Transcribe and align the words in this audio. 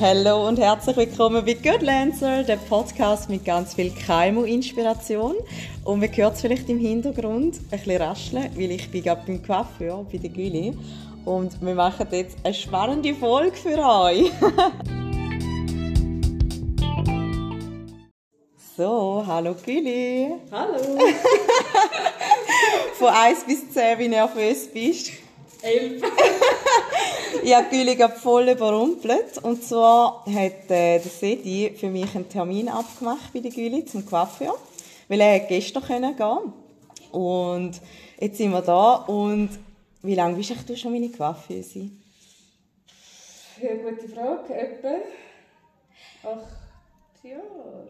Hallo 0.00 0.48
und 0.48 0.58
herzlich 0.58 0.96
willkommen 0.96 1.44
bei 1.44 1.52
Good 1.52 1.82
Lancer, 1.82 2.42
der 2.42 2.56
Podcast 2.56 3.28
mit 3.28 3.44
ganz 3.44 3.74
viel 3.74 3.90
KMU-Inspiration. 3.90 5.34
Und 5.84 6.00
man 6.00 6.16
hört 6.16 6.36
es 6.36 6.40
vielleicht 6.40 6.70
im 6.70 6.78
Hintergrund 6.78 7.56
ein 7.56 7.68
bisschen 7.68 8.00
rascheln, 8.00 8.50
weil 8.56 8.70
ich 8.70 8.90
bin 8.90 9.02
gerade 9.02 9.20
beim 9.26 9.42
Coiffeur, 9.42 10.06
bei 10.10 10.16
der 10.16 10.30
Güli. 10.30 10.72
Und 11.26 11.60
wir 11.60 11.74
machen 11.74 12.06
jetzt 12.12 12.38
eine 12.42 12.54
spannende 12.54 13.14
Folge 13.14 13.54
für 13.54 13.76
euch. 13.76 14.30
so, 18.78 19.22
hallo 19.26 19.54
Güli. 19.66 20.32
Hallo. 20.50 20.78
Von 22.94 23.08
1 23.08 23.44
bis 23.44 23.70
10, 23.70 23.98
wie 23.98 24.08
nervös 24.08 24.66
bist 24.72 25.08
du? 25.08 25.12
Elf. 25.62 26.02
ich 27.42 27.54
habe 27.54 27.68
Güli 27.68 27.96
voll 28.20 28.48
überrumpelt. 28.48 29.38
Und 29.42 29.62
zwar 29.64 30.24
hat 30.26 30.70
äh, 30.70 30.98
der 30.98 31.00
Sedi 31.00 31.74
für 31.76 31.88
mich 31.88 32.14
einen 32.14 32.28
Termin 32.28 32.68
abgemacht 32.68 33.32
bei 33.32 33.40
der 33.40 33.50
Güli 33.50 33.84
zum 33.84 34.06
Coiffeur. 34.06 34.56
Weil 35.08 35.20
er 35.20 35.40
gestern 35.40 35.84
gehen 35.84 36.16
konnte. 36.16 36.52
Und 37.12 37.80
jetzt 38.18 38.38
sind 38.38 38.52
wir 38.52 38.62
da. 38.62 38.94
Und 39.06 39.50
wie 40.02 40.14
lange 40.14 40.36
bist 40.36 40.54
du 40.68 40.76
schon 40.76 40.92
meine 40.92 41.10
Coiffeuse? 41.10 41.90
Ja, 43.60 43.74
gute 43.74 44.08
Frage. 44.08 44.54
Etwa 44.54 44.94
acht 46.22 47.24
Jahre. 47.24 47.88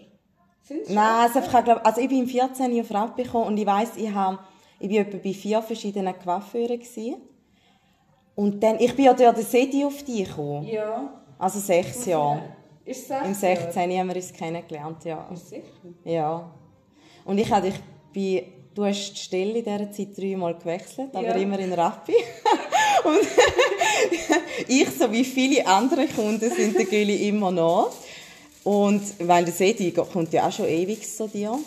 Sind's 0.62 0.89
Nein, 0.89 1.30
also 1.30 1.41
ich, 1.41 1.64
glaub, 1.64 1.84
also 1.84 2.00
ich 2.00 2.09
bin 2.09 2.20
im 2.20 2.28
14 2.28 2.80
auf 2.80 2.91
Rad 2.91 3.16
bekommen 3.16 3.47
und 3.47 3.56
ich 3.56 3.66
weiss, 3.66 3.91
ich, 3.97 4.12
hab, 4.12 4.45
ich 4.78 4.91
war 4.91 4.98
etwa 4.98 5.19
bei 5.19 5.33
vier 5.33 5.62
verschiedenen 5.62 6.14
Coiffeuren. 6.19 6.78
Gewesen. 6.78 7.16
Und 8.34 8.62
dann, 8.62 8.79
ich 8.79 8.95
bin 8.95 9.05
ja 9.07 9.12
durch 9.12 9.34
den 9.34 9.45
Sedi 9.45 9.84
auf 9.84 10.02
dich 10.02 10.29
gekommen. 10.29 10.66
Ja. 10.66 11.12
Also 11.39 11.59
sechs. 11.59 12.06
Jahre. 12.06 12.42
Ist 12.84 13.09
sechs 13.09 13.27
Im 13.27 13.34
16 13.34 13.98
haben 13.98 14.09
wir 14.09 14.17
uns 14.17 14.33
kennengelernt, 14.33 15.05
ja. 15.05 15.28
Ist 15.33 15.48
sicher? 15.48 15.64
Ja. 16.05 16.50
Und 17.25 17.39
ich 17.39 17.50
habe 17.50 17.70
dich 17.70 17.81
bei, 18.14 18.47
du 18.75 18.84
hast 18.84 19.12
die 19.12 19.19
Stelle 19.19 19.59
in 19.59 19.64
dieser 19.64 19.92
Zeit 19.92 20.17
dreimal 20.17 20.55
gewechselt, 20.55 21.11
aber 21.14 21.28
ja. 21.28 21.34
immer 21.34 21.59
in 21.59 21.72
Rappi. 21.72 22.14
Und 23.05 23.20
ich, 24.69 24.91
so 24.91 25.11
wie 25.12 25.25
viele 25.25 25.67
andere 25.67 26.06
Kunden, 26.06 26.50
sind 26.50 26.77
der 26.77 26.84
Güli 26.87 27.28
immer 27.28 27.50
noch. 27.50 27.92
Und 28.65 29.03
weil 29.20 29.44
der 29.44 29.55
Sedi 29.55 29.92
kommt 29.92 30.33
ja 30.33 30.48
auch 30.48 30.53
schon 30.53 30.67
ewig 30.67 31.09
zu 31.09 31.28
dir. 31.28 31.59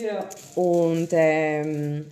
Ja. 0.00 0.28
Und 0.54 1.08
ähm, 1.12 2.06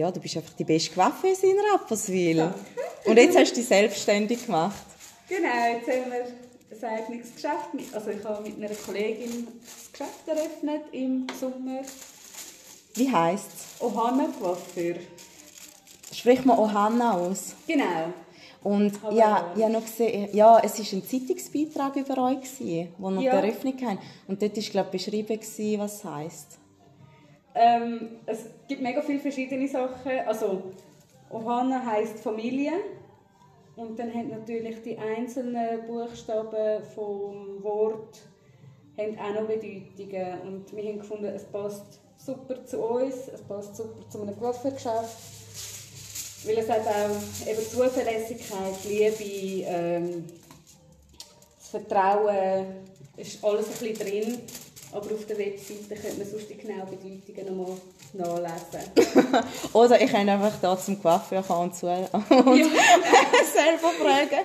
ja, 0.00 0.10
du 0.10 0.18
bist 0.18 0.36
einfach 0.36 0.54
die 0.54 0.64
beste 0.64 0.94
Coiffeuse 0.94 1.46
in 1.46 1.56
Rapperswil. 1.72 2.36
Danke. 2.36 2.58
Und 3.04 3.16
jetzt 3.16 3.36
hast 3.36 3.52
du 3.52 3.56
dich 3.56 3.66
selbstständig 3.66 4.46
gemacht. 4.46 4.86
Genau, 5.28 5.48
jetzt 5.74 5.88
haben 5.88 6.10
wir 6.10 6.88
ein 6.88 6.98
eigenes 6.98 7.34
Geschäft. 7.34 7.94
Also 7.94 8.10
ich 8.10 8.24
habe 8.24 8.42
mit 8.42 8.56
einer 8.56 8.74
Kollegin 8.74 9.46
das 9.62 9.92
Geschäft 9.92 10.26
eröffnet 10.26 10.82
im 10.92 11.26
Sommer. 11.38 11.82
Wie 12.94 13.12
heisst 13.12 13.48
es? 13.54 13.82
Ohana 13.82 14.28
Coiffeur. 14.40 14.96
Spricht 16.12 16.46
man 16.46 16.58
Ohana 16.58 17.18
aus? 17.18 17.54
Genau. 17.66 18.12
Und 18.62 18.98
ja, 19.12 19.52
ich 19.56 19.62
habe 19.62 19.72
noch 19.72 19.84
gesehen, 19.84 20.28
ja, 20.34 20.58
es 20.62 20.78
war 20.78 20.98
ein 20.98 21.04
Zeitungsbeitrag 21.06 21.96
über 21.96 22.24
euch, 22.24 22.40
gewesen, 22.40 22.88
wo 22.98 23.10
noch 23.10 23.22
ja. 23.22 23.40
die 23.40 23.46
Eröffnung 23.46 23.74
hatten. 23.86 23.98
Und 24.28 24.42
dort 24.42 24.56
war, 24.56 24.62
glaube 24.64 24.96
ich, 24.96 25.04
beschrieben, 25.04 25.38
was 25.78 25.94
es 25.94 26.04
heisst. 26.04 26.59
Ähm, 27.54 28.18
es 28.26 28.46
gibt 28.68 28.82
mega 28.82 29.02
viele 29.02 29.20
verschiedene 29.20 29.68
Sachen. 29.68 30.12
Also, 30.26 30.62
Ohana 31.30 31.84
heisst 31.84 32.20
Familie. 32.20 32.72
Und 33.76 33.98
dann 33.98 34.12
haben 34.12 34.28
natürlich 34.28 34.82
die 34.82 34.98
einzelnen 34.98 35.86
Buchstaben 35.86 36.82
vom 36.94 37.62
Wort 37.62 38.20
haben 38.98 39.18
auch 39.18 39.40
noch 39.40 39.48
Bedeutungen. 39.48 40.40
Und 40.42 40.76
wir 40.76 40.84
haben 40.84 40.98
gefunden, 40.98 41.26
es 41.26 41.44
passt 41.44 42.00
super 42.16 42.64
zu 42.64 42.78
uns, 42.78 43.28
es 43.32 43.42
passt 43.42 43.76
super 43.76 44.08
zu 44.08 44.22
einem 44.22 44.40
Waffengeschäft. 44.40 45.16
Weil 46.44 46.58
es 46.58 46.68
hat 46.68 46.86
auch 46.86 47.48
eben 47.48 47.62
Zuverlässigkeit, 47.62 48.84
Liebe, 48.84 49.66
ähm, 49.66 50.24
das 51.58 51.68
Vertrauen, 51.68 52.66
ist 53.16 53.44
alles 53.44 53.66
ein 53.66 53.88
bisschen 53.88 54.08
drin. 54.08 54.38
Aber 54.92 55.06
auf 55.14 55.24
der 55.26 55.38
Webseite 55.38 55.94
könnte 55.94 56.18
man 56.18 56.28
sonst 56.28 56.50
die 56.50 56.56
genauen 56.56 56.88
Bedeutungen 56.90 57.78
nochmal 58.12 58.42
nachlesen. 58.42 59.44
Oder 59.72 60.00
ich 60.00 60.10
kann 60.10 60.28
einfach 60.28 60.52
da 60.60 60.76
zum 60.76 61.00
Coiffeur 61.00 61.42
kommen 61.42 61.70
und, 61.70 61.76
zu 61.76 61.86
und 61.86 62.58
ja. 62.58 62.66
selber 63.54 63.90
fragen. 64.00 64.44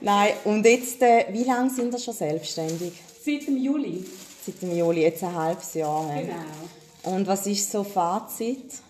Nein, 0.00 0.32
und 0.44 0.66
jetzt, 0.66 1.00
äh, 1.02 1.26
wie 1.30 1.44
lange 1.44 1.70
sind 1.70 1.96
Sie 1.96 2.02
schon 2.02 2.14
selbstständig? 2.14 2.94
Seit 3.24 3.46
dem 3.46 3.56
Juli. 3.56 4.04
Seit 4.44 4.60
dem 4.60 4.76
Juli, 4.76 5.02
jetzt 5.02 5.22
ein 5.22 5.34
halbes 5.34 5.74
Jahr. 5.74 6.06
Ne? 6.12 6.22
Genau. 6.22 7.16
Und 7.16 7.26
was 7.26 7.46
ist 7.46 7.70
so 7.70 7.84
Fazit? 7.84 8.85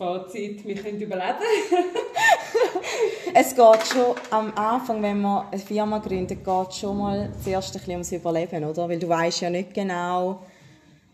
Fazit, 0.00 0.66
wir 0.66 0.76
können 0.76 0.98
überleben. 0.98 1.44
es 3.34 3.54
geht 3.54 3.86
schon 3.86 4.16
am 4.30 4.50
Anfang, 4.54 5.02
wenn 5.02 5.20
man 5.20 5.48
eine 5.48 5.60
Firma 5.60 5.98
gründet, 5.98 6.42
geht 6.42 6.74
schon 6.74 6.96
mal 6.96 7.30
zuerst 7.44 7.68
ein 7.68 7.72
bisschen 7.74 7.92
ums 7.92 8.10
Überleben, 8.10 8.64
oder? 8.64 8.88
Weil 8.88 8.98
du 8.98 9.06
weißt 9.06 9.42
ja 9.42 9.50
nicht 9.50 9.74
genau. 9.74 10.38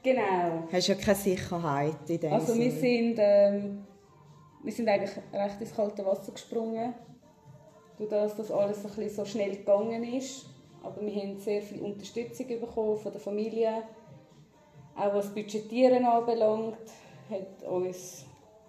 Genau. 0.04 0.68
Hast 0.70 0.86
ja 0.86 0.94
keine 0.94 1.16
Sicherheit 1.16 1.96
in 2.06 2.20
dem 2.20 2.32
Also 2.32 2.56
wir 2.56 2.70
sind, 2.70 3.16
ähm, 3.18 3.84
wir 4.62 4.72
sind 4.72 4.88
eigentlich 4.88 5.16
recht 5.32 5.60
ins 5.60 5.74
kalte 5.74 6.06
Wasser 6.06 6.30
gesprungen, 6.30 6.94
durch 7.98 8.08
das, 8.08 8.36
dass 8.36 8.52
alles 8.52 8.78
ein 8.78 8.82
bisschen 8.84 9.10
so 9.10 9.24
schnell 9.24 9.56
gegangen 9.56 10.04
ist. 10.14 10.46
Aber 10.84 11.04
wir 11.04 11.12
haben 11.12 11.40
sehr 11.40 11.60
viel 11.60 11.80
Unterstützung 11.80 12.46
bekommen 12.46 12.98
von 12.98 13.10
der 13.10 13.20
Familie. 13.20 13.82
Auch 14.94 15.12
was 15.12 15.34
Budgetieren 15.34 16.04
anbelangt, 16.04 16.76
hat 17.28 17.68
uns 17.68 18.25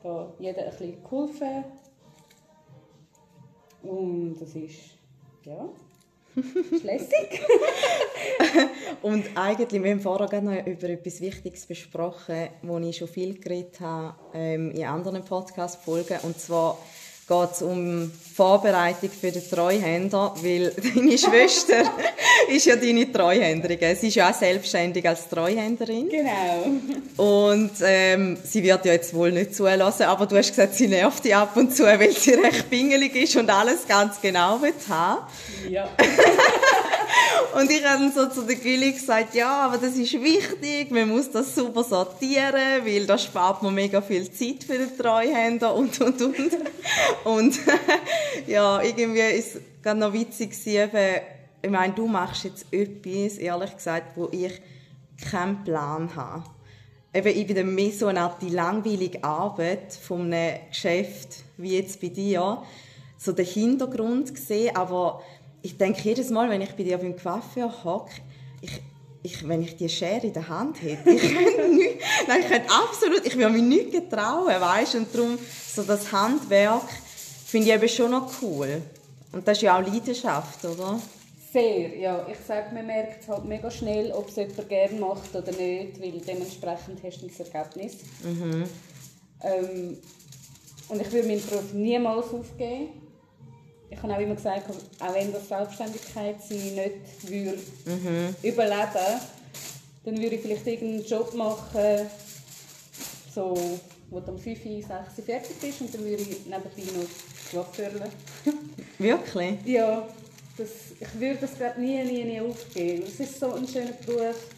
da 0.08 0.34
jeder 0.40 0.64
ein 0.64 0.70
bisschen 0.70 1.04
geholfen. 1.04 1.66
Und 3.84 4.36
das 4.40 4.56
ist, 4.56 4.98
ja, 5.44 5.70
ist 6.36 6.86
und 9.02 9.26
eigentlich, 9.36 9.84
wir 9.84 9.92
haben 9.92 10.02
vorher 10.02 10.42
noch 10.42 10.66
über 10.66 10.90
etwas 10.90 11.22
Wichtiges 11.22 11.66
besprochen, 11.66 12.50
wo 12.62 12.78
ich 12.80 12.98
schon 12.98 13.08
viel 13.08 13.40
geredet 13.40 13.80
habe 13.80 14.16
ähm, 14.34 14.72
in 14.72 14.86
anderen 14.86 15.24
Podcast-Folgen. 15.24 16.20
Und 16.24 16.40
zwar 16.40 16.78
geht 17.28 17.52
es 17.52 17.62
um 17.62 18.12
Vorbereitung 18.36 19.10
für 19.10 19.32
den 19.32 19.50
Treuhänder, 19.50 20.34
weil 20.42 20.72
deine 20.96 21.18
Schwester 21.18 21.84
ist 22.48 22.66
ja 22.68 22.76
deine 22.76 23.12
Treuhänderin. 23.12 23.96
Sie 23.96 24.08
ist 24.08 24.16
ja 24.16 24.30
auch 24.30 24.34
selbstständig 24.34 25.08
als 25.08 25.28
Treuhänderin. 25.28 26.08
Genau. 26.08 27.42
Und 27.42 27.72
ähm, 27.82 28.38
sie 28.44 28.64
wird 28.64 28.86
ja 28.86 28.94
jetzt 28.94 29.14
wohl 29.14 29.32
nicht 29.32 29.56
zulassen, 29.56 30.04
aber 30.04 30.26
du 30.26 30.38
hast 30.38 30.50
gesagt, 30.50 30.76
sie 30.76 30.88
nervt 30.88 31.26
dich 31.26 31.36
ab 31.36 31.58
und 31.58 31.76
zu, 31.76 31.84
weil 31.84 32.12
sie 32.12 32.36
recht 32.36 32.70
pingelig 32.70 33.16
ist 33.16 33.36
und 33.36 33.50
alles 33.50 33.88
ganz 33.88 34.22
genau 34.22 34.62
will 34.62 34.74
haben. 34.88 35.22
Ja. 35.70 35.90
Und 37.60 37.72
ich 37.72 37.86
habe 37.86 38.12
so 38.12 38.28
zu 38.28 38.44
der 38.44 38.56
Gülli 38.56 38.92
gesagt, 38.92 39.36
ja, 39.36 39.66
aber 39.66 39.78
das 39.78 39.96
ist 39.96 40.14
wichtig, 40.14 40.92
man 40.92 41.10
muss 41.10 41.32
das 41.32 41.54
super 41.56 41.84
sortieren, 41.84 42.86
weil 42.86 43.06
da 43.06 43.18
spart 43.18 43.64
man 43.64 43.74
mega 43.74 44.02
viel 44.02 44.32
Zeit 44.32 44.64
für 44.64 44.78
den 44.78 44.98
Treuhänder 44.98 45.74
und, 45.74 46.00
und, 46.02 46.22
und. 46.22 46.52
Und 47.24 47.60
ja, 48.48 48.82
irgendwie 48.82 49.20
ist 49.20 49.56
es 49.56 49.62
gerade 49.82 50.00
noch 50.00 50.14
witzig 50.14 50.52
gewesen, 50.52 50.92
ich 51.62 51.70
meine, 51.72 51.94
du 51.94 52.08
machst 52.08 52.44
jetzt 52.44 52.66
etwas, 52.72 53.38
ehrlich 53.38 53.76
gesagt, 53.76 54.16
wo 54.16 54.30
ich 54.32 54.62
keinen 55.30 55.64
Plan 55.64 56.16
habe. 56.16 56.44
Eben, 57.14 57.30
ich 57.30 57.48
bin 57.48 57.74
mehr 57.74 57.92
so 57.92 58.08
eine 58.08 58.22
Art 58.22 58.42
die 58.42 58.50
langweilige 58.50 59.24
Arbeit 59.24 59.94
von 59.94 60.32
einem 60.32 60.60
Geschäft, 60.70 61.44
wie 61.58 61.78
jetzt 61.78 62.00
bei 62.00 62.10
dir, 62.10 62.62
so 63.18 63.32
den 63.32 63.46
Hintergrund 63.46 64.34
gesehen, 64.36 64.76
aber 64.76 65.24
ich 65.62 65.78
denke 65.78 66.02
jedes 66.02 66.30
Mal, 66.30 66.50
wenn 66.50 66.62
ich 66.62 66.72
bei 66.72 66.84
dir 66.84 66.98
beim 66.98 67.16
Coiffeur 67.16 67.84
hocke, 67.84 68.14
ich, 68.62 68.82
ich, 69.24 69.48
wenn 69.48 69.62
ich 69.62 69.76
die 69.76 69.90
Schere 69.90 70.28
in 70.28 70.34
der 70.34 70.48
Hand 70.48 70.82
hätte, 70.82 71.10
ich 71.10 71.22
könnte 71.22 71.68
nicht, 71.76 72.00
nein, 72.28 72.42
ich 72.42 72.48
könnte 72.48 72.70
absolut, 72.72 73.26
ich 73.26 73.36
würde 73.36 73.54
mich 73.54 73.64
nicht 73.64 73.92
getrauen, 73.92 74.48
weißt 74.48 74.96
und 74.96 75.14
darum, 75.14 75.38
so 75.74 75.84
das 75.84 76.12
Handwerk 76.12 76.90
finde 77.46 77.68
ich 77.68 77.74
eben 77.74 77.90
schon 77.90 78.12
noch 78.12 78.30
cool. 78.42 78.82
Und 79.32 79.48
das 79.48 79.58
ist 79.58 79.64
ja 79.64 79.78
auch 79.78 79.86
Leidenschaft, 79.86 80.64
oder? 80.66 81.00
Sehr, 81.52 81.98
ja. 81.98 82.28
Ich 82.32 82.40
sage, 82.46 82.74
man 82.74 82.86
merkt 82.86 83.28
halt 83.28 83.46
mega 83.46 83.70
schnell, 83.70 84.12
ob 84.12 84.30
es 84.30 84.36
jemand 84.36 84.70
gerne 84.70 85.00
macht 85.00 85.36
oder 85.36 85.52
nicht, 85.52 86.02
weil 86.02 86.22
dementsprechend 86.26 87.04
hast 87.04 87.22
du 87.22 87.28
das 87.28 87.48
Ergebnis. 87.48 87.98
Mhm. 88.24 88.64
Ähm, 89.44 89.98
und 90.90 91.02
ich 91.02 91.12
würde 91.12 91.28
meinen 91.28 91.46
Beruf 91.46 91.74
niemals 91.74 92.34
aufgeben 92.34 93.07
ich 93.90 94.02
habe 94.02 94.14
auch 94.14 94.20
immer 94.20 94.36
gesagt, 94.36 94.70
auch 95.00 95.14
wenn 95.14 95.32
das 95.32 95.48
Selbstständigkeit 95.48 96.42
sie 96.42 96.72
nicht 96.72 97.30
würde 97.30 97.60
mhm. 97.86 98.36
überleben 98.44 99.20
dann 100.08 100.22
würde 100.22 100.36
ich 100.36 100.42
vielleicht 100.42 100.66
irgendeinen 100.66 101.04
Job 101.04 101.34
machen, 101.34 102.08
so, 103.36 103.54
wo 104.10 104.22
du 104.22 104.32
um 104.32 104.40
5, 104.40 104.64
6 104.64 104.90
fertig 105.26 105.60
bist 105.60 105.82
und 105.82 105.94
dann 105.94 106.02
würde 106.02 106.24
ich 106.24 106.46
nebenbei 106.46 106.60
noch 106.96 107.66
Coiffeurle. 107.66 108.10
Wirklich? 108.98 109.66
Ja. 109.66 110.08
das, 110.58 110.70
ich 110.98 111.20
würde 111.20 111.40
das 111.42 111.56
glaub, 111.56 111.78
nie, 111.78 112.02
nie, 112.06 112.24
nie 112.24 112.40
aufgeben. 112.40 113.04
Es 113.06 113.20
ist 113.20 113.38
so 113.38 113.54
ein 113.54 113.68
schöner 113.68 113.92
Beruf. 114.06 114.50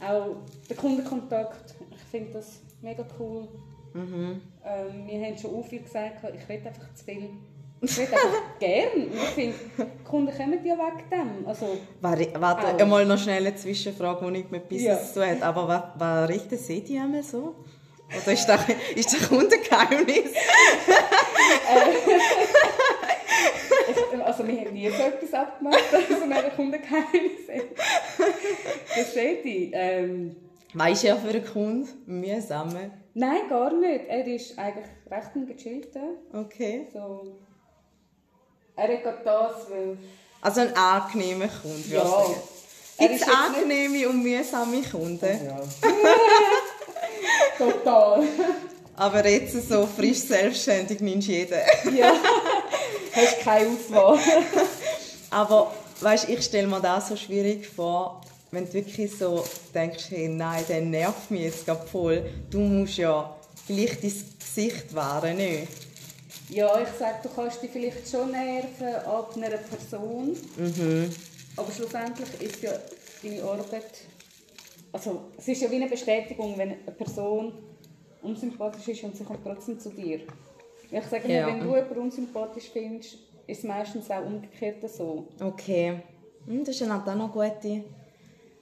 Auch 0.00 0.36
der 0.68 0.76
Kundenkontakt, 0.76 1.74
ich 1.90 2.02
finde 2.10 2.34
das 2.34 2.60
mega 2.82 3.06
cool. 3.18 3.48
Mhm. 3.94 4.42
Ähm, 4.64 5.06
wir 5.06 5.26
haben 5.26 5.38
schon 5.38 5.64
viel 5.64 5.80
gesagt, 5.80 6.22
ich 6.24 6.48
will 6.48 6.56
einfach 6.56 6.94
zu 6.94 7.04
viel. 7.04 7.30
Ich 7.80 7.98
einfach 8.00 8.42
gern. 8.58 9.04
Und 9.04 9.12
ich 9.14 9.20
finde, 9.30 9.54
die 9.78 10.04
Kunden 10.04 10.36
kommen 10.36 10.64
ja 10.64 10.74
wegen 10.76 11.10
dem. 11.10 11.46
Also, 11.46 11.78
Warte, 12.00 12.28
warte 12.38 12.82
einmal 12.82 13.06
noch 13.06 13.18
schnell 13.18 13.46
eine 13.46 13.54
Zwischenfrage, 13.56 14.24
die 14.26 14.30
nicht 14.32 14.50
mit 14.50 14.68
Business 14.68 14.98
Ja. 14.98 15.04
zu 15.06 15.20
tun 15.20 15.30
hat. 15.30 15.42
Aber 15.42 15.68
was, 15.68 15.82
was 15.96 16.28
richten 16.28 16.56
Sie 16.58 16.82
die 16.82 16.98
einmal 16.98 17.22
so? 17.22 17.54
Oder 18.22 18.32
ist 18.32 18.46
das, 18.46 18.60
ist 18.96 19.12
das 19.12 19.28
Kundengeheimnis? 19.28 20.32
ich, 23.90 24.20
also 24.24 24.46
wir 24.46 24.60
haben 24.60 24.72
nie 24.72 24.88
so 24.90 25.02
etwas 25.02 25.32
abgemacht, 25.34 25.84
also 25.92 26.22
ein 26.24 26.56
Kundengeheimnis. 26.56 27.46
Das 28.96 29.14
seht 29.14 29.44
ihr. 29.44 29.70
Ähm, 29.74 30.36
Was 30.74 30.92
ist 30.92 31.04
er 31.04 31.16
für 31.16 31.28
ein 31.36 31.44
Kunde? 31.44 31.88
Mühsam. 32.06 32.74
nein, 33.14 33.48
gar 33.48 33.72
nicht. 33.74 34.06
Er 34.08 34.26
ist 34.26 34.58
eigentlich 34.58 34.86
recht 35.10 35.30
ein 35.36 35.46
gechillter. 35.46 36.08
Okay. 36.32 36.86
So. 36.92 37.36
Er 38.78 38.88
hat 38.94 39.02
gerade 39.02 39.18
das, 39.24 39.70
weil... 39.70 39.98
Also 40.40 40.60
ein 40.60 40.76
angenehmer 40.76 41.48
Kunde, 41.48 41.84
würde 41.90 41.96
Ja. 41.96 42.02
ich 42.02 42.08
sagen. 42.10 42.34
Er 43.00 43.08
Gibt 43.08 43.20
es 43.20 43.26
jetzt 43.26 43.28
nicht- 43.28 43.38
angenehme 43.38 44.08
und 44.08 44.22
mühsame 44.22 44.82
Kunden? 44.82 45.46
Ja. 45.46 45.60
Total. 47.58 48.22
Aber 48.96 49.26
jetzt 49.28 49.68
so 49.68 49.86
frisch 49.86 50.18
selbstständig 50.18 51.00
nimmst 51.00 51.28
du 51.28 51.32
jeden. 51.32 51.58
Ja. 51.96 52.12
Hast 53.14 53.40
keine 53.40 53.68
Auswahl. 53.70 54.18
Aber 55.30 55.72
weißt, 56.00 56.28
ich 56.28 56.44
stelle 56.44 56.66
mir 56.66 56.80
das 56.80 57.08
so 57.08 57.16
schwierig 57.16 57.66
vor, 57.68 58.20
wenn 58.50 58.64
du 58.66 58.72
wirklich 58.74 59.16
so 59.16 59.44
denkst, 59.74 60.06
hey, 60.10 60.28
nein, 60.28 60.64
der 60.68 60.80
nervt 60.80 61.30
mich 61.30 61.42
jetzt 61.42 61.66
gerade 61.66 61.86
voll. 61.86 62.24
Du 62.50 62.58
musst 62.60 62.96
ja 62.96 63.34
vielleicht 63.66 64.02
dein 64.02 64.12
Gesicht 64.38 64.94
wahren, 64.94 65.36
nicht? 65.36 65.68
Ja, 66.50 66.80
ich 66.80 66.88
sage, 66.98 67.16
du 67.22 67.28
kannst 67.28 67.62
dich 67.62 67.70
vielleicht 67.70 68.08
schon 68.08 68.30
nerven 68.30 68.94
ab 69.06 69.34
einer 69.36 69.58
Person. 69.58 70.36
Aber 71.56 71.72
schlussendlich 71.72 72.40
ist 72.40 72.62
ja 72.62 72.72
deine 73.22 73.42
Arbeit. 73.42 74.04
Also, 74.92 75.24
es 75.36 75.48
ist 75.48 75.60
ja 75.60 75.70
wie 75.70 75.76
eine 75.76 75.88
Bestätigung, 75.88 76.56
wenn 76.56 76.70
eine 76.72 76.92
Person 76.96 77.52
unsympathisch 78.22 78.88
ist 78.88 79.04
und 79.04 79.16
sie 79.16 79.24
kommt 79.24 79.44
trotzdem 79.44 79.78
zu 79.78 79.90
dir. 79.90 80.20
Ich 80.90 81.04
sage 81.04 81.30
Ja. 81.30 81.46
wenn 81.46 81.60
du 81.60 81.74
jemanden 81.76 81.98
unsympathisch 81.98 82.70
findest, 82.72 83.14
ist 83.46 83.58
es 83.58 83.64
meistens 83.64 84.10
auch 84.10 84.24
umgekehrt 84.24 84.88
so. 84.90 85.28
Okay. 85.40 86.00
Hm, 86.46 86.64
das 86.64 86.76
ist 86.76 86.80
dann 86.80 86.92
auch 86.92 87.04
noch 87.14 87.36
eine 87.36 87.50
gute 87.52 87.84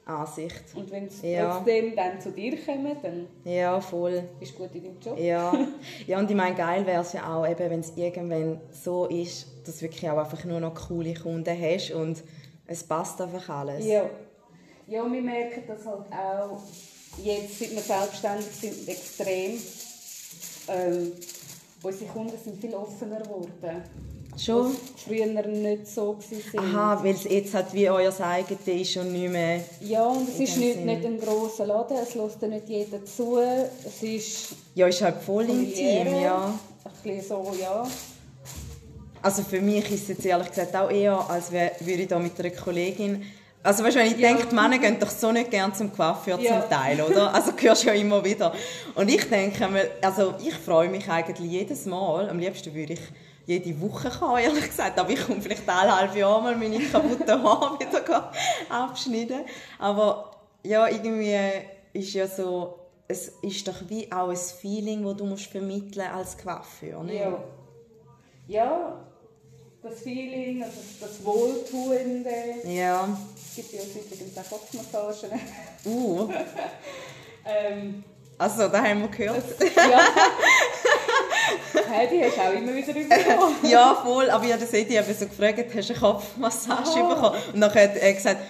Ansicht. 0.06 0.62
Und 0.74 0.90
wenn 0.92 1.10
sie 1.10 1.32
Ja. 1.32 1.56
trotzdem 1.56 1.94
dann 1.96 2.20
zu 2.20 2.30
dir 2.30 2.56
kommen, 2.64 2.96
dann 3.02 3.26
Ja, 3.44 3.80
voll. 3.80 4.22
bist 4.38 4.54
du 4.54 4.62
gut 4.62 4.74
in 4.74 4.84
deinem 4.84 5.00
Job. 5.00 5.18
Ja. 5.18 5.52
ja, 6.06 6.18
und 6.18 6.30
ich 6.30 6.36
meine, 6.36 6.54
geil 6.54 6.86
wäre 6.86 7.02
es 7.02 7.12
ja 7.12 7.34
auch, 7.36 7.46
eben, 7.46 7.58
wenn 7.70 7.80
es 7.80 7.92
irgendwann 7.96 8.60
so 8.70 9.06
ist, 9.06 9.46
dass 9.66 9.76
du 9.76 9.82
wirklich 9.82 10.08
auch 10.08 10.18
einfach 10.18 10.44
nur 10.44 10.60
noch 10.60 10.74
coole 10.88 11.12
Kunden 11.14 11.60
hast 11.60 11.90
und 11.90 12.22
es 12.68 12.84
passt 12.84 13.20
einfach 13.20 13.48
alles. 13.48 13.84
Ja. 13.84 14.08
ja, 14.86 15.12
wir 15.12 15.22
merken 15.22 15.62
das 15.66 15.84
halt 15.84 16.04
auch 16.12 16.60
jetzt, 17.22 17.58
seit 17.58 17.70
wir 17.72 17.80
selbstständig 17.82 18.46
sind, 18.46 18.88
extrem. 18.88 19.58
Ähm, 20.68 21.12
unsere 21.82 22.10
Kunden 22.10 22.36
sind 22.42 22.60
viel 22.60 22.74
offener 22.74 23.20
geworden. 23.20 23.82
Schon? 24.38 24.72
Was 24.72 25.02
früher 25.02 25.26
nicht 25.26 25.86
so 25.86 26.16
waren. 26.18 26.74
Aha, 26.74 27.00
weil 27.02 27.14
es 27.14 27.24
jetzt 27.24 27.54
halt 27.54 27.72
wie 27.72 27.88
euer 27.88 28.12
eigenes 28.20 28.66
ist 28.66 28.96
und 28.98 29.12
nicht 29.12 29.30
mehr... 29.30 29.60
Ja, 29.80 30.04
und 30.04 30.28
es 30.28 30.38
ist 30.40 30.56
nicht, 30.58 30.74
Sinn. 30.74 30.84
nicht 30.84 31.04
ein 31.04 31.18
grosser 31.18 31.66
Laden, 31.66 31.96
es 31.96 32.14
lässt 32.14 32.42
nicht 32.42 32.68
jeder 32.68 33.04
zu. 33.04 33.38
Es 33.38 34.02
ist 34.02 34.48
Ja, 34.74 34.86
ist 34.86 35.00
halt 35.00 35.22
voll 35.22 35.48
intim, 35.48 36.14
ja. 36.22 36.52
Ein 36.84 36.90
bisschen 37.02 37.22
so, 37.28 37.52
ja. 37.60 37.86
Also 39.22 39.42
für 39.42 39.60
mich 39.60 39.90
ist 39.90 40.02
es 40.02 40.08
jetzt 40.08 40.26
ehrlich 40.26 40.48
gesagt 40.50 40.76
auch 40.76 40.90
eher, 40.90 41.18
als 41.30 41.50
würde 41.50 42.02
ich 42.02 42.08
da 42.08 42.18
mit 42.18 42.38
einer 42.38 42.50
Kollegin... 42.50 43.22
Also 43.62 43.82
weißt 43.82 43.96
du, 43.96 44.00
wenn 44.00 44.06
ich 44.12 44.18
Ja. 44.18 44.28
denke, 44.28 44.46
die 44.48 44.54
Männer 44.54 44.78
gehen 44.78 44.96
doch 45.00 45.10
so 45.10 45.32
nicht 45.32 45.50
gerne 45.50 45.72
zum 45.72 45.92
Coiffeur 45.92 46.38
Ja. 46.40 46.60
zum 46.60 46.70
Teil, 46.70 47.00
oder? 47.00 47.32
Also 47.34 47.52
hörst 47.58 47.82
du 47.82 47.88
ja 47.88 47.94
immer 47.94 48.22
wieder. 48.24 48.52
Und 48.94 49.08
ich 49.08 49.28
denke 49.28 49.90
also 50.02 50.34
ich 50.46 50.54
freue 50.54 50.88
mich 50.88 51.08
eigentlich 51.08 51.50
jedes 51.50 51.84
Mal, 51.86 52.28
am 52.28 52.38
liebsten 52.38 52.72
würde 52.74 52.92
ich 52.92 53.00
jede 53.46 53.80
Woche 53.80 54.10
kommen, 54.10 54.38
ehrlich 54.38 54.66
gesagt, 54.66 54.98
aber 54.98 55.10
ich 55.10 55.24
komme 55.24 55.40
vielleicht 55.40 55.68
alle 55.68 55.96
halbe 55.96 56.18
Jahr 56.18 56.40
mal 56.40 56.56
meine 56.56 56.80
kaputten 56.80 57.42
Haare 57.42 57.78
wieder 57.80 58.32
abschneiden. 58.68 59.44
Aber 59.78 60.32
ja, 60.64 60.88
irgendwie 60.88 61.36
ist 61.92 62.12
ja 62.12 62.26
so, 62.26 62.80
es 63.06 63.32
ist 63.42 63.66
doch 63.68 63.88
wie 63.88 64.10
auch 64.10 64.30
ein 64.30 64.36
Feeling, 64.36 65.04
das 65.04 65.16
du 65.16 65.26
musst 65.26 65.46
vermitteln 65.46 66.08
als 66.08 66.36
Coiffeur, 66.36 67.04
nicht? 67.04 67.20
Ja. 67.20 67.44
Ja, 68.48 69.06
das 69.82 70.00
Feeling, 70.00 70.62
also 70.62 70.76
das 71.00 71.24
Wohltuende. 71.24 72.30
Ja. 72.64 73.08
Es 73.36 73.56
gibt 73.56 73.72
ja 73.72 73.80
übrigens 73.80 74.38
auch 74.38 74.50
Kopfmassagen. 74.50 75.40
Uh, 75.84 76.28
ähm, 77.44 78.04
also, 78.38 78.68
da 78.68 78.84
haben 78.84 79.02
wir 79.02 79.08
gehört. 79.08 79.44
ja. 79.76 80.00
die 81.74 82.24
hast 82.24 82.36
du 82.36 82.40
auch 82.40 82.52
immer 82.52 82.74
wieder 82.74 82.92
bekommen. 82.92 83.56
Ja, 83.62 84.00
voll. 84.02 84.30
Aber 84.30 84.44
ich 84.44 84.52
habe 84.52 84.64
Edi 84.64 84.96
eben 84.96 85.14
so 85.14 85.26
gefragt, 85.26 85.64
hast 85.74 85.88
du 85.88 85.92
eine 85.92 86.00
Kopfmassage 86.00 86.88
Aha. 86.88 87.14
bekommen? 87.14 87.40
Und 87.54 87.60
dann 87.60 87.70
hat 87.74 87.96
er 87.96 88.12
gesagt, 88.12 88.40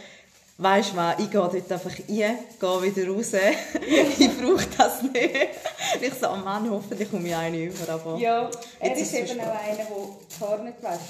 weisst 0.59 0.93
du 0.93 0.97
was, 0.97 1.19
ich 1.19 1.31
gehe 1.31 1.41
dort 1.41 1.73
einfach 1.73 1.91
rein, 1.91 2.39
gehe 2.61 2.83
wieder 2.95 3.13
raus. 3.13 3.33
ich 4.19 4.39
brauche 4.39 4.67
das 4.77 5.03
nicht. 5.03 5.49
Ich 6.01 6.15
so, 6.15 6.29
oh 6.31 6.37
Mann, 6.37 6.71
hoffentlich 6.71 7.11
komme 7.11 7.29
ich 7.29 7.35
eine 7.37 7.65
über. 7.65 7.93
Aber 7.93 8.17
Ja, 8.19 8.51
er 8.81 8.89
Jetzt 8.89 9.03
ist 9.03 9.15
eben 9.15 9.41
auch 9.41 9.45
einer, 9.47 9.77
der 9.77 9.87
die 9.87 10.45
Haare 10.45 10.65
nicht 10.65 10.83
wäscht. 10.83 11.01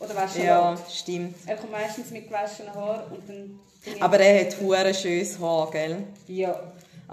Oder 0.00 0.16
waschen 0.16 0.44
ja, 0.44 0.70
lässt. 0.72 0.98
stimmt. 0.98 1.34
Er 1.46 1.56
kommt 1.56 1.72
meistens 1.72 2.10
mit 2.10 2.26
gewaschenen 2.28 2.74
Haaren 2.74 3.12
und 3.12 3.28
dann... 3.28 3.60
Aber 4.00 4.18
er 4.18 4.46
hat 4.46 4.56
hure 4.60 4.92
schönes 4.94 5.38
Haar, 5.38 5.70
gell? 5.70 6.04
Ja. 6.26 6.58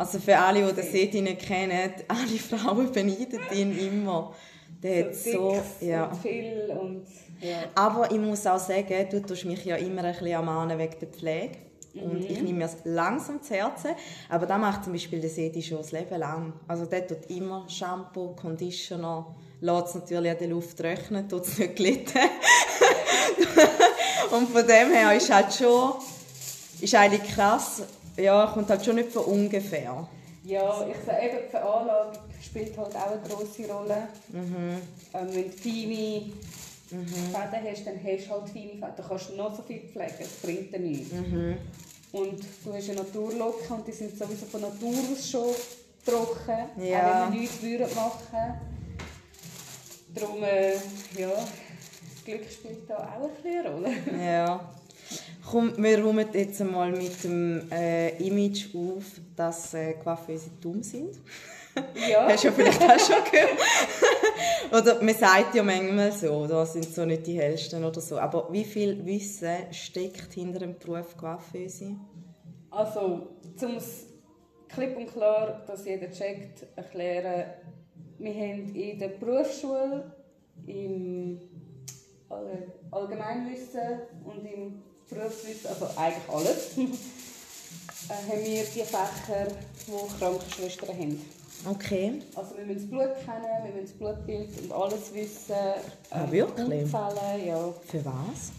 Also 0.01 0.18
für 0.18 0.36
alle, 0.36 0.65
die 0.65 0.74
den 0.74 0.92
Seti 0.92 1.21
nicht 1.21 1.42
kennen, 1.42 1.94
alle 2.07 2.39
Frauen 2.39 2.92
beneiden 2.92 3.39
ihn 3.53 3.77
immer. 3.77 4.33
Der 4.81 5.06
hat 5.06 5.15
so, 5.15 5.51
dick 5.51 5.89
ja. 5.89 6.06
und 6.06 6.18
viel 6.18 6.75
und... 6.81 7.06
Ja. 7.40 7.66
Aber 7.76 8.11
ich 8.11 8.18
muss 8.18 8.47
auch 8.47 8.57
sagen, 8.57 9.07
du 9.11 9.21
tust 9.21 9.45
mich 9.45 9.64
ja 9.64 9.76
immer 9.76 10.04
ein 10.04 10.14
bisschen 10.14 10.30
ermahnen 10.30 10.80
wegen 10.80 10.95
der 10.99 11.07
Pflege. 11.07 11.57
Und 11.94 12.26
ich 12.26 12.42
nehme 12.42 12.57
mir 12.57 12.66
es 12.66 12.78
langsam 12.83 13.44
zu 13.44 13.54
Herzen. 13.54 13.92
Aber 14.28 14.47
da 14.47 14.57
macht 14.57 14.85
zum 14.85 14.94
Beispiel 14.94 15.21
der 15.21 15.30
Seti 15.30 15.61
schon 15.61 15.78
das 15.78 15.92
Leben 15.92 16.18
lang. 16.18 16.54
Also 16.68 16.85
der 16.85 17.06
tut 17.06 17.30
immer 17.30 17.69
Shampoo, 17.69 18.35
Conditioner, 18.35 19.35
lässt 19.59 19.90
es 19.90 19.95
natürlich 19.95 20.31
an 20.31 20.37
der 20.40 20.47
Luft 20.47 20.80
trocknen, 20.80 21.30
tut 21.30 21.44
es 21.44 21.59
nicht 21.59 21.76
glätten. 21.76 22.21
Und 24.31 24.49
von 24.49 24.66
dem 24.66 24.94
her 24.94 25.16
ist 25.16 25.31
halt 25.31 25.54
schon, 25.54 25.94
ist 26.80 26.95
eigentlich 26.95 27.35
krass, 27.35 27.83
ja, 28.18 28.47
kommt 28.53 28.69
halt 28.69 28.83
schon 28.83 28.95
nicht 28.95 29.11
von 29.11 29.23
ungefähr. 29.25 30.07
Ja, 30.44 30.87
ich 30.87 30.97
sage 31.06 31.27
eben, 31.27 31.37
die 31.45 31.51
Veranlagung 31.51 32.13
spielt 32.41 32.77
halt 32.77 32.95
auch 32.95 33.11
eine 33.11 33.21
grosse 33.21 33.71
Rolle. 33.71 34.07
Mhm. 34.30 34.77
Ähm, 35.13 35.27
wenn 35.31 35.51
du 35.51 35.57
feine 37.31 37.49
Fäden 37.49 37.71
hast, 37.71 37.85
dann 37.85 38.03
hast 38.03 38.25
du 38.25 38.31
halt 38.31 38.49
feine 38.49 38.69
Fäden. 38.69 38.81
Dann 38.81 39.07
kannst 39.07 39.30
du 39.30 39.35
noch 39.35 39.56
so 39.56 39.61
viel 39.61 39.81
pflegen, 39.81 40.15
es 40.19 40.41
bringt 40.41 40.73
dir 40.73 40.80
nichts. 40.80 41.13
Mhm. 41.13 41.57
Und 42.11 42.44
du 42.65 42.73
hast 42.73 42.89
eine 42.89 42.99
Naturlocke 42.99 43.73
und 43.73 43.87
die 43.87 43.91
sind 43.91 44.18
sowieso 44.18 44.45
von 44.45 44.61
Natur 44.61 44.94
aus 45.13 45.30
schon 45.30 45.53
trocken, 46.06 46.83
Ja. 46.83 46.99
auch 46.99 47.27
wenn 47.27 47.33
wir 47.33 47.39
nichts 47.41 47.61
würden 47.61 47.87
machen 47.95 48.59
Darum, 50.13 50.44
äh, 50.44 50.73
ja, 51.18 51.30
das 51.30 52.25
Glück 52.25 52.41
spielt 52.51 52.89
da 52.89 52.97
auch 52.97 53.23
ein 53.23 53.30
bisschen 53.41 53.65
eine 53.65 53.69
Rolle. 53.69 53.94
Ja. 54.21 54.69
Komm, 55.50 55.74
wir 55.78 56.04
räumen 56.04 56.28
jetzt 56.33 56.62
einmal 56.62 56.92
mit 56.92 57.24
dem 57.24 57.71
äh, 57.71 58.10
Image 58.26 58.76
auf, 58.76 59.04
dass 59.36 59.74
äh, 59.74 59.94
Coiffeuse 59.94 60.52
dumm 60.62 60.83
sind. 60.83 61.19
Ja, 62.10 62.28
Hast 62.30 62.44
du 62.44 62.48
ja 62.50 62.54
vielleicht 62.54 62.81
auch 62.81 63.00
schon 63.00 63.24
gehört. 63.31 63.57
oder 64.71 65.02
man 65.04 65.16
sagt 65.16 65.56
ja 65.56 65.64
manchmal 65.64 66.12
so, 66.12 66.45
da 66.45 66.66
sind 66.66 66.86
so 66.86 67.06
nicht 67.06 67.26
die 67.26 67.40
hellsten 67.40 67.83
oder 67.83 68.00
so. 68.02 68.19
Aber 68.19 68.52
wie 68.52 68.64
viel 68.66 69.04
Wissen 69.06 69.56
steckt 69.71 70.33
hinter 70.33 70.60
dem 70.60 70.78
Beruf 70.78 71.16
Coiffeuse? 71.18 71.95
also, 72.69 73.28
um 73.62 73.76
es 73.76 74.06
klipp 74.69 74.95
und 74.95 75.07
klar, 75.12 75.62
dass 75.68 75.86
jeder 75.86 76.10
checkt, 76.12 76.66
erklären, 76.78 77.45
wir 78.19 78.33
haben 78.33 78.74
in 78.76 79.00
der 79.00 79.10
Berufsschule, 79.10 80.12
im 80.68 81.40
All- 82.30 82.71
Allgemeinwissen 82.92 84.02
und 84.24 84.45
im 84.45 84.83
Berufswissen, 85.11 85.68
also 85.68 85.87
eigentlich 85.97 86.30
alles, 86.30 86.77
äh, 86.77 88.31
haben 88.31 88.44
wir 88.44 88.63
die 88.63 88.81
Fächer, 88.81 89.47
die 89.87 90.19
Krankenschwestern 90.19 90.89
haben. 90.97 91.21
Okay. 91.69 92.21
Also 92.35 92.57
wir 92.57 92.65
müssen 92.65 92.80
das 92.80 92.89
Blut 92.89 93.25
kennen, 93.25 93.63
wir 93.63 93.73
müssen 93.73 93.87
das 93.87 93.97
Blutbild 93.97 94.49
und 94.63 94.71
alles 94.71 95.13
wissen. 95.13 95.56
Ah, 96.09 96.23
ähm, 96.23 96.31
wirklich? 96.31 96.94
Hautfälle, 96.94 97.45
ja. 97.45 97.73
Für 97.87 98.06
was? 98.06 98.51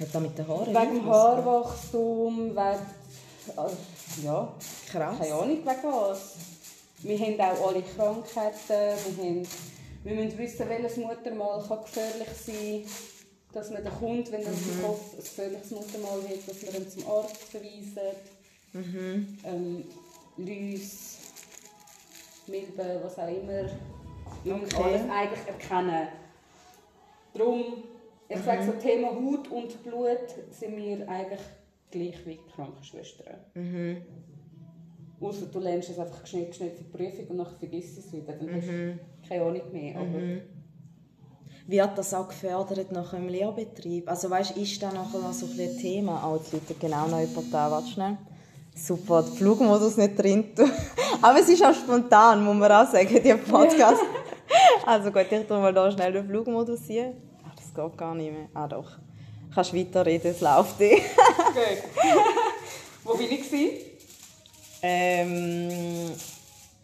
Hat 0.00 0.14
das 0.14 0.22
mit 0.22 0.38
den 0.38 0.48
Haaren 0.48 0.74
Wegen? 0.74 1.06
Haarwachstum, 1.06 2.50
wegen... 2.50 2.86
Also, 3.56 3.76
ja, 4.24 4.52
Krass. 4.90 5.18
keine 5.18 5.34
Ahnung 5.34 5.58
wegen 5.58 5.66
was. 5.66 6.34
Wir 7.02 7.18
haben 7.18 7.40
auch 7.40 7.68
alle 7.68 7.82
Krankheiten. 7.82 8.58
Wir, 9.16 9.24
haben, 9.24 9.48
wir 10.04 10.14
müssen 10.14 10.38
wissen, 10.38 10.68
welches 10.68 10.96
Muttermal 10.96 11.62
kann 11.66 11.80
gefährlich 11.82 12.28
sein 12.44 12.82
kann. 12.82 13.19
Dass 13.52 13.70
man 13.70 13.82
den 13.82 13.92
Kunden, 13.92 14.30
wenn 14.32 14.42
er 14.42 14.50
mhm. 14.50 14.82
Kopf 14.82 15.12
ein 15.12 15.18
gefährliches 15.18 15.70
Muttermal 15.72 16.20
hat, 16.22 16.48
dass 16.48 16.62
wir 16.62 16.74
ihn 16.80 16.88
zum 16.88 17.06
Arzt 17.10 17.36
verweisen. 17.44 18.16
Mhm. 18.72 19.38
Ähm, 19.44 19.84
Läuse, 20.36 21.18
Milben, 22.46 23.02
was 23.02 23.18
auch 23.18 23.28
immer. 23.28 23.68
Okay. 24.44 24.82
alles 24.82 25.02
eigentlich 25.10 25.46
erkennen. 25.48 26.08
Darum, 27.34 27.64
ich 28.28 28.38
sage 28.38 28.62
Mhm. 28.62 28.66
so, 28.66 28.72
Thema 28.72 29.08
Haut 29.08 29.48
und 29.48 29.82
Blut 29.82 30.18
sind 30.50 30.76
wir 30.76 31.08
eigentlich 31.08 31.40
gleich 31.90 32.26
wie 32.26 32.38
Krankenschwestern. 32.54 33.34
Mhm. 33.54 34.02
Außer 35.20 35.46
du 35.46 35.58
lernst 35.58 35.90
es 35.90 35.98
einfach 35.98 36.24
schnell, 36.26 36.52
schnell 36.54 36.70
für 36.70 36.84
die 36.84 36.90
Prüfung 36.96 37.26
und 37.28 37.36
nachher 37.38 37.58
vergisst 37.58 37.98
es 37.98 38.12
wieder. 38.12 38.32
Dann 38.32 38.54
hast 38.54 38.66
Mhm. 38.66 38.98
du 39.22 39.28
keine 39.28 39.42
Ahnung 39.44 39.72
mehr. 39.72 39.96
Aber 39.96 40.18
Wird 41.70 41.96
das 41.96 42.12
auch 42.14 42.26
gefördert 42.26 42.90
nach 42.90 43.10
dem 43.10 43.28
Lehrbetrieb? 43.28 44.08
Also 44.10 44.28
weißt, 44.28 44.56
ist 44.56 44.82
das 44.82 44.92
nachher 44.92 45.20
noch 45.20 45.32
so 45.32 45.46
ein 45.46 45.78
Thema? 45.78 46.24
Auch 46.24 46.36
jetzt 46.38 46.52
Leute 46.52 46.74
genau 46.74 47.06
noch 47.06 47.20
jemand 47.20 47.54
da, 47.54 47.70
warte 47.70 47.86
schnell. 47.86 48.18
Super, 48.74 49.22
der 49.22 49.30
Flugmodus 49.34 49.96
nicht 49.96 50.20
drin. 50.20 50.50
Aber 51.22 51.38
es 51.38 51.48
ist 51.48 51.64
auch 51.64 51.72
spontan, 51.72 52.44
muss 52.44 52.56
man 52.56 52.72
auch 52.72 52.90
sagen, 52.90 53.20
die 53.22 53.34
Podcast. 53.34 54.02
Also 54.84 55.12
gut, 55.12 55.26
ich 55.30 55.46
tue 55.46 55.60
mal 55.60 55.72
da 55.72 55.92
schnell 55.92 56.12
den 56.12 56.26
Flugmodus 56.26 56.80
hier. 56.88 57.14
Ach, 57.48 57.54
das 57.54 57.72
geht 57.72 57.96
gar 57.96 58.16
nicht 58.16 58.32
mehr. 58.32 58.48
Ah 58.52 58.66
doch. 58.66 58.90
Kannst 59.54 59.72
weiterreden, 59.72 60.32
es 60.32 60.40
läuft 60.40 60.80
eh. 60.80 60.96
Gut. 60.96 61.04
Wo 63.04 63.16
bin 63.16 63.30
ich? 63.30 63.48
gewesen? 63.48 63.76
ähm, 64.82 66.10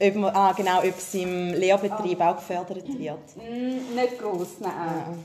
ob 0.00 0.14
man, 0.14 0.34
ah, 0.34 0.52
genau, 0.52 0.78
ob 0.78 0.98
es 0.98 1.14
im 1.14 1.54
Lehrbetrieb 1.54 2.20
auch 2.20 2.36
gefördert 2.36 2.86
wird. 2.98 3.36
Mm, 3.36 3.94
nicht 3.94 4.18
gross, 4.18 4.56
nein. 4.60 5.24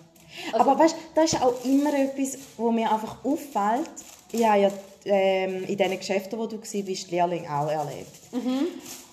Aber 0.54 0.80
weißt, 0.80 0.96
das 1.14 1.34
ist 1.34 1.42
auch 1.42 1.54
immer 1.66 1.94
etwas, 1.94 2.38
wo 2.58 2.72
mir 2.72 2.92
einfach 2.92 3.18
auffällt. 3.24 3.92
Ich 4.32 4.46
habe 4.46 4.62
ja 4.62 4.72
ähm, 5.06 5.66
in 5.66 5.78
diesen 5.78 5.98
Geschäften, 5.98 6.40
wo 6.40 6.46
du 6.46 6.58
warst, 6.58 7.12
Lehrling 7.12 7.48
auch 7.48 7.70
erlebt. 7.70 8.18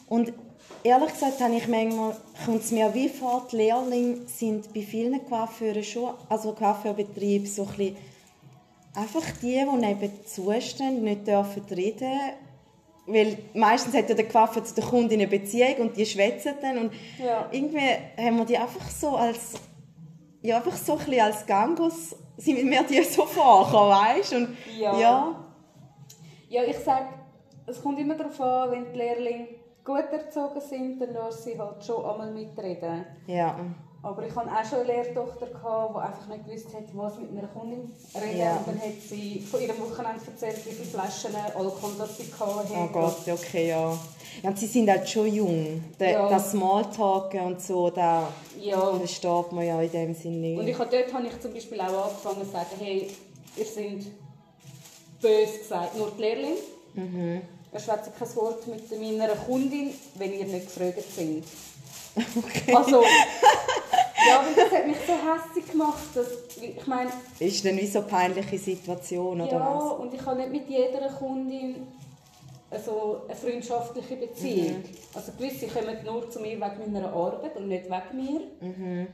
Und 0.08 0.32
ehrlich 0.82 1.12
gesagt, 1.12 1.40
habe 1.40 1.56
ich 1.56 1.66
manchmal, 1.66 2.16
kommt 2.44 2.62
es 2.62 2.70
mir 2.70 2.92
wie 2.94 3.08
vor, 3.08 3.46
die 3.50 3.56
Lehrlinge 3.56 4.18
sind 4.26 4.72
bei 4.72 4.82
vielen 4.82 5.24
Coiffeuren 5.28 5.82
schon, 5.82 6.14
also 6.28 6.52
Coiffeurbetrieben, 6.52 7.46
so 7.48 7.62
ein 7.62 7.68
bisschen 7.68 7.96
einfach 8.94 9.24
die, 9.42 9.64
die 9.64 9.76
nebenzu 9.76 10.52
stehen, 10.60 11.02
nicht 11.02 11.26
dürfen 11.26 11.62
reden 11.70 12.20
weil 13.08 13.38
meistens 13.54 13.94
hat 13.94 14.08
ja 14.08 14.14
der 14.14 14.28
Coiffeur 14.28 14.62
zu 14.64 14.74
der 14.74 14.84
Kundin 14.84 15.20
eine 15.20 15.28
Beziehung 15.28 15.74
und 15.78 15.96
die 15.96 16.06
schwätzen 16.06 16.54
dann 16.60 16.78
und 16.78 16.92
Ja. 17.18 17.48
irgendwie 17.50 17.80
haben 18.18 18.36
wir 18.38 18.44
die 18.44 18.58
einfach 18.58 18.88
so 18.90 19.16
als 19.16 19.54
ja, 20.42 20.56
einfach 20.58 20.76
so 20.76 20.92
ein 20.92 20.98
bisschen 20.98 21.20
als 21.20 21.46
Gangos 21.46 22.14
sind 22.36 22.64
mir 22.64 22.82
die 22.84 23.02
so 23.14 23.24
vorgekommen, 23.26 23.90
weißt 23.90 24.34
und 24.34 24.48
Ja. 24.78 24.98
ja, 25.00 25.44
Ja, 26.48 26.62
ich 26.62 26.78
sage, 26.78 27.06
es 27.66 27.82
kommt 27.82 27.98
immer 27.98 28.14
darauf 28.14 28.40
an, 28.40 28.70
wenn 28.70 28.92
die 28.92 28.98
Lehrlinge 28.98 29.48
gut 29.84 30.04
erzogen 30.12 30.60
sind, 30.60 31.00
dann 31.00 31.12
lassen 31.14 31.42
sie 31.42 31.58
halt 31.58 31.84
schon 31.84 32.04
einmal 32.04 32.30
mitreden. 32.32 33.04
ja, 33.26 33.58
Aber 34.00 34.24
ich 34.24 34.34
hatte 34.34 34.48
auch 34.48 34.64
schon 34.64 34.78
eine 34.80 34.92
Lehrtochter, 34.92 35.46
gehabt, 35.46 35.94
die 35.94 35.98
einfach 36.00 36.26
nicht 36.28 36.46
gewusst 36.46 36.66
hat, 36.74 36.84
was 36.92 37.18
mit 37.18 37.30
einer 37.30 37.48
Kundin 37.48 37.90
reden. 38.14 38.38
Ja. 38.38 38.56
Und 38.56 38.68
dann 38.68 38.78
hat 38.80 39.02
sie 39.08 39.40
von 39.40 39.60
ihrem 39.60 39.80
Wochenende 39.80 40.20
erzählt, 40.24 40.64
wie 40.66 40.70
viele 40.70 40.84
Flaschen 40.84 41.34
Alkohol 41.34 41.90
das 41.98 42.16
sie 42.16 42.32
hatte. 42.38 42.72
oh 42.76 42.86
Gott, 42.92 43.16
okay, 43.28 43.68
ja. 43.70 43.98
Ja, 44.42 44.50
und 44.50 44.58
sie 44.58 44.66
sind 44.66 44.88
halt 44.88 45.08
schon 45.08 45.26
jung. 45.34 45.82
Der, 45.98 46.12
Ja. 46.12 46.28
Das 46.28 46.52
Smalltalken 46.52 47.40
und 47.40 47.60
so, 47.60 47.90
da 47.90 48.28
Ja. 48.60 48.94
versteht 48.94 49.50
man 49.52 49.66
ja 49.66 49.80
in 49.82 49.90
dem 49.90 50.14
Sinne 50.14 50.36
nicht. 50.36 50.60
Und 50.60 50.68
ich 50.68 50.78
habe 50.78 50.90
dort 50.90 51.12
habe 51.12 51.26
ich 51.26 51.40
zum 51.40 51.52
Beispiel 51.52 51.80
auch 51.80 52.04
angefangen 52.04 52.44
zu 52.46 52.52
sagen, 52.52 52.76
hey, 52.78 53.08
ihr 53.56 53.64
seid 53.64 54.04
böse 55.20 55.58
gesagt, 55.58 55.96
nur 55.98 56.12
die 56.16 56.20
Lehrlinge. 56.20 56.56
Mhm. 56.94 57.42
Ich 57.76 57.82
schwätze 57.82 58.10
kein 58.16 58.36
Wort 58.36 58.66
mit 58.68 58.90
meiner 59.18 59.34
Kundin, 59.34 59.90
wenn 60.14 60.32
ihr 60.32 60.44
nicht 60.44 60.66
gefragt 60.66 61.02
sind. 61.16 61.44
Okay. 62.36 62.74
Also, 62.74 63.02
ja, 63.02 64.42
weil 64.44 64.54
das 64.54 64.72
hat 64.72 64.86
mich 64.86 64.96
so 65.06 65.12
hässlich 65.12 65.70
gemacht, 65.70 65.98
dass, 66.14 66.26
ich 66.60 66.86
meine, 66.86 67.10
Ist 67.38 67.64
denn 67.64 67.76
wie 67.76 67.86
so 67.86 68.00
eine 68.00 68.08
peinliche 68.08 68.58
Situation, 68.58 69.40
oder 69.40 69.52
ja, 69.52 69.74
was? 69.76 69.92
und 70.00 70.12
ich 70.14 70.24
habe 70.24 70.38
nicht 70.40 70.50
mit 70.52 70.68
jeder 70.68 71.08
Kundin 71.08 71.86
also 72.70 73.22
eine 73.26 73.34
freundschaftliche 73.34 74.16
Beziehung. 74.16 74.84
Also 75.14 75.32
gewisse 75.38 75.66
kommen 75.68 75.96
nur 76.04 76.30
zu 76.30 76.38
mir 76.40 76.50
wegen 76.60 76.92
meiner 76.92 77.10
Arbeit 77.12 77.56
und 77.56 77.68
nicht 77.68 77.84
wegen 77.86 78.16
mir. 78.16 78.40
Mhm. 78.60 79.06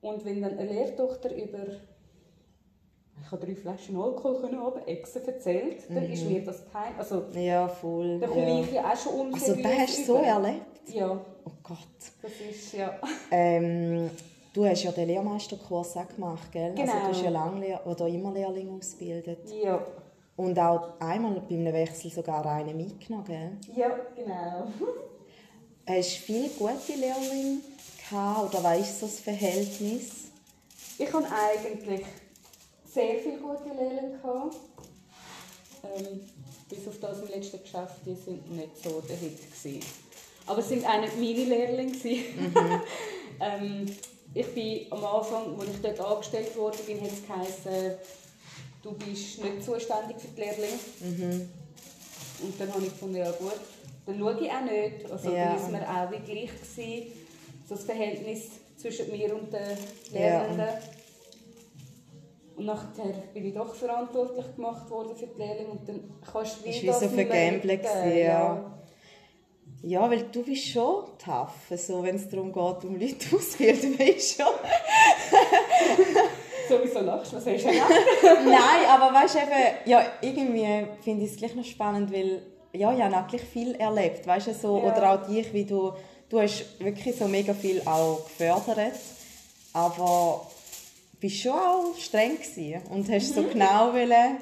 Und 0.00 0.24
wenn 0.24 0.42
dann 0.42 0.58
eine 0.58 0.68
Lehrtochter 0.72 1.32
über 1.32 1.58
ich 3.22 3.30
habe 3.30 3.44
drei 3.46 3.54
Flaschen 3.54 4.00
Alkohol 4.00 4.50
haben, 4.58 4.80
Exen 4.86 5.24
erzählt, 5.28 5.76
dann 5.90 6.10
ist 6.10 6.24
mir 6.24 6.42
das 6.42 6.62
kein, 6.72 6.98
also 6.98 7.24
Ja, 7.34 7.68
voll. 7.68 8.18
da 8.18 8.26
komme 8.26 8.40
Mhm. 8.42 8.48
ja. 8.48 8.60
ich 8.64 8.72
ja 8.72 8.92
auch 8.92 8.96
schon 8.96 9.12
unseriös 9.32 9.48
Also, 9.50 9.62
das 9.62 9.78
hast 9.78 9.98
du 9.98 10.04
so 10.04 10.16
erlebt? 10.16 10.88
Ja, 10.88 11.20
Oh 11.44 11.50
Gott. 11.62 11.78
das 12.22 12.32
ist 12.50 12.72
ja. 12.74 12.98
Ähm, 13.30 14.10
du 14.52 14.64
hast 14.66 14.82
ja 14.82 14.92
den 14.92 15.08
Lehrmeisterkurs 15.08 15.96
auch 15.96 16.08
gemacht, 16.08 16.50
gell? 16.52 16.70
Also, 16.70 16.82
Genau. 16.82 16.92
du 16.92 17.08
hast 17.08 17.22
ja 17.22 17.30
lange 17.30 17.60
Lehr 17.60 17.86
oder 17.86 18.06
immer 18.08 18.32
Lehrlinge 18.32 18.78
ausgebildet. 18.78 19.38
Ja, 19.62 19.80
Und 20.36 20.58
auch 20.58 20.98
einmal 21.00 21.40
bei 21.48 21.54
einem 21.54 21.72
Wechsel 21.72 22.10
sogar 22.10 22.44
einen 22.46 22.76
mitgenommen, 22.76 23.24
gell? 23.26 23.50
ja 23.76 23.90
genau. 24.16 24.66
Hast 25.86 26.10
du 26.18 26.22
viele 26.22 26.48
gute 26.50 26.92
Lehrlinge 26.98 27.58
gehabt, 28.08 28.54
oder 28.54 28.62
was 28.64 28.80
ist 28.80 29.00
so 29.00 29.06
das 29.06 29.20
Verhältnis? 29.20 30.10
Ich 30.98 31.12
hatte 31.12 31.26
eigentlich 31.32 32.04
sehr 32.84 33.18
viele 33.18 33.38
gute 33.38 33.68
Lehrlinge. 33.74 34.18
gehabt. 34.22 34.56
Ähm, 35.96 36.20
bis 36.68 36.86
auf 36.86 36.98
das 37.00 37.20
im 37.22 37.28
letzten 37.28 37.60
Geschäft, 37.62 37.94
die 38.06 38.14
sind 38.14 38.50
nicht 38.52 38.82
so 38.84 39.00
der 39.00 39.16
Hit. 39.16 39.38
Gewesen. 39.50 39.80
Aber 40.50 40.58
es 40.58 40.68
sind 40.68 40.84
auch 40.84 41.00
nicht 41.00 41.16
meine 41.16 41.44
Lehrlinge. 41.44 41.92
gewesen. 41.92 42.24
ähm, 43.40 43.86
ich 44.34 44.46
bin 44.54 44.86
am 44.90 45.04
Anfang, 45.04 45.58
als 45.60 45.70
ich 45.70 45.80
dort 45.80 46.00
angestellt 46.00 46.56
wurde, 46.56 46.78
bin, 46.78 47.00
hat 47.00 47.08
es 47.10 47.26
geheißen, 47.26 47.92
du 48.82 48.92
bist 48.94 49.42
nicht 49.44 49.64
zuständig 49.64 50.16
für 50.18 50.28
die 50.28 50.40
Lehrlinge. 50.40 51.46
Und 52.42 52.60
dann 52.60 52.72
habe 52.74 52.82
ich 52.84 52.90
gefunden, 52.90 53.16
ja 53.16 53.30
gut, 53.30 53.52
dann 54.06 54.18
schaue 54.18 54.40
ich 54.40 54.50
auch 54.50 54.62
nicht. 54.62 55.10
Also 55.10 55.30
Ja. 55.30 55.44
dann 55.46 55.56
ist 55.56 55.70
mir 55.70 55.82
auch 55.88 56.10
wie 56.10 56.32
gleich 56.32 56.50
gewesen, 56.60 57.12
so 57.68 57.74
das 57.76 57.84
Verhältnis 57.84 58.40
zwischen 58.76 59.10
mir 59.10 59.32
und 59.34 59.52
den 59.52 59.60
Ja. 60.12 60.42
Lehrenden. 60.42 60.68
Und 62.56 62.66
nachher 62.66 63.12
bin 63.32 63.46
ich 63.46 63.54
doch 63.54 63.72
verantwortlich 63.74 64.46
gemacht 64.56 64.90
worden 64.90 65.16
für 65.16 65.26
die 65.28 65.38
Lehrlinge 65.38 65.70
und 65.70 65.88
dann 65.88 66.10
kannst 66.30 66.64
du 66.64 66.68
Ist 66.68 66.82
wie 66.82 66.86
das 66.88 67.00
so 67.00 67.06
nicht 67.06 67.16
mehr 67.16 67.26
vergambelt 67.26 67.82
gewesen, 67.82 68.18
ja. 68.18 68.76
Ja, 69.82 70.10
weil 70.10 70.24
du 70.24 70.42
bist 70.42 70.68
schon 70.68 71.04
tough, 71.24 71.54
so, 71.76 72.02
wenn 72.02 72.16
es 72.16 72.28
darum 72.28 72.52
geht, 72.52 72.84
um 72.84 72.98
Leute 73.00 73.26
auszubilden, 73.36 73.98
weißt 73.98 74.38
du 74.38 74.42
schon. 74.44 74.52
Sowieso 76.68 77.00
lachst 77.00 77.32
du, 77.32 77.36
was 77.36 77.46
hast 77.46 77.64
du 77.64 77.68
Nein, 77.68 78.86
aber 78.88 79.12
weißt 79.14 79.34
du 79.36 79.38
eben, 79.38 79.76
ja, 79.86 80.02
irgendwie 80.20 80.86
finde 81.02 81.24
ich 81.24 81.32
es 81.32 81.36
gleich 81.36 81.54
noch 81.54 81.64
spannend, 81.64 82.12
weil 82.12 82.42
ja, 82.72 82.92
ich 82.92 83.02
habe 83.02 83.16
auch 83.16 83.26
gleich 83.26 83.42
viel 83.42 83.74
erlebt, 83.74 84.26
weißt 84.26 84.48
du, 84.48 84.54
so, 84.54 84.78
Ja. 84.78 84.92
oder 84.92 85.12
auch 85.12 85.26
dich, 85.26 85.52
wie 85.52 85.64
du, 85.64 85.92
du 86.28 86.40
hast 86.40 86.64
wirklich 86.78 87.16
so 87.16 87.26
mega 87.26 87.54
viel 87.54 87.82
auch 87.86 88.24
gefördert, 88.24 88.94
aber 89.72 90.46
bist 91.18 91.38
schon 91.38 91.52
auch 91.52 91.96
streng 91.98 92.36
gewesen 92.36 92.82
und 92.90 93.10
hast 93.10 93.34
so 93.34 93.42
genau 93.42 93.92
wollen, 93.92 94.36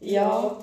ja, 0.00 0.56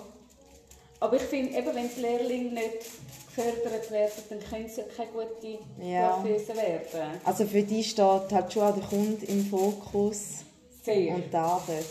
Aber 1.04 1.18
ich 1.18 1.24
finde, 1.24 1.58
eben, 1.58 1.76
wenn 1.76 1.90
die 1.94 2.00
Lehrlinge 2.00 2.52
nicht 2.54 2.86
gefördert 3.28 3.92
werden, 3.92 4.12
dann 4.30 4.40
können 4.40 4.70
sie 4.70 4.84
keine 4.96 5.10
gute 5.12 5.58
Ja. 5.86 6.12
Coiffeuse 6.22 6.56
werden. 6.56 7.20
also 7.26 7.46
für 7.46 7.62
dich 7.62 7.90
steht 7.90 8.06
halt 8.32 8.54
schon 8.54 8.64
auch 8.64 8.74
der 8.74 8.84
Kunde 8.86 9.26
im 9.26 9.46
Fokus 9.48 10.46
Sehr. 10.82 11.16
und 11.16 11.26
die 11.30 11.36
Arbeit. 11.36 11.86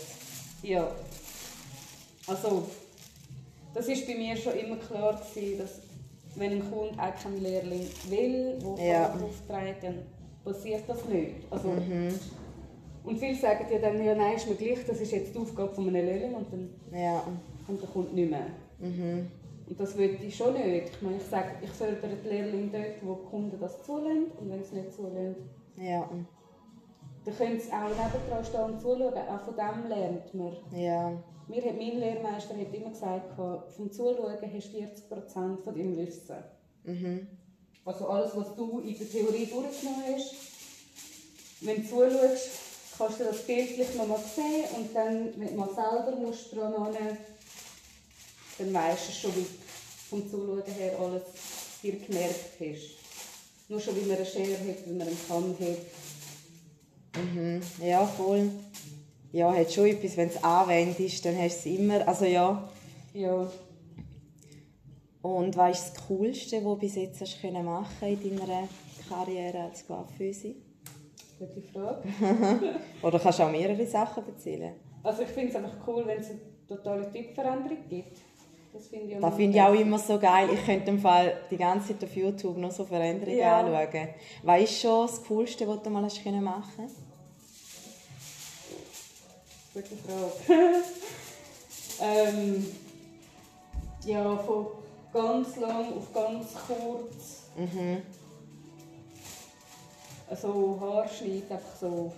Ja. 0.63 0.89
Also, 2.25 2.63
das 3.75 3.87
war 3.87 3.95
bei 4.07 4.15
mir 4.15 4.35
schon 4.35 4.53
immer 4.57 4.77
klar, 4.77 5.21
gewesen, 5.35 5.59
dass 5.59 5.69
wenn 6.35 6.53
ein 6.53 6.71
Kunde 6.71 6.93
auch 6.99 7.21
keinen 7.21 7.43
Lehrling 7.43 7.87
will, 8.09 8.57
der 8.77 8.85
Ja. 8.87 9.09
Aufträgt, 9.13 9.83
dann 9.83 9.99
passiert 10.43 10.81
das 10.87 11.05
nicht. 11.05 11.35
Also, 11.51 11.69
Und 13.03 13.19
viele 13.19 13.35
sagen 13.35 13.67
ja 13.71 13.77
dann, 13.77 14.03
ja 14.03 14.15
nein, 14.15 14.37
ist 14.37 14.47
mir 14.49 14.55
gleich, 14.55 14.79
das 14.87 14.99
ist 15.01 15.11
jetzt 15.11 15.35
die 15.35 15.37
Aufgabe 15.39 15.71
von 15.75 15.87
einem 15.87 16.03
Lehrling 16.03 16.33
und 16.33 16.47
dann 16.51 16.69
Ja, 16.99 17.23
kommt 17.67 17.79
der 17.79 17.89
Kunde 17.89 18.15
nicht 18.15 18.31
mehr. 18.31 18.47
Und 19.69 19.79
das 19.79 19.97
will 19.97 20.17
ich 20.21 20.35
schon 20.35 20.53
nicht. 20.53 20.89
Ich 20.89 21.01
meine, 21.01 21.17
ich 21.17 21.23
sage, 21.23 21.51
ich 21.61 21.69
fördere 21.69 22.15
die 22.23 22.27
Lehrlinge 22.27 22.69
dort, 22.71 23.03
wo 23.03 23.15
die 23.15 23.29
Kunden 23.29 23.59
das 23.59 23.81
zulassen 23.83 24.31
und 24.39 24.49
wenn 24.49 24.59
sie 24.59 24.65
es 24.65 24.71
nicht 24.73 24.93
zulassen, 24.93 25.35
ja. 25.77 26.09
Da 27.25 27.31
können 27.31 27.59
sie 27.59 27.71
auch 27.71 27.89
nebendran 27.89 28.43
stehen 28.43 28.61
und 28.61 28.81
zuschauen. 28.81 29.13
Auch 29.13 29.41
von 29.41 29.55
dem 29.55 29.89
lernt 29.89 30.33
man. 30.33 30.55
Ja. 30.75 31.11
Mir 31.47 31.63
hat 31.63 31.77
mein 31.77 31.99
Lehrmeister 31.99 32.55
hat 32.55 32.73
immer 32.73 32.89
gesagt, 32.89 33.33
vom 33.35 33.91
Zuschauen 33.91 34.37
hast 34.41 34.73
du 34.73 34.77
40% 34.77 35.57
von 35.63 35.75
deinem 35.75 35.97
Wissen. 35.97 36.35
Mhm. 36.83 37.27
Also 37.85 38.07
alles, 38.07 38.35
was 38.35 38.55
du 38.55 38.79
in 38.79 38.97
der 38.97 39.09
Theorie 39.09 39.45
durchgenommen 39.45 40.03
hast, 40.13 40.35
wenn 41.61 41.77
du 41.77 41.87
zuschaust, 41.87 42.49
kannst 42.97 43.19
du 43.19 43.23
das 43.23 43.41
bildlich 43.45 43.95
noch 43.95 44.07
mal 44.07 44.19
sehen 44.19 44.65
und 44.77 44.95
dann, 44.95 45.33
wenn 45.37 45.47
du 45.49 45.55
mal 45.55 45.69
selber 45.69 46.15
musst 46.17 46.55
dran 46.55 46.73
dann 48.57 48.73
weißt 48.73 49.07
du 49.07 49.11
schon, 49.11 49.35
wie 49.35 49.45
vom 50.09 50.29
Zuschauen 50.29 50.63
her 50.65 50.99
alles 50.99 51.23
dir 51.81 51.93
gemerkt 51.93 52.59
hast. 52.59 53.03
Nur 53.69 53.79
schon, 53.79 53.95
wie 53.95 54.07
man 54.07 54.17
eine 54.17 54.25
Schere 54.25 54.57
hat, 54.57 54.85
wie 54.85 54.93
man 54.93 55.07
einen 55.07 55.17
Kamm 55.27 55.55
hat. 55.59 57.23
Mhm. 57.23 57.61
Ja, 57.81 58.05
voll. 58.05 58.49
Ja, 59.31 59.51
hat 59.53 59.71
schon 59.71 59.87
etwas, 59.87 60.15
wenn 60.17 60.29
es 60.29 60.43
anwendest, 60.43 61.25
dann 61.25 61.37
hast 61.37 61.65
du 61.65 61.69
es 61.69 61.77
immer. 61.77 62.07
Also 62.07 62.25
ja. 62.25 62.69
Ja. 63.13 63.51
Und 65.21 65.55
was 65.55 65.79
ist 65.79 65.95
das 65.95 66.07
Coolste, 66.07 66.57
was 66.57 66.63
du 66.63 66.75
bis 66.77 66.95
jetzt 66.95 67.21
hast 67.21 67.41
können 67.41 67.65
machen 67.65 68.07
in 68.21 68.37
deiner 68.37 68.67
Karriere 69.07 69.59
als 69.61 69.87
Coiffeuse? 69.87 70.55
Gute 71.39 71.61
Frage. 71.61 72.03
Oder 73.01 73.19
kannst 73.19 73.39
du 73.39 73.43
auch 73.43 73.51
mehrere 73.51 73.85
Sachen 73.85 74.27
erzählen? 74.27 74.75
Also 75.01 75.23
ich 75.23 75.29
finde 75.29 75.49
es 75.49 75.55
einfach 75.55 75.87
cool, 75.87 76.05
wenn 76.05 76.19
es 76.19 76.29
eine 76.29 76.39
totale 76.67 77.11
Typveränderung 77.11 77.77
gibt. 77.89 78.17
Das 78.73 78.87
finde 78.87 79.13
ich, 79.13 79.21
das 79.21 79.35
find 79.35 79.53
ich 79.53 79.61
auch 79.61 79.73
immer 79.73 79.99
so 79.99 80.17
geil. 80.17 80.49
Ich 80.51 80.65
könnte 80.65 80.89
im 80.89 80.99
Fall 80.99 81.37
die 81.51 81.57
ganze 81.57 81.89
Zeit 81.89 82.03
auf 82.03 82.15
YouTube 82.15 82.57
noch 82.57 82.71
so 82.71 82.83
Veränderungen 82.83 83.37
ja. 83.37 83.59
anschauen. 83.59 84.09
Was 84.41 84.61
ist 84.63 84.81
schon 84.81 85.05
das 85.05 85.23
Coolste, 85.25 85.67
was 85.67 85.83
du 85.83 85.89
mal 85.91 86.03
hast 86.03 86.23
können 86.23 86.43
machen 86.43 86.89
Gute 89.75 89.95
Frage. 89.95 90.83
ähm, 92.01 92.65
ja, 94.05 94.37
von 94.37 94.67
ganz 95.13 95.55
lang 95.57 95.93
auf 95.93 96.13
ganz 96.13 96.53
kurz. 96.67 97.43
Mhm. 97.55 98.01
Also 100.29 100.79
Haarschnitt, 100.81 101.51
einfach 101.51 101.75
so. 101.79 102.11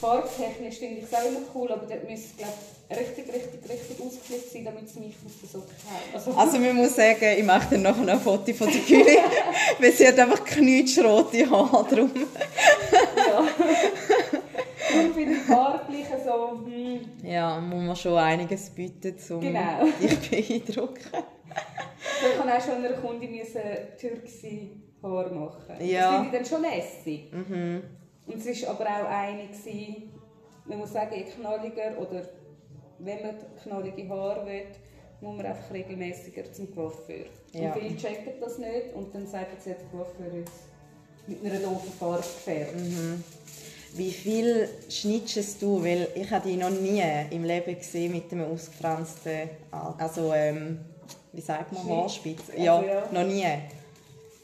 Farbtechnisch 0.00 0.78
finde 0.78 1.00
ich 1.00 1.04
es 1.04 1.14
auch 1.14 1.26
immer 1.26 1.40
cool, 1.54 1.72
aber 1.72 1.86
dort 1.86 2.08
müsste 2.08 2.42
es 2.42 2.75
richtig, 2.90 3.26
richtig, 3.32 3.68
richtig 3.68 4.00
ausgeflippt 4.00 4.52
sein, 4.52 4.64
damit 4.64 4.84
es 4.84 4.94
mich 4.96 5.14
aus 5.24 5.32
der 5.42 5.48
Socke 5.48 5.72
haut. 5.90 6.14
Also, 6.14 6.30
also 6.32 6.58
man 6.58 6.76
muss 6.76 6.94
sagen, 6.94 7.38
ich 7.38 7.44
mache 7.44 7.70
dann 7.70 7.82
nachher 7.82 8.08
ein 8.08 8.20
Foto 8.20 8.52
von 8.52 8.70
der 8.70 8.80
Kühle, 8.80 9.18
weil 9.80 9.92
sie 9.92 10.06
hat 10.06 10.18
einfach 10.18 10.44
knutschrote 10.44 11.50
Haare 11.50 11.94
drum. 11.94 12.10
ja. 12.14 13.48
Darum 14.92 15.14
finde 15.14 15.32
ich 15.32 15.38
farblich 15.42 16.06
so... 16.24 16.64
Hm. 16.64 17.00
Ja, 17.24 17.60
muss 17.60 17.82
man 17.82 17.96
schon 17.96 18.18
einiges 18.18 18.70
bieten, 18.70 19.16
um 19.30 19.40
genau. 19.40 19.84
dich 20.00 20.30
beeindrucken. 20.30 21.00
ich 21.10 22.38
kann 22.38 22.48
auch 22.48 22.60
schon 22.60 22.84
einer 22.84 22.94
Kundin 22.94 23.40
türkische 23.98 24.68
Haare 25.02 25.30
machen. 25.34 25.74
Ja. 25.80 26.00
Das 26.00 26.20
finde 26.20 26.26
ich 26.26 26.32
dann 26.32 26.44
schon 26.46 26.62
lässig. 26.62 27.32
Mhm. 27.32 27.82
Und 28.26 28.46
es 28.46 28.62
war 28.62 28.70
aber 28.70 28.84
auch 28.84 29.08
eine, 29.08 29.46
gewesen, 29.48 30.12
man 30.64 30.78
muss 30.78 30.92
sagen, 30.92 31.24
knalliger 31.24 31.98
oder 31.98 32.22
wenn 32.98 33.22
man 33.22 33.36
knallige 33.62 34.08
Haare 34.08 34.46
will, 34.46 34.66
muss 35.20 35.36
man 35.36 35.46
einfach 35.46 35.72
regelmäßiger 35.72 36.52
zum 36.52 36.74
Coiffeur. 36.74 37.26
Ja. 37.52 37.72
Und 37.72 37.80
viele 37.80 37.96
checken 37.96 38.32
das 38.40 38.58
nicht 38.58 38.94
und 38.94 39.14
dann 39.14 39.26
sagen 39.26 39.46
sie, 39.58 39.70
der 39.70 39.78
Coiffeur 39.90 40.40
ist 40.42 40.52
mit 41.26 41.44
einer 41.44 41.60
doofen 41.60 41.92
Farbe 41.98 42.18
gefärbt. 42.18 42.76
Mhm. 42.76 43.24
Wie 43.94 44.10
viel 44.10 44.68
schnittest 44.90 45.62
du? 45.62 45.82
Weil 45.82 46.08
ich 46.14 46.30
habe 46.30 46.48
dich 46.48 46.58
noch 46.58 46.70
nie 46.70 47.02
im 47.30 47.44
Leben 47.44 47.76
gesehen 47.76 48.12
mit 48.12 48.30
einem 48.30 48.52
ausgefransten, 48.52 49.48
also 49.70 50.32
ähm, 50.34 50.80
wie 51.32 51.40
sagt 51.40 51.72
man, 51.72 51.88
Haarspitze? 51.88 52.52
Also, 52.52 52.62
ja, 52.62 52.82
ja, 52.82 53.08
noch 53.10 53.24
nie. 53.24 53.44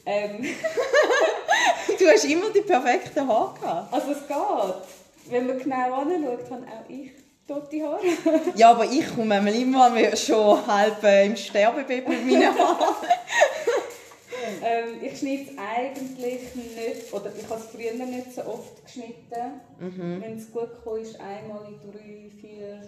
Ähm. 0.05 0.43
du 1.99 2.05
hast 2.07 2.25
immer 2.25 2.49
die 2.53 2.61
perfekten 2.61 3.27
Haare 3.27 3.59
gehabt. 3.59 3.93
Also 3.93 4.11
es 4.11 4.27
geht. 4.27 5.29
Wenn 5.31 5.47
man 5.47 5.59
genau 5.59 5.93
anschaut, 5.93 6.51
habe 6.51 6.65
auch 6.65 6.89
ich 6.89 7.11
tote 7.47 7.83
Haare. 7.83 8.01
ja, 8.55 8.71
aber 8.71 8.85
ich 8.85 9.15
komme 9.15 9.37
immer 9.51 10.15
schon 10.15 10.65
halb 10.65 11.03
äh, 11.03 11.25
im 11.25 11.35
Sterbebett 11.35 12.07
mit 12.07 12.25
meinen 12.25 12.57
Haaren. 12.57 12.95
ähm, 14.63 15.01
ich 15.01 15.17
schneide 15.19 15.43
es 15.43 15.57
eigentlich 15.57 16.55
nicht, 16.55 17.13
oder 17.13 17.31
ich 17.37 17.49
habe 17.49 17.59
es 17.59 17.67
früher 17.67 17.93
nicht 18.05 18.33
so 18.33 18.45
oft 18.45 18.83
geschnitten. 18.83 19.61
Mhm. 19.79 20.21
Wenn 20.21 20.37
es 20.37 20.51
gut 20.51 20.83
kommt, 20.83 21.01
ist 21.01 21.19
einmal 21.19 21.65
in 21.67 21.91
drei, 21.91 22.29
vier 22.39 22.81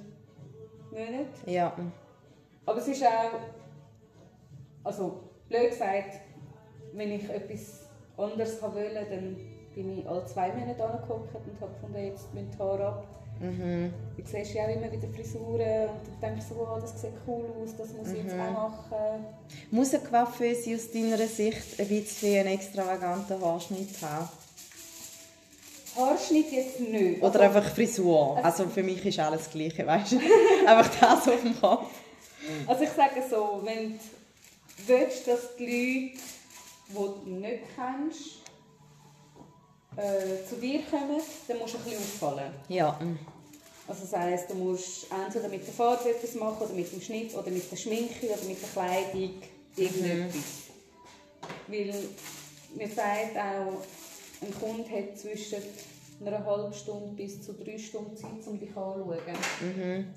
Monaten. 0.91 1.49
Ja. 1.49 1.73
Aber 2.65 2.79
es 2.79 2.87
ist 2.87 3.03
auch, 3.03 3.39
also 4.83 5.23
blöd 5.49 5.69
gesagt, 5.69 6.21
wenn 6.93 7.11
ich 7.11 7.29
etwas 7.29 7.87
anderes 8.17 8.61
wollte, 8.61 9.05
dann 9.09 9.35
bin 9.75 9.99
ich 9.99 10.07
alle 10.07 10.25
zwei 10.25 10.51
Monate 10.53 10.83
angeguckt 10.83 11.35
und 11.35 11.61
habe 11.61 11.73
gefunden, 11.73 12.05
jetzt 12.05 12.33
müssen 12.33 12.51
die 12.51 12.57
Haare 12.57 12.87
ab. 12.87 13.24
Mhm. 13.39 13.93
Du 14.17 14.23
siehst 14.25 14.53
ja 14.53 14.63
auch 14.63 14.69
immer 14.69 14.91
wieder 14.91 15.07
Frisuren 15.09 15.89
und 15.89 16.21
dann 16.21 16.31
denkst 16.31 16.45
du, 16.49 16.55
oh, 16.55 16.79
das 16.79 17.01
sieht 17.01 17.11
cool 17.27 17.45
aus, 17.61 17.75
das 17.77 17.93
muss 17.93 18.07
ich 18.07 18.23
mhm. 18.23 18.29
jetzt 18.29 18.39
auch 18.39 18.51
machen. 18.51 19.25
Muss 19.71 19.93
eine 19.93 20.03
Coiffeuse 20.03 20.75
aus 20.75 20.91
deiner 20.91 21.17
Sicht 21.27 21.79
ein 21.79 21.87
bisschen 21.87 22.39
einen 22.39 22.53
extravaganten 22.55 23.41
Haarschnitt 23.41 24.01
haben? 24.01 24.29
Haarschnitt 25.97 26.51
jetzt 26.51 26.79
nicht. 26.79 27.21
Oder 27.21 27.41
also, 27.41 27.57
einfach 27.57 27.73
Frisur. 27.73 28.39
Also 28.43 28.65
für 28.67 28.83
mich 28.83 29.05
ist 29.05 29.19
alles 29.19 29.43
das 29.43 29.51
Gleiche, 29.51 29.85
weißt 29.85 30.13
du? 30.13 30.19
einfach 30.67 30.89
das 30.99 31.27
auf 31.27 31.41
dem 31.41 31.59
Kopf. 31.59 31.87
Also 32.67 32.83
ich 32.83 32.89
sage 32.89 33.23
so, 33.29 33.61
wenn 33.63 33.93
du 33.93 33.99
willst, 34.87 35.27
dass 35.27 35.55
die 35.57 36.13
Leute 36.13 36.19
die 36.87 36.93
du 36.93 37.29
nicht 37.39 37.63
kennst, 37.75 38.44
äh, 39.97 40.47
zu 40.47 40.55
dir 40.55 40.81
kommen, 40.89 41.21
dann 41.47 41.57
musst 41.59 41.73
du 41.73 41.77
ein 41.77 41.83
bisschen 41.83 41.99
auffallen. 41.99 42.53
Ja. 42.67 42.99
Also 43.87 44.01
das 44.01 44.19
heisst, 44.19 44.49
du 44.49 44.55
musst 44.55 45.07
entweder 45.11 45.47
mit 45.47 45.65
der 45.65 45.73
Farbe 45.73 46.09
etwas 46.09 46.33
machen, 46.35 46.63
oder 46.63 46.73
mit 46.73 46.91
dem 46.91 47.01
Schnitt, 47.01 47.35
oder 47.35 47.51
mit 47.51 47.71
der 47.71 47.75
Schminke, 47.75 48.27
oder 48.27 48.43
mit 48.47 48.61
der 48.61 48.69
Kleidung, 48.69 49.31
irgendetwas. 49.75 50.35
Mhm. 50.35 51.73
Weil 51.73 51.93
mir 52.75 52.87
sagt 52.87 53.37
auch, 53.37 53.81
ein 54.41 54.59
Kunde 54.59 54.89
hat 54.89 55.17
zwischen 55.17 55.61
einer 56.25 56.45
halben 56.45 56.73
Stunde 56.73 57.15
bis 57.15 57.41
zu 57.43 57.53
drei 57.53 57.77
Stunden 57.77 58.17
Zeit, 58.17 58.31
um 58.45 58.59
dich 58.59 58.75
anzuschauen. 58.75 59.19
Mhm. 59.61 60.07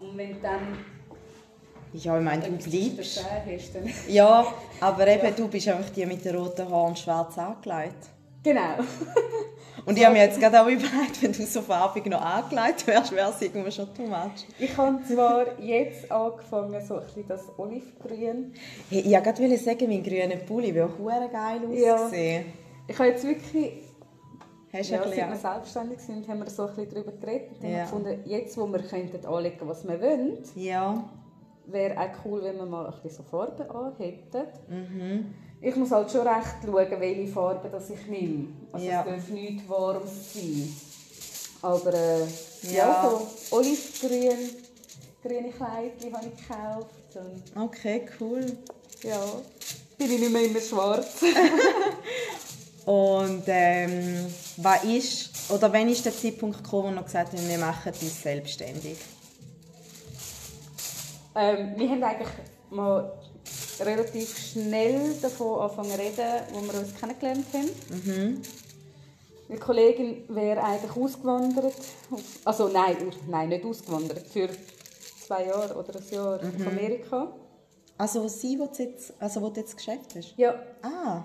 Und 0.00 0.16
wenn 0.16 0.34
du 0.34 0.40
dann 0.40 0.78
ja, 1.94 2.16
ich 2.16 2.24
meine, 2.24 2.42
du 2.42 2.70
bleibst. 2.70 3.22
Ja, 4.08 4.54
aber 4.80 5.06
eben, 5.08 5.24
ja. 5.24 5.30
du 5.30 5.48
bist 5.48 5.68
einfach 5.68 5.90
die 5.90 6.06
mit 6.06 6.24
den 6.24 6.36
roten 6.36 6.66
Haaren 6.70 6.88
und 6.88 6.98
schwarz 6.98 7.36
angelegt. 7.36 8.08
Genau. 8.42 8.78
und 9.86 9.96
ich 9.96 10.04
habe 10.04 10.14
mir 10.14 10.24
jetzt 10.24 10.40
gerade 10.40 10.60
auch 10.60 10.66
überlegt, 10.66 11.22
wenn 11.22 11.32
du 11.32 11.44
so 11.44 11.62
farbig 11.62 12.06
noch 12.06 12.20
angelegt 12.20 12.86
wärst, 12.86 13.12
wäre 13.12 13.30
es 13.30 13.40
irgendwie 13.40 13.70
schon 13.70 13.94
too 13.94 14.06
much. 14.06 14.46
Ich 14.58 14.76
habe 14.76 15.02
zwar 15.04 15.60
jetzt 15.60 16.10
angefangen, 16.10 16.84
so 16.84 16.96
ein 16.96 17.04
bisschen 17.04 17.28
das 17.28 17.42
Olivgrün. 17.56 18.54
Hey, 18.90 19.00
ich 19.00 19.12
wollte 19.12 19.32
gerade 19.32 19.56
sagen, 19.58 19.88
mein 19.88 20.02
grüner 20.02 20.36
Pulli 20.36 20.74
würde 20.74 20.92
auch 20.92 21.32
geil 21.32 21.60
aussehen. 21.66 22.46
Ja. 22.46 22.52
Ich 22.88 22.98
habe 22.98 23.08
jetzt 23.10 23.24
wirklich 23.24 23.72
Hast 24.72 24.88
ja, 24.88 25.02
seit 25.06 25.16
wir 25.16 25.36
selbstständig 25.36 26.00
sind, 26.00 26.26
haben 26.26 26.38
wir 26.38 26.48
so 26.48 26.62
ein 26.62 26.74
bisschen 26.74 26.94
darüber 26.94 27.12
geredet 27.12 27.60
und 27.60 27.70
ja. 27.70 27.82
gefunden, 27.82 28.22
jetzt, 28.24 28.56
wo 28.56 28.66
wir 28.66 28.78
könnten 28.78 29.26
anlegen, 29.26 29.68
was 29.68 29.86
wir 29.86 30.00
wollen, 30.00 30.38
ja 30.54 31.04
wäre 31.66 31.98
auch 31.98 32.24
cool, 32.24 32.42
wenn 32.42 32.56
wir 32.56 32.66
mal 32.66 32.86
ein 32.86 32.92
bisschen 33.02 33.10
so 33.10 33.22
Farben 33.22 33.70
anhätten. 33.70 34.46
Mhm. 34.68 35.34
Ich 35.64 35.76
muss 35.76 35.92
halt 35.92 36.10
schon 36.10 36.26
recht 36.26 36.56
schauen, 36.64 37.00
welche 37.00 37.32
Farben 37.32 37.70
das 37.70 37.88
ich 37.88 38.06
nehme. 38.08 38.48
Also 38.72 38.84
ja. 38.84 39.00
es 39.00 39.06
darf 39.06 39.28
nicht 39.28 39.68
warm 39.68 40.02
sein. 40.04 40.76
Aber 41.62 41.94
äh, 41.94 42.22
ja. 42.62 42.72
ja, 42.72 43.10
so 43.10 43.56
olivgrün, 43.56 44.50
grüne 45.22 45.50
Kleidchen 45.52 46.12
habe 46.12 46.26
ich 46.26 46.48
gekauft. 46.48 47.14
Und 47.14 47.62
okay, 47.62 48.06
cool. 48.20 48.44
Ja, 49.04 49.24
bin 49.96 50.10
ich 50.10 50.20
nicht 50.20 50.32
mehr 50.32 50.46
immer 50.46 50.60
schwarz. 50.60 51.22
und 52.84 53.44
ähm, 53.46 54.26
was 54.56 54.82
ist, 54.82 55.52
oder 55.52 55.72
wann 55.72 55.88
ist 55.88 56.04
der 56.04 56.12
Zeitpunkt 56.12 56.64
gekommen, 56.64 56.96
wo 56.96 56.98
du 56.98 57.04
gesagt 57.04 57.34
hast, 57.34 57.48
wir 57.48 57.58
machen 57.58 57.92
uns 57.92 58.20
selbstständig? 58.20 58.98
Ähm, 61.36 61.74
wir 61.76 61.88
haben 61.88 62.02
eigentlich 62.02 62.28
mal 62.70 63.12
relativ 63.84 64.38
schnell 64.38 65.14
davon 65.20 65.60
angefangen 65.60 65.90
zu 65.90 65.98
reden, 65.98 66.42
wo 66.52 66.60
wir 66.62 66.80
uns 66.80 66.94
kennengelernt 66.94 67.46
haben. 67.52 67.70
Mhm. 67.90 68.42
Meine 69.48 69.60
Kollegin 69.60 70.24
wäre 70.28 70.62
eigentlich 70.62 70.96
ausgewandert. 70.96 71.74
Also 72.44 72.68
nein, 72.68 72.96
nein, 73.28 73.48
nicht 73.50 73.64
ausgewandert. 73.64 74.26
Für 74.26 74.48
zwei 75.26 75.46
Jahre 75.46 75.74
oder 75.74 75.98
ein 75.98 76.14
Jahr 76.14 76.42
mhm. 76.42 76.60
auf 76.60 76.66
Amerika. 76.66 77.32
Also 77.98 78.26
sie, 78.28 78.56
du 78.56 78.68
jetzt, 78.78 79.12
also 79.20 79.42
wo 79.42 79.50
du 79.50 79.60
jetzt 79.60 79.76
Geschäft 79.76 80.14
hast? 80.16 80.34
Ja. 80.36 80.54
Ah. 80.82 81.22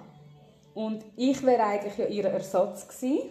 Und 0.74 1.04
ich 1.16 1.42
wäre 1.44 1.64
eigentlich 1.64 1.98
ja 1.98 2.06
ihr 2.06 2.26
Ersatz 2.26 2.88
gewesen. 2.88 3.30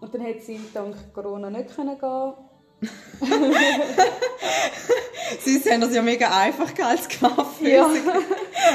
Und 0.00 0.14
dann 0.14 0.22
hat 0.24 0.40
sie 0.42 0.60
dank 0.72 0.94
Corona 1.12 1.50
nicht 1.50 1.74
können 1.74 1.98
gehen. 1.98 2.32
Sonst 5.44 5.70
haben 5.70 5.80
das 5.80 5.94
ja 5.94 6.02
mega 6.02 6.28
einfach 6.38 6.70
als 6.84 7.08
Kaffee. 7.08 7.74
Ja. 7.74 7.90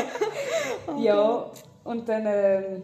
ja, 1.00 1.52
und 1.84 2.10
dann. 2.10 2.26
Ähm, 2.26 2.82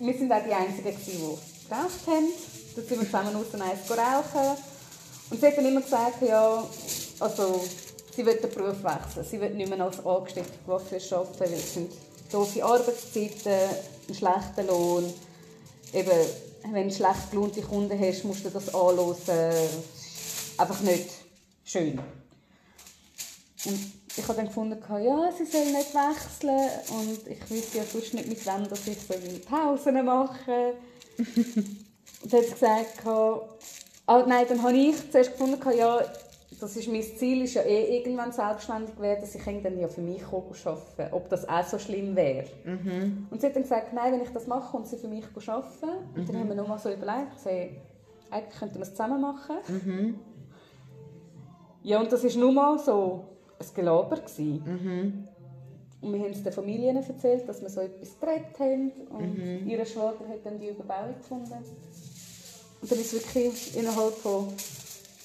wir 0.00 0.14
sind 0.14 0.32
auch 0.32 0.42
die 0.46 0.52
Einzigen, 0.52 0.94
die 1.06 1.38
geraucht 1.68 2.06
haben. 2.06 2.28
Dann 2.76 2.86
sind 2.86 3.00
wir 3.00 3.06
zusammen 3.06 3.34
aus 3.36 3.50
dem 3.50 3.62
Eis 3.62 3.90
rauchen. 3.90 4.58
Und 5.30 5.40
sie 5.40 5.46
hat 5.46 5.56
dann 5.56 5.66
immer 5.66 5.82
gesagt, 5.82 6.22
ja, 6.22 6.64
also, 7.20 7.64
sie 8.14 8.26
will 8.26 8.36
den 8.36 8.50
Beruf 8.50 8.82
wechseln. 8.82 9.26
Sie 9.28 9.40
will 9.40 9.50
nicht 9.50 9.68
mehr 9.68 9.84
als 9.84 10.04
angestellte 10.04 10.50
Coiffeuse 10.66 11.16
arbeiten, 11.16 11.40
weil 11.40 11.52
es 11.52 11.74
sind 11.74 11.92
doofe 12.32 12.64
Arbeitszeiten, 12.64 13.70
ein 14.08 14.14
schlechter 14.14 14.64
Lohn. 14.66 15.12
Eben, 15.92 16.10
wenn 16.70 16.88
du 16.88 16.94
schlecht 16.94 17.30
gelohnte 17.30 17.62
Kunden 17.62 17.98
hast, 17.98 18.24
musst 18.24 18.44
du 18.44 18.50
das 18.50 18.74
anhören. 18.74 19.68
Einfach 20.58 20.80
nicht 20.80 21.10
schön. 21.64 21.98
Und 23.64 23.92
ich 24.16 24.24
habe 24.24 24.34
dann 24.34 24.46
gefunden, 24.46 24.78
ja, 24.88 25.32
sie 25.32 25.44
soll 25.44 25.66
nicht 25.66 25.94
wechseln 25.94 26.70
und 26.90 27.26
ich 27.26 27.50
wüsste 27.50 27.78
ja 27.78 27.84
sonst 27.84 28.14
nicht 28.14 28.28
mit 28.28 28.46
wem, 28.46 28.68
dass 28.68 28.86
ich 28.86 28.98
so 28.98 29.14
Pausen 29.48 30.04
mache. 30.04 30.74
und 31.18 32.32
dann 32.32 32.40
hat 32.40 32.46
sie 32.46 32.52
gesagt, 32.52 33.06
ah, 33.06 34.24
nein, 34.26 34.46
dann 34.48 34.62
habe 34.62 34.76
ich 34.76 35.10
zuerst 35.10 35.32
gefunden, 35.32 35.60
ja, 35.76 36.02
das 36.60 36.76
ist 36.76 36.88
mein 36.88 37.02
Ziel, 37.02 37.42
ist 37.42 37.54
ja 37.54 37.62
eh 37.62 37.96
irgendwann 37.96 38.32
selbstständig 38.32 38.98
werden, 39.00 39.20
dass 39.20 39.34
ich 39.34 39.42
dann 39.44 39.78
ja 39.78 39.88
für 39.88 40.00
mich 40.00 40.22
arbeiten 40.24 41.12
ob 41.12 41.28
das 41.28 41.48
auch 41.48 41.64
so 41.64 41.78
schlimm 41.78 42.14
wäre. 42.14 42.46
Mhm. 42.64 43.26
Und 43.30 43.40
sie 43.40 43.46
hat 43.46 43.56
dann 43.56 43.62
gesagt, 43.62 43.92
nein, 43.92 44.12
wenn 44.12 44.22
ich 44.22 44.30
das 44.30 44.46
mache, 44.46 44.70
kommt 44.70 44.86
sie 44.86 44.96
für 44.96 45.08
mich 45.08 45.24
arbeiten. 45.46 45.88
Und 46.14 46.22
mhm. 46.22 46.26
dann 46.26 46.36
haben 46.38 46.48
wir 46.48 46.56
nochmal 46.56 46.78
so 46.78 46.90
überlegt, 46.90 47.40
so, 47.42 47.48
eigentlich 47.48 48.58
könnten 48.58 48.76
wir 48.76 48.82
es 48.82 48.90
zusammen 48.90 49.20
machen. 49.20 49.56
Mhm. 49.68 50.18
Ja, 51.82 52.00
und 52.00 52.12
das 52.12 52.22
war 52.22 52.40
nur 52.40 52.52
mal 52.52 52.78
so 52.78 53.24
ein 53.58 53.66
Gelaber. 53.74 54.18
Mhm. 54.38 55.28
Und 56.02 56.12
wir 56.14 56.20
haben 56.20 56.30
es 56.30 56.42
den 56.42 56.52
Familien 56.52 56.96
erzählt, 56.96 57.48
dass 57.48 57.60
wir 57.60 57.68
so 57.68 57.80
etwas 57.80 58.18
geredet 58.18 58.58
haben. 58.58 58.92
Und 59.10 59.38
mhm. 59.38 59.68
ihre 59.68 59.84
Schwager 59.86 60.28
hat 60.28 60.44
dann 60.44 60.58
die 60.58 60.68
Überbauung 60.68 61.14
gefunden. 61.16 61.52
Und 62.82 62.90
dann 62.90 62.98
ist 62.98 63.12
wirklich 63.12 63.76
innerhalb 63.76 64.14
von 64.14 64.48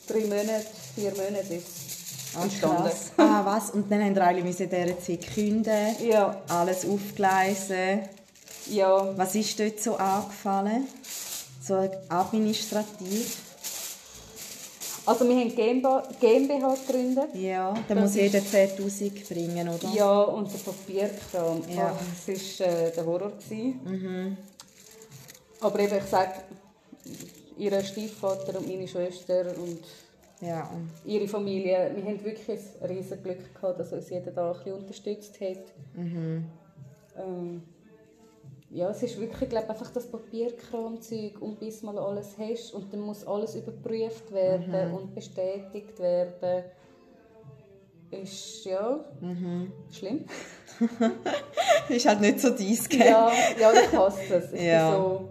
drei 0.08 0.22
Monaten, 0.22 0.85
vier 0.96 1.12
Monaten 1.12 1.58
ist 1.58 2.36
entstanden. 2.42 2.90
ah, 3.18 3.46
was? 3.46 3.72
Und 3.72 3.92
dann 3.92 4.04
haben 4.04 4.16
wir 4.16 4.26
alle 4.26 4.40
in 4.40 4.46
dieser 4.46 5.00
Zeit 5.00 5.34
künden, 5.34 5.96
ja. 6.04 6.42
alles 6.48 6.86
aufgleisen. 6.86 8.02
Ja. 8.68 9.16
Was 9.18 9.36
ist 9.36 9.60
dort 9.60 9.80
so 9.80 9.96
angefallen? 9.96 10.88
So 11.62 11.90
administrativ? 12.10 13.38
Also 15.08 15.30
wir 15.30 15.36
haben 15.36 15.56
GmbH, 15.56 16.76
gegründet. 16.88 17.36
Ja, 17.36 17.76
da 17.88 17.94
muss 17.94 18.16
jeder 18.16 18.40
10'000 18.40 19.28
bringen, 19.28 19.70
oder? 19.70 19.88
Ja, 19.94 20.22
und 20.24 20.52
der 20.52 20.58
Papierkram. 20.58 21.62
Ja. 21.70 21.96
das 22.26 22.60
war 22.60 22.68
äh, 22.68 22.92
der 22.92 23.06
Horror. 23.06 23.32
Mhm. 23.50 24.38
Aber 25.62 25.80
eben, 25.80 25.98
ich 25.98 26.06
sage, 26.06 26.32
ihr 27.58 27.84
Stiefvater 27.84 28.58
und 28.58 28.68
meine 28.68 28.88
Schwester 28.88 29.46
und 29.58 29.80
ja. 30.46 30.70
ihre 31.06 31.28
Familie, 31.28 31.92
wir 31.96 32.04
haben 32.04 32.24
wirklich 32.24 32.50
ein 32.50 32.88
riesiges 32.88 33.24
Glück 33.24 33.54
gehabt, 33.54 33.80
dass 33.80 33.94
uns 33.94 34.10
jeder 34.10 34.32
da 34.32 34.52
ein 34.52 34.58
bisschen 34.58 34.74
unterstützt 34.74 35.40
hat. 35.42 35.74
Mhm. 35.96 36.46
Ähm, 37.18 37.64
ja, 38.70 38.90
es 38.90 39.04
ist 39.04 39.20
wirklich 39.20 39.50
glaub, 39.50 39.70
einfach 39.70 39.90
das 39.92 40.06
Papierkramzeug 40.08 41.42
und 41.42 41.60
bis 41.60 41.82
mal 41.82 41.98
alles 41.98 42.36
hast 42.38 42.74
und 42.74 42.92
dann 42.92 43.02
muss 43.02 43.26
alles 43.26 43.56
überprüft 43.56 44.32
werden 44.32 44.90
mhm. 44.90 44.96
und 44.96 45.16
bestätigt 45.16 45.98
werden. 46.00 46.66
Ist 48.12 48.66
ja 48.66 49.00
mhm. 49.22 49.72
schlimm. 49.92 50.26
ist 51.90 52.06
halt 52.06 52.22
nicht 52.22 52.40
so 52.40 52.50
dies, 52.50 52.88
gell? 52.88 53.08
Ja, 53.08 53.32
ja, 53.60 53.72
ich 53.74 53.92
hasse 53.92 54.36
es. 54.36 54.54
Ich 54.54 54.62
ja. 54.62 54.92
so, 54.92 55.30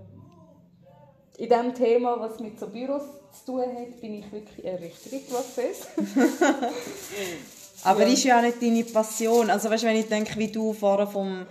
in 1.38 1.48
dem 1.48 1.74
Thema, 1.74 2.18
was 2.18 2.40
mit 2.40 2.59
so 2.59 2.68
Büros 2.68 3.03
zu 3.35 3.53
tun 3.53 3.62
hat, 3.62 4.01
bin 4.01 4.20
ich 4.20 4.33
wirklich 4.33 4.66
ein 4.66 4.77
richtiger 4.77 5.18
Prozess. 5.18 5.88
Aber 7.85 8.07
ja. 8.07 8.12
ist 8.12 8.25
ja 8.25 8.38
auch 8.38 8.42
nicht 8.42 8.62
deine 8.62 8.85
Passion. 8.85 9.51
Also 9.51 9.68
weißt, 9.70 9.85
wenn 9.85 9.97
ich 9.97 10.09
denke, 10.09 10.38
wie 10.38 10.49
du 10.49 10.73
vorher 10.73 11.07
vom 11.07 11.47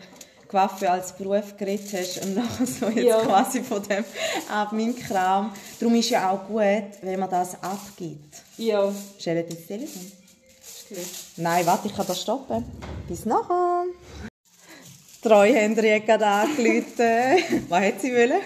Coiffeur 0.48 0.92
als 0.92 1.14
Beruf 1.14 1.58
geredet 1.58 1.92
hast 1.94 2.24
und 2.24 2.36
nachher 2.36 2.66
so 2.66 2.88
jetzt 2.88 3.06
ja. 3.06 3.22
quasi 3.22 3.64
von 3.64 3.82
dem 3.84 4.04
Admin-Kram. 4.52 5.52
Darum 5.80 5.96
ist 5.96 6.10
ja 6.10 6.30
auch 6.32 6.48
gut, 6.48 7.02
wenn 7.02 7.20
man 7.20 7.30
das 7.30 7.56
abgibt. 7.64 8.42
Ja. 8.58 8.92
Stell 9.20 9.44
dir 9.44 9.56
das 9.56 9.66
Telefon. 9.66 10.12
Nein, 11.38 11.66
warte, 11.66 11.88
ich 11.88 11.96
kann 11.96 12.06
das 12.06 12.22
stoppen. 12.22 12.64
Bis 13.08 13.26
nachher. 13.26 13.86
Die 15.24 15.30
Treuhänderin 15.30 15.96
hat 15.96 16.06
gerade 16.06 16.26
angerufen. 16.26 17.66
Was 17.70 17.82
hat 17.82 18.02
sie 18.02 18.12
wollen? 18.12 18.42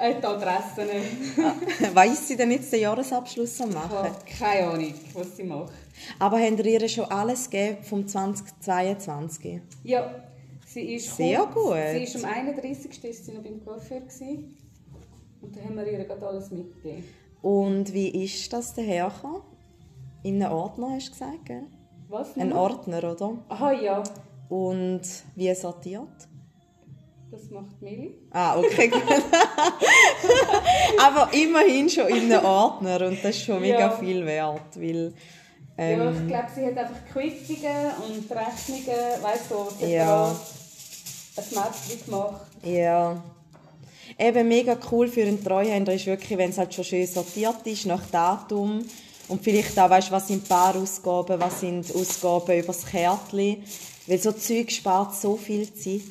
die 0.00 0.26
Adresse 0.26 0.84
nicht. 0.84 1.94
Weiss 1.94 2.28
sie 2.28 2.36
denn 2.36 2.50
jetzt 2.52 2.72
den 2.72 2.80
Jahresabschluss 2.80 3.60
am 3.60 3.72
machen? 3.72 3.90
Ich 3.90 4.38
habe 4.38 4.54
keine 4.56 4.68
Ahnung, 4.68 4.94
was 5.14 5.36
sie 5.36 5.44
macht. 5.44 5.72
Aber 6.18 6.38
haben 6.38 6.58
ihr 6.58 6.88
schon 6.88 7.04
alles 7.06 7.50
gegeben 7.50 7.82
vom 7.82 8.06
2022? 8.06 9.60
Ja, 9.84 10.10
Sie 10.76 10.94
ist 10.96 11.16
Sehr 11.16 11.38
kurz, 11.38 11.54
gut. 11.54 11.76
Sie 11.92 12.02
ist 12.02 12.22
am 12.22 12.30
31. 12.30 13.04
Ist 13.04 13.24
sie 13.24 13.32
noch 13.32 13.42
beim 13.42 13.64
Coiffeur 13.64 14.02
und 15.40 15.56
da 15.56 15.60
haben 15.62 15.76
wir 15.76 15.86
ihr 15.86 16.04
gerade 16.04 16.26
alles 16.26 16.50
mitgegeben. 16.50 17.04
Und 17.40 17.94
wie 17.94 18.24
ist 18.24 18.52
das 18.52 18.74
dahergekommen? 18.74 19.42
In 20.22 20.42
einem 20.42 20.52
Ordner 20.52 20.90
hast 20.90 21.08
du 21.08 21.12
gesagt, 21.12 21.44
gell? 21.46 21.62
Was? 22.08 22.36
Ein 22.36 22.52
Ordner, 22.52 22.98
oder? 22.98 23.38
Aha, 23.48 23.72
ja. 23.72 24.02
Und 24.48 25.02
wie 25.34 25.54
sortiert? 25.54 26.28
Das 27.30 27.50
macht 27.50 27.82
Meli. 27.82 28.14
Ah, 28.30 28.58
okay, 28.58 28.88
gut. 28.88 29.02
Aber 31.02 31.28
immerhin 31.32 31.90
schon 31.90 32.08
in 32.08 32.32
einem 32.32 32.44
Ordner 32.44 33.08
und 33.08 33.22
das 33.22 33.36
ist 33.36 33.44
schon 33.44 33.60
mega 33.60 33.78
ja. 33.78 33.90
viel 33.90 34.24
wert, 34.24 34.76
weil 34.76 35.12
ähm, 35.76 36.00
ja, 36.00 36.10
ich 36.10 36.28
glaube, 36.28 36.48
sie 36.54 36.66
hat 36.66 36.78
einfach 36.78 37.04
Quittungen 37.12 37.90
und 38.06 38.30
Rechnungen, 38.30 39.22
weißt 39.22 39.50
du, 39.50 39.86
ja 39.86 40.34
ein 41.36 41.44
Mäppchen 41.50 42.04
gemacht. 42.04 42.46
Ja. 42.62 43.22
Eben 44.18 44.48
mega 44.48 44.76
cool 44.90 45.08
für 45.08 45.22
einen 45.22 45.42
Treuhänder 45.42 45.92
ist 45.92 46.06
wirklich, 46.06 46.38
wenn 46.38 46.50
es 46.50 46.58
halt 46.58 46.72
schon 46.72 46.84
schön 46.84 47.06
sortiert 47.06 47.66
ist, 47.66 47.86
nach 47.86 48.06
Datum. 48.10 48.84
Und 49.28 49.42
vielleicht 49.42 49.78
auch, 49.78 49.90
weißt, 49.90 50.12
was 50.12 50.28
sind 50.28 50.48
Paarausgaben, 50.48 51.40
was 51.40 51.60
sind 51.60 51.94
Ausgaben 51.94 52.58
über 52.58 52.68
das 52.68 52.86
Kärtchen. 52.86 53.64
Weil 54.06 54.18
so 54.18 54.32
Zeug 54.32 54.70
spart 54.70 55.14
so 55.14 55.36
viel 55.36 55.72
Zeit. 55.72 56.02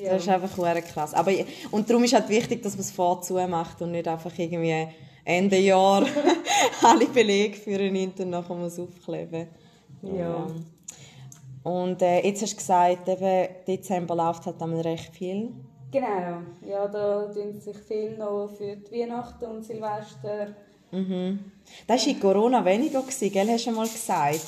Ja. 0.00 0.12
Das 0.12 0.22
ist 0.22 0.28
einfach 0.28 0.82
krass. 0.92 1.14
Aber, 1.14 1.32
und 1.70 1.88
darum 1.88 2.04
ist 2.04 2.12
halt 2.12 2.28
wichtig, 2.28 2.62
dass 2.62 2.74
man 2.74 2.80
es 2.80 2.90
vorzu 2.90 3.34
macht 3.34 3.80
und 3.82 3.92
nicht 3.92 4.06
einfach 4.06 4.32
irgendwie 4.36 4.88
Ende 5.24 5.58
Jahr 5.58 6.06
alle 6.82 7.06
Belege 7.06 7.56
für 7.56 7.76
einen 7.76 7.96
Intern 7.96 8.30
nachher 8.30 8.54
muss 8.54 8.78
aufkleben. 8.78 9.48
Ja. 10.02 10.46
Und 11.64 12.00
äh, 12.00 12.24
jetzt 12.24 12.42
hast 12.42 12.52
du 12.52 12.56
gesagt, 12.58 13.08
eben, 13.08 13.48
Dezember 13.66 14.14
läuft 14.14 14.46
halt 14.46 14.62
einmal 14.62 14.82
recht 14.82 15.12
viel. 15.16 15.50
Genau, 15.90 16.42
ja, 16.64 16.86
da 16.86 17.26
tun 17.32 17.60
sich 17.60 17.76
viel 17.78 18.16
noch 18.16 18.48
für 18.56 18.76
die 18.76 19.00
Weihnachten 19.00 19.44
und 19.46 19.64
Silvester. 19.64 20.54
Mhm. 20.92 21.40
Das 21.86 22.06
war 22.06 22.12
in 22.12 22.20
Corona 22.20 22.64
weniger, 22.64 23.02
gell? 23.02 23.48
Hast 23.48 23.66
du 23.66 23.72
mal 23.72 23.88
gesagt? 23.88 24.40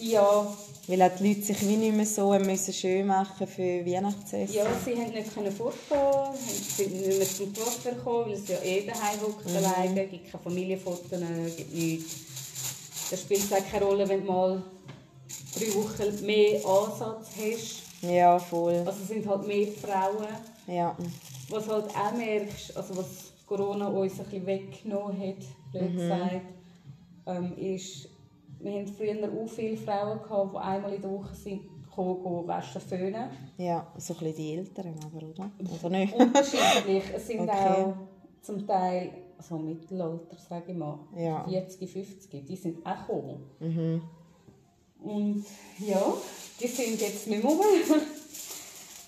Ja. 0.00 0.46
Weil 0.88 1.02
auch 1.02 1.10
die 1.16 1.28
Leute 1.28 1.42
sich 1.42 1.60
wie 1.62 1.76
nicht 1.76 1.94
mehr 1.94 2.06
so 2.06 2.32
müssen 2.38 2.74
schön 2.74 3.06
machen 3.06 3.46
für 3.46 3.86
Weihnachtsessen. 3.86 4.54
Ja, 4.54 4.64
sie 4.84 4.94
konnten 4.94 5.44
nicht 5.44 5.56
fortgehen, 5.56 6.36
sie 6.36 6.82
sind 6.82 7.06
nicht 7.06 7.18
mehr 7.18 7.28
zum 7.28 7.54
Coiffeur 7.54 7.92
gekommen, 7.92 8.30
weil 8.30 8.36
sie 8.36 8.52
ja 8.52 8.58
eh 8.62 8.86
daheim 8.86 9.20
hocken 9.20 9.52
mhm. 9.52 9.56
alleine, 9.58 10.06
gibt 10.06 10.30
keine 10.30 10.42
Familienfotos, 10.42 11.10
gibt 11.56 11.74
nichts. 11.74 12.16
Das 13.10 13.20
spielt 13.20 13.52
auch 13.52 13.70
keine 13.70 13.84
Rolle, 13.84 14.08
wenn 14.08 14.26
du 14.26 14.32
mal 14.32 14.62
drei 15.54 15.74
Wochen 15.74 16.26
mehr 16.26 16.66
Ansatz 16.66 17.28
hast. 17.36 17.82
Ja, 18.02 18.38
voll. 18.38 18.82
Also 18.84 19.04
sind 19.04 19.26
halt 19.28 19.46
mehr 19.46 19.68
Frauen. 19.68 20.26
Ja. 20.66 20.96
Was 21.48 21.68
halt 21.68 21.86
auch 21.90 22.16
merkst, 22.16 22.76
also 22.76 22.96
was 22.96 23.06
Corona 23.46 23.86
uns 23.86 24.18
ein 24.18 24.24
bisschen 24.24 24.46
weggenommen 24.46 25.20
hat, 25.20 25.44
blöd 25.72 25.92
mhm. 25.92 25.96
gesagt, 25.96 26.40
ähm, 27.26 27.56
ist, 27.56 28.08
wir 28.62 28.72
hatten 28.72 28.86
früher 28.86 29.24
auch 29.24 29.48
viele 29.48 29.76
Frauen, 29.76 30.22
gehabt, 30.22 30.54
die 30.54 30.58
einmal 30.58 30.94
in 30.94 31.02
der 31.02 31.10
Woche 31.10 31.34
sind 31.34 31.62
gekommen, 31.84 32.46
waschen, 32.46 32.80
föhnen. 32.80 33.30
Ja, 33.58 33.86
so 33.98 34.14
ein 34.14 34.20
bisschen 34.20 34.36
die 34.36 34.56
Älteren 34.56 34.94
aber, 35.04 35.26
oder? 35.26 35.50
Oder 35.74 35.90
nicht? 35.90 36.14
Unterschiedlich. 36.18 37.04
Es 37.14 37.26
sind 37.26 37.40
okay. 37.40 37.52
auch 37.52 37.94
zum 38.40 38.66
Teil, 38.66 39.10
also 39.36 39.58
Mittelalter, 39.58 40.36
sage 40.36 40.72
ich 40.72 40.78
mal, 40.78 40.98
ja. 41.16 41.44
40, 41.48 41.90
50, 41.90 42.46
die 42.46 42.56
sind 42.56 42.86
auch 42.86 43.06
gekommen. 43.06 43.42
Mhm. 43.60 44.02
Und 45.02 45.44
ja, 45.78 46.14
die 46.60 46.68
sind 46.68 47.00
jetzt 47.00 47.26
nicht 47.26 47.42
mehr 47.42 47.52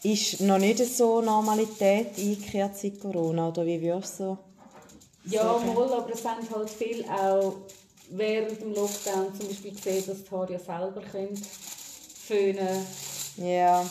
ist 0.04 0.40
noch 0.42 0.58
nicht 0.58 0.78
so 0.84 1.22
Normalität 1.22 2.18
eingekehrt 2.18 2.76
seit 2.76 3.00
Corona, 3.00 3.48
oder 3.48 3.64
wie 3.64 3.80
würdest 3.80 4.20
du 4.20 4.24
so 4.24 4.38
Ja, 5.24 5.44
mal, 5.44 5.92
aber 5.94 6.12
es 6.12 6.24
haben 6.26 6.46
halt 6.54 6.68
viel 6.68 7.04
auch 7.08 7.54
während 8.16 8.60
dem 8.60 8.74
Lockdown 8.74 9.34
zum 9.38 9.48
Beispiel 9.48 9.72
gesehen, 9.74 10.04
dass 10.06 10.24
die 10.24 10.30
Haare 10.30 10.52
ja 10.52 10.58
selber 10.58 11.02
können 11.10 11.40
föhnen 12.26 12.86
Ja, 13.36 13.84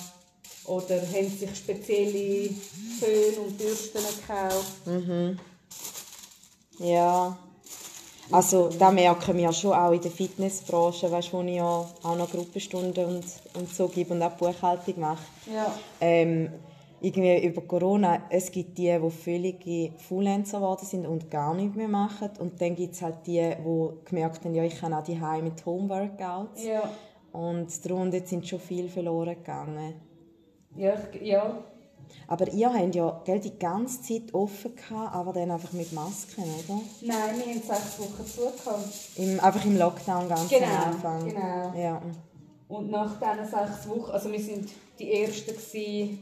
oder 0.66 0.96
haben 1.02 1.38
sich 1.38 1.56
spezielle 1.56 2.50
Föhn 3.00 3.38
und 3.46 3.58
Bürsten 3.58 4.00
gekauft. 4.02 5.28
ja. 6.80 7.38
Also, 8.32 8.70
da 8.80 8.90
merken 8.90 9.38
wir 9.38 9.52
schon 9.52 9.74
auch 9.74 9.92
in 9.92 10.02
der 10.02 10.10
Fitnessbranche, 10.10 11.12
weißt, 11.12 11.34
wo 11.34 11.42
ich 11.42 11.56
ja 11.56 11.66
auch 11.66 12.16
noch 12.16 12.32
Gruppenstunden 12.32 13.06
und, 13.06 13.26
und 13.54 13.76
so 13.76 13.90
gebe 13.90 14.14
und 14.14 14.24
auch 14.24 14.32
Buchhaltung 14.32 15.00
mache. 15.00 15.22
Ja. 15.54 15.78
Ähm, 16.00 16.50
irgendwie 17.04 17.46
über 17.46 17.62
Corona, 17.62 18.24
es 18.30 18.50
gibt 18.50 18.78
die, 18.78 18.98
die 18.98 19.12
völlige 19.12 19.92
Freelancer 20.00 20.60
geworden 20.60 20.86
sind 20.86 21.06
und 21.06 21.30
gar 21.30 21.54
nichts 21.54 21.76
mehr 21.76 21.90
machen. 21.90 22.30
Und 22.40 22.62
dann 22.62 22.76
gibt 22.76 22.94
es 22.96 23.02
halt 23.02 23.28
die, 23.28 23.42
die 23.60 23.90
gemerkt 24.06 24.44
haben, 24.46 24.56
ja, 24.56 24.64
ich 24.64 24.80
kann 24.80 24.94
auch 24.94 25.04
die 25.04 25.20
mit 25.42 25.66
Homeworkouts. 25.66 26.64
Ja. 26.64 26.82
Und 27.34 27.68
darunter 27.86 28.26
sind 28.26 28.48
schon 28.48 28.60
viel 28.60 28.88
verloren 28.90 29.36
gegangen. 29.36 29.96
Ja, 30.78 30.94
ich- 31.12 31.22
ja. 31.28 31.64
Aber 32.28 32.48
ihr 32.54 32.72
habt 32.74 32.96
ja 32.96 33.22
gell, 33.26 33.40
die 33.40 33.58
ganze 33.58 34.02
Zeit 34.02 34.34
offen 34.34 34.76
gehabt, 34.76 35.16
aber 35.16 35.34
dann 35.34 35.52
einfach 35.52 35.74
mit 35.74 35.92
Masken, 35.94 36.44
oder? 36.44 36.80
Nein, 37.02 37.36
wir 37.38 37.46
haben 37.54 37.62
sechs 37.62 38.00
Wochen 38.00 38.26
zugehört. 38.26 38.88
Im, 39.16 39.40
einfach 39.40 39.66
im 39.66 39.78
Lockdown 39.78 40.30
ganz 40.30 40.48
Genau, 40.50 40.66
am 40.68 40.94
Anfang. 40.94 41.26
genau. 41.28 41.74
Ja. 41.76 42.02
Und 42.68 42.92
nach 42.92 43.20
diesen 43.20 43.46
sechs 43.46 43.90
Wochen, 43.90 44.12
also 44.12 44.32
wir 44.32 44.40
sind 44.40 44.70
die 45.00 45.12
Ersten 45.12 45.52
gewesen, 45.52 46.20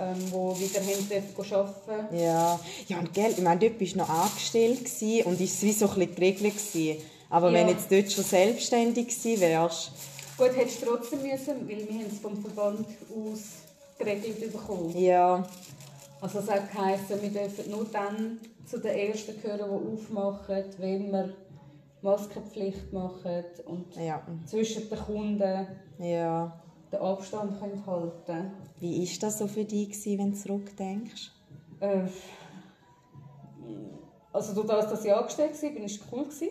ähm, 0.00 0.16
die 0.26 0.60
wieder 0.60 0.80
haben 0.80 1.08
dürfen 1.08 1.54
arbeiten 1.54 2.16
Ja, 2.16 2.58
ja 2.88 2.98
und 2.98 3.12
gell, 3.12 3.30
ich 3.36 3.42
meine, 3.42 3.60
dort 3.60 3.78
bist 3.78 3.94
du 3.94 3.98
noch 3.98 4.08
angestellt 4.08 4.78
gewesen 4.84 5.22
und 5.26 5.40
ist 5.40 5.62
wie 5.62 5.72
so 5.72 5.88
ein 5.88 5.94
bisschen 5.94 6.14
geregelt 6.14 6.54
gewesen. 6.56 7.02
Aber 7.28 7.48
Ja. 7.48 7.54
wenn 7.54 7.66
du 7.66 7.72
jetzt 7.74 7.90
dort 7.92 8.10
schon 8.12 8.24
selbstständig 8.24 9.08
gewesen 9.08 9.40
wärst, 9.40 9.92
Gut, 10.38 10.56
hättest 10.56 10.80
du 10.82 10.86
trotzdem 10.86 11.20
müssen, 11.22 11.68
weil 11.68 11.86
wir 11.86 11.94
haben 12.00 12.06
es 12.10 12.18
vom 12.18 12.36
Verband 12.42 12.86
aus 13.10 13.40
geregelt 13.98 14.50
bekommen. 14.52 14.96
ja, 14.98 15.46
Also 16.22 16.38
es 16.38 16.50
hat 16.50 16.72
geheißen, 16.72 17.20
wir 17.20 17.28
dürfen 17.28 17.70
nur 17.70 17.84
dann 17.92 18.38
zu 18.64 18.78
den 18.78 18.96
Ersten 18.96 19.40
gehören, 19.40 19.58
die 19.70 19.92
aufmachen, 20.02 20.64
wenn 20.78 21.12
wir 21.12 21.34
Maskenpflicht 22.02 22.92
machen 22.92 23.44
und 23.66 23.94
ja, 23.96 24.22
zwischen 24.46 24.88
den 24.88 24.98
Kunden 24.98 25.66
ja. 25.98 26.58
Den 26.92 27.00
Abstand 27.00 27.60
können 27.60 27.86
halten 27.86 28.52
Wie 28.80 29.02
ist 29.04 29.22
das 29.22 29.38
so 29.38 29.46
für 29.46 29.64
dich 29.64 29.90
gewesen, 29.90 30.18
wenn 30.18 30.32
du 30.32 30.36
zurückdenkst? 30.38 31.30
äh, 31.80 32.02
Also 34.32 34.54
durch 34.54 34.66
das, 34.66 34.88
dass 34.90 35.04
ich 35.04 35.12
angestellt 35.12 35.60
war, 35.62 35.74
war 35.74 35.84
es 35.84 36.00
cool. 36.12 36.24
gewesen. 36.24 36.48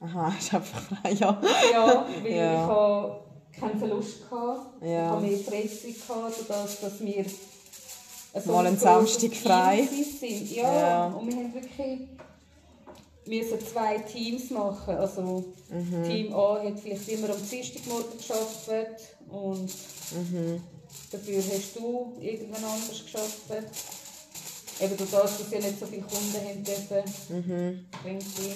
Aha, 0.00 0.28
ist 0.38 0.54
einfach 0.54 0.80
frei, 0.80 1.12
ja. 1.12 1.40
Ja, 1.72 2.06
weil 2.22 2.32
Ja. 2.32 2.52
ich 2.52 2.68
habe 2.68 3.20
keinen 3.58 3.78
Verlust 3.78 4.30
hatte. 4.30 4.86
Ja. 4.86 5.06
Ich 5.06 5.10
habe 5.12 5.26
mehr 5.26 5.38
Freizeit 5.38 5.94
gehabt, 6.08 6.36
durch 6.36 6.48
das, 6.48 6.80
dass 6.80 7.00
wir 7.00 7.24
so 8.44 8.52
Mal 8.52 8.60
ein 8.60 8.66
einen 8.66 8.76
Samstag 8.78 9.32
frei. 9.34 9.88
sind. 10.20 10.50
Ja, 10.54 10.74
Ja. 10.78 11.06
und 11.08 11.26
wir 11.26 11.36
haben 11.36 11.54
wirklich 11.54 12.00
müssen 13.26 13.58
zwei 13.60 13.98
Teams 13.98 14.50
machen. 14.50 14.94
Also 14.94 15.44
Mhm. 15.70 16.04
Team 16.04 16.32
A 16.34 16.60
hat 16.62 16.78
vielleicht 16.78 17.08
immer 17.08 17.30
am 17.30 17.42
Dienstagmorgen 17.50 18.10
gearbeitet 18.28 19.15
und 19.30 19.70
Mhm. 20.12 20.62
dafür 21.10 21.38
hast 21.38 21.76
du 21.76 22.12
irgendwann 22.20 22.64
anders 22.64 23.02
gearbeitet. 23.10 23.72
Eben 24.80 24.96
durch 24.96 25.10
das, 25.10 25.38
dass 25.38 25.50
wir 25.50 25.58
nicht 25.58 25.80
so 25.80 25.86
viele 25.86 26.02
Kunden 26.02 26.34
haben 26.34 26.62
dürfen. 26.64 27.12
Mhm. 27.30 27.86
irgendwie. 28.04 28.52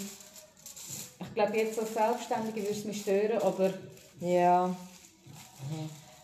Ich 1.20 1.34
glaube, 1.34 1.56
jetzt 1.56 1.78
als 1.78 1.94
Selbstständige 1.94 2.62
würde 2.62 2.78
es 2.78 2.84
mich 2.84 3.00
stören, 3.02 3.40
aber 3.42 3.72
Ja. 4.20 4.74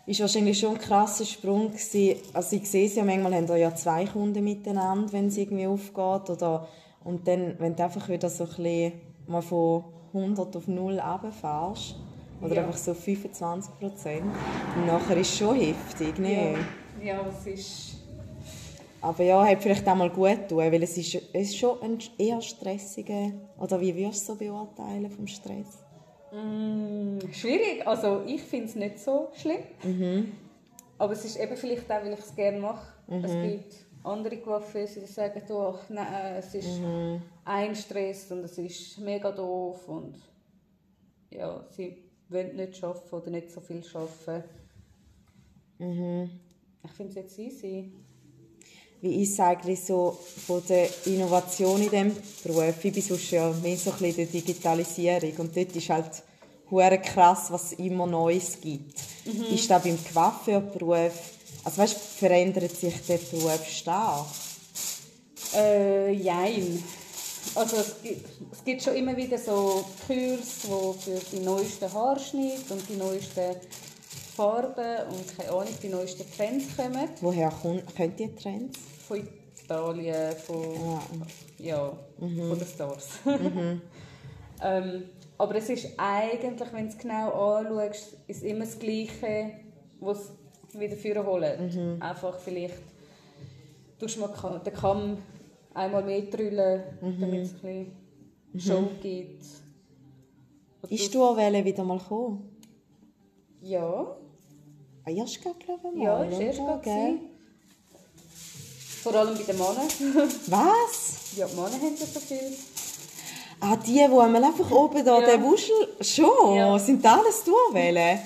Ist 0.06 0.20
wahrscheinlich 0.20 0.59
schon 0.59 0.74
ein 0.76 0.80
krasser 0.80 1.24
Sprung 1.24 1.72
gewesen. 1.72 2.20
Also 2.32 2.56
ich 2.56 2.70
sehe 2.70 2.87
es 2.87 2.94
ja, 2.94 3.02
manchmal 3.04 3.35
haben 3.35 3.46
da 3.46 3.56
ja 3.56 3.74
zwei 3.74 4.04
Kunden 4.06 4.44
miteinander, 4.44 5.12
wenn 5.12 5.26
es 5.28 5.37
irgendwie 5.37 5.66
aufgeht. 5.66 6.30
Oder, 6.30 6.68
und 7.02 7.26
dann, 7.26 7.56
wenn 7.59 7.74
du 7.74 7.82
einfach 7.82 8.09
wieder 8.09 8.30
so 8.30 8.44
ein 8.44 8.50
bisschen 8.50 8.92
mal 9.26 9.42
von 9.42 9.85
100 10.12 10.56
auf 10.56 10.68
0 10.68 11.00
runterfährst, 11.00 11.96
oder 12.40 12.55
Ja. 12.57 12.64
einfach 12.64 12.77
so 12.77 12.94
25 12.94 13.79
Prozent, 13.79 14.25
und 14.77 14.87
nachher 14.87 15.16
ist 15.16 15.31
es 15.33 15.38
schon 15.38 15.57
heftig, 15.57 16.18
ne? 16.18 16.55
ja, 17.03 17.14
ja 17.14 17.27
es 17.29 17.46
ist. 17.46 17.96
Aber 19.01 19.22
ja, 19.22 19.44
hat 19.46 19.62
vielleicht 19.62 19.87
auch 19.87 19.94
mal 19.94 20.11
gut 20.11 20.49
tun, 20.49 20.59
weil 20.59 20.83
es 20.83 20.96
ist, 20.96 21.14
es 21.14 21.49
ist 21.51 21.57
schon 21.59 21.81
ein 21.83 21.99
eher 22.18 22.40
stressiger... 22.40 23.31
Oder 23.59 23.81
wie 23.81 23.94
würdest 23.94 24.29
du 24.29 24.33
so 24.33 24.38
beurteilen 24.38 25.09
vom 25.11 25.27
Stress? 25.27 25.85
Mm, 26.33 27.18
schwierig. 27.31 27.87
Also 27.87 28.22
ich 28.27 28.42
finde 28.42 28.66
es 28.66 28.75
nicht 28.75 28.99
so 28.99 29.29
schlimm. 29.35 30.33
Aber 30.99 31.12
es 31.12 31.25
ist 31.25 31.37
eben 31.38 31.57
vielleicht 31.57 31.90
auch, 31.90 32.03
weil 32.03 32.14
ich 32.14 32.18
es 32.18 32.35
gerne 32.35 32.59
mache. 32.59 32.92
Es 33.22 33.33
gibt 33.33 33.75
andere 34.03 34.38
Coiffeuse, 34.38 35.01
die 35.01 35.07
sagen, 35.07 35.42
oh, 35.51 35.75
nein, 35.88 36.35
es 36.38 36.55
ist 36.55 36.81
ein 37.44 37.75
Stress 37.77 38.33
und 38.33 38.44
es 38.44 38.59
ist 38.59 38.99
mega 38.99 39.31
doof 39.31 39.88
und 39.88 40.16
ja, 41.31 41.64
sie 41.70 42.05
wollen 42.28 42.56
nicht 42.56 42.82
arbeiten 42.82 43.14
oder 43.14 43.30
nicht 43.30 43.50
so 43.50 43.60
viel 43.60 43.82
arbeiten. 43.94 44.44
Ich 46.84 46.90
finde 46.92 47.10
es 47.10 47.14
jetzt 47.16 47.38
easy. 47.38 47.92
Wie 49.00 49.22
ist 49.22 49.34
es 49.34 49.40
eigentlich 49.40 49.84
so 49.84 50.18
von 50.46 50.62
der 50.68 50.88
Innovation 51.06 51.82
in 51.82 51.90
diesem 51.90 52.16
Beruf? 52.42 52.82
Ich 52.82 52.92
bin 52.92 53.02
sonst 53.02 53.30
ja 53.30 53.52
mehr 53.62 53.76
so 53.76 53.90
ein 53.90 53.98
bisschen 53.98 54.06
in 54.06 54.16
der 54.16 54.26
Digitalisierung 54.26 55.32
und 55.38 55.56
dort 55.56 55.76
ist 55.76 55.90
halt 55.90 56.22
hure 56.70 56.98
krass, 56.98 57.50
was 57.50 57.72
es 57.72 57.78
immer 57.78 58.06
Neues 58.06 58.60
gibt. 58.60 58.98
Ist 59.52 59.70
das 59.70 59.82
beim 59.82 59.98
Coiffeurberuf, 60.12 61.12
also 61.64 61.78
weißt, 61.78 61.96
verändert 61.96 62.74
sich 62.74 62.94
der 63.06 63.18
Beruf 63.18 63.66
stark? 63.68 64.26
Äh, 65.54 66.12
jein. 66.12 66.82
Also 67.54 67.76
es 67.76 68.02
gibt, 68.02 68.28
es 68.52 68.64
gibt 68.64 68.82
schon 68.82 68.94
immer 68.96 69.16
wieder 69.16 69.38
so 69.38 69.85
Kurs, 70.06 70.68
wo 70.68 70.92
für 70.92 71.18
die 71.32 71.40
neuesten 71.40 71.92
Haarschnitte 71.92 72.74
und 72.74 72.88
die 72.88 72.96
neuesten 72.96 73.56
Farben 74.37 75.09
und 75.11 75.37
keine 75.37 75.50
Ahnung, 75.50 75.74
die 75.82 75.88
neuesten 75.88 76.30
Trends 76.37 76.76
kommen. 76.76 77.09
Woher 77.20 77.50
kommen 77.50 77.82
die 78.18 78.35
Trends? 78.35 78.78
Von 79.09 79.26
Italien, 79.64 80.37
von, 80.37 81.00
ja, 81.59 81.92
von 82.18 82.59
den 82.59 82.66
Stars. 82.66 83.09
ähm, 84.62 85.04
aber 85.38 85.54
es 85.56 85.68
ist 85.70 85.88
eigentlich, 85.96 86.72
wenn 86.72 86.88
du 86.88 86.94
es 86.94 86.98
genau 86.98 87.56
anschaust, 87.56 88.16
ist 88.26 88.42
immer 88.42 88.64
das 88.64 88.78
Gleiche, 88.78 89.52
was 90.00 90.32
wieder 90.72 90.96
vorholen. 90.96 92.00
Einfach 92.00 92.38
vielleicht 92.38 92.76
tust 93.98 94.16
du 94.16 94.20
mal 94.20 94.61
den 94.64 94.74
Kamm 94.74 95.18
einmal 95.76 96.02
mehr 96.04 96.22
drüllen, 96.22 96.82
damit 97.00 97.42
es 97.44 97.52
ein 97.54 97.60
bisschen 97.60 97.92
Show 98.58 98.88
gibt. 99.02 99.44
Und 100.82 100.90
Ist 100.92 101.14
du 101.14 101.22
auch 101.24 101.36
wieder 101.36 101.84
mal 101.84 101.98
gekommen? 101.98 102.56
Ja, 103.60 104.16
Ah, 105.08 105.10
erst 105.10 105.40
gerade, 105.40 105.56
glaube 105.64 105.80
ich, 105.92 105.98
mal, 105.98 106.04
ja, 106.04 106.24
ist 106.24 106.40
erst 106.40 106.58
gerade. 106.58 107.18
Vor 109.02 109.14
allem 109.14 109.36
bei 109.36 109.42
den 109.44 109.56
Männern. 109.56 110.30
Was? 110.48 111.36
ja, 111.36 111.46
die 111.46 111.54
Männer 111.54 111.70
haben 111.76 111.96
ja 111.96 112.06
so 112.06 112.18
viel. 112.20 112.56
Ah, 113.60 113.76
die, 113.76 113.92
die 113.92 114.00
einmal 114.02 114.42
einfach 114.44 114.68
oben 114.70 115.04
da, 115.04 115.20
Ja. 115.20 115.26
der 115.26 115.42
Wuschel, 115.42 115.74
schon, 116.00 116.56
Ja. 116.56 116.76
sind 116.78 117.04
das 117.04 117.12
alles 117.20 117.44
durchwählen? 117.44 118.18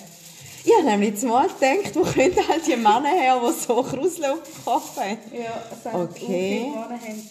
Ich 0.65 0.73
habe 0.75 0.85
nämlich 0.87 1.11
jetzt 1.11 1.25
mal 1.25 1.47
gedacht, 1.49 1.95
wo 1.97 2.03
können 2.03 2.35
all 2.51 2.61
die 2.61 2.77
Männer 2.77 3.09
her, 3.09 3.41
die 3.47 3.53
so 3.61 3.83
Krusel 3.83 4.25
auf 4.27 4.43
dem 4.43 4.65
Kopf 4.65 4.97
haben? 4.97 5.19
Ja, 5.33 5.63
es 5.71 5.83
sind 5.83 5.95
Okay. 5.95 6.11
okay. 6.13 6.59
viele 6.59 6.71
Männer 6.71 7.01
haben 7.01 7.29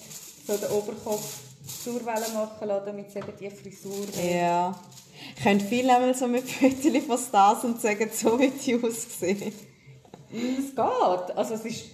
so 0.49 0.57
den 0.57 0.71
Oberkopf 0.71 1.37
Surwellen 1.65 2.33
machen 2.33 2.67
lassen, 2.67 2.85
damit 2.85 3.11
sie 3.11 3.19
eben 3.19 3.33
die 3.39 3.49
Frisur. 3.49 4.05
Ja. 4.23 4.75
Ich 5.35 5.43
könnte 5.43 5.65
viel 5.65 5.89
einmal 5.89 6.15
so 6.15 6.27
mit 6.27 6.49
Fotos 6.49 7.05
von 7.05 7.17
Stars 7.17 7.63
und 7.65 7.81
sagen, 7.81 8.09
so 8.11 8.39
wie 8.39 8.49
die 8.49 8.75
aussehen. 8.75 9.53
Es 10.31 10.75
geht. 10.75 11.37
Also 11.37 11.53
es 11.55 11.65
ist 11.65 11.85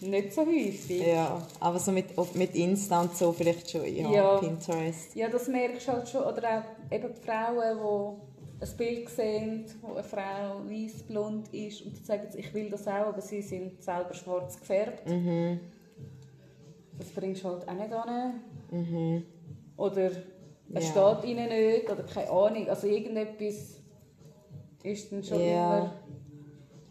nicht 0.00 0.32
so 0.32 0.42
häufig. 0.42 1.06
Ja, 1.06 1.46
aber 1.60 1.78
so 1.78 1.92
mit, 1.92 2.06
mit 2.34 2.54
Insta 2.56 3.02
und 3.02 3.16
so 3.16 3.32
vielleicht 3.32 3.70
schon, 3.70 3.84
ja, 3.84 4.10
Ja. 4.10 4.36
Pinterest. 4.38 5.14
Ja, 5.14 5.28
das 5.28 5.46
merkst 5.48 5.86
du 5.86 5.92
halt 5.92 6.08
schon. 6.08 6.22
Oder 6.22 6.58
auch 6.58 6.92
eben 6.92 7.08
die 7.14 7.20
Frauen, 7.24 8.18
die 8.60 8.66
ein 8.66 8.76
Bild 8.76 9.08
sehen, 9.10 9.64
wo 9.80 9.94
eine 9.94 10.02
Frau 10.04 10.62
weiß-blond 10.68 11.52
ist 11.52 11.82
und 11.82 12.04
sagen, 12.04 12.28
ich 12.36 12.52
will 12.54 12.70
das 12.70 12.86
auch, 12.88 13.06
aber 13.06 13.20
sie 13.20 13.42
sind 13.42 13.82
selber 13.82 14.14
schwarz 14.14 14.58
gefärbt. 14.58 15.08
Mhm. 15.08 15.60
Das 17.02 17.10
bringst 17.12 17.42
du 17.44 17.48
halt 17.48 17.68
auch 17.68 17.72
nicht 17.74 17.92
an. 17.92 19.24
Oder 19.76 20.10
es 20.74 20.94
Ja. 20.94 21.16
steht 21.20 21.30
ihnen 21.30 21.48
nicht, 21.48 21.90
oder 21.90 22.02
keine 22.04 22.30
Ahnung. 22.30 22.68
Also 22.68 22.86
irgendetwas 22.86 23.78
ist 24.82 25.12
dann 25.12 25.22
schon 25.22 25.40
Ja. 25.40 25.78
immer... 25.78 25.92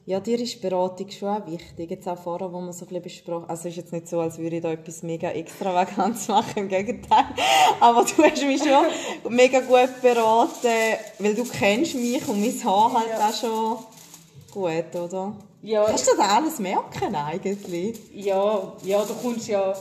Ja, 0.03 0.19
dir 0.19 0.39
ist 0.41 0.59
Beratung 0.59 1.09
schon 1.11 1.29
auch 1.29 1.45
wichtig. 1.47 1.89
Jetzt 1.91 2.07
auch 2.07 2.17
vorher, 2.17 2.51
wo 2.51 2.59
wir 2.59 2.73
so 2.73 2.85
ein 2.89 3.01
besprochen 3.01 3.47
Also 3.47 3.67
es 3.69 3.73
ist 3.73 3.83
jetzt 3.83 3.93
nicht 3.93 4.07
so, 4.07 4.19
als 4.19 4.39
würde 4.39 4.55
ich 4.57 4.61
da 4.61 4.71
etwas 4.71 5.03
mega 5.03 5.29
extravagantes 5.29 6.27
machen, 6.27 6.57
im 6.63 6.67
Gegenteil. 6.67 7.25
Aber 7.79 8.03
du 8.03 8.23
hast 8.23 8.43
mich 8.43 8.61
schon 8.63 9.31
mega 9.31 9.59
gut 9.61 10.01
beraten, 10.01 10.97
weil 11.19 11.35
du 11.35 11.43
kennst 11.45 11.95
mich 11.95 12.27
und 12.27 12.41
mein 12.41 12.63
Haar 12.63 12.93
halt 12.93 13.09
Ja. 13.09 13.29
auch 13.29 13.33
schon 13.33 13.77
gut, 14.51 14.95
oder? 14.99 15.35
Ja, 15.61 15.85
Kannst 15.85 16.07
du 16.11 16.17
das 16.17 16.27
alles 16.27 16.57
merken 16.59 17.13
eigentlich? 17.15 17.99
ja, 18.11 18.73
ja, 18.83 19.05
du 19.05 19.13
kommst 19.13 19.47
ja 19.47 19.71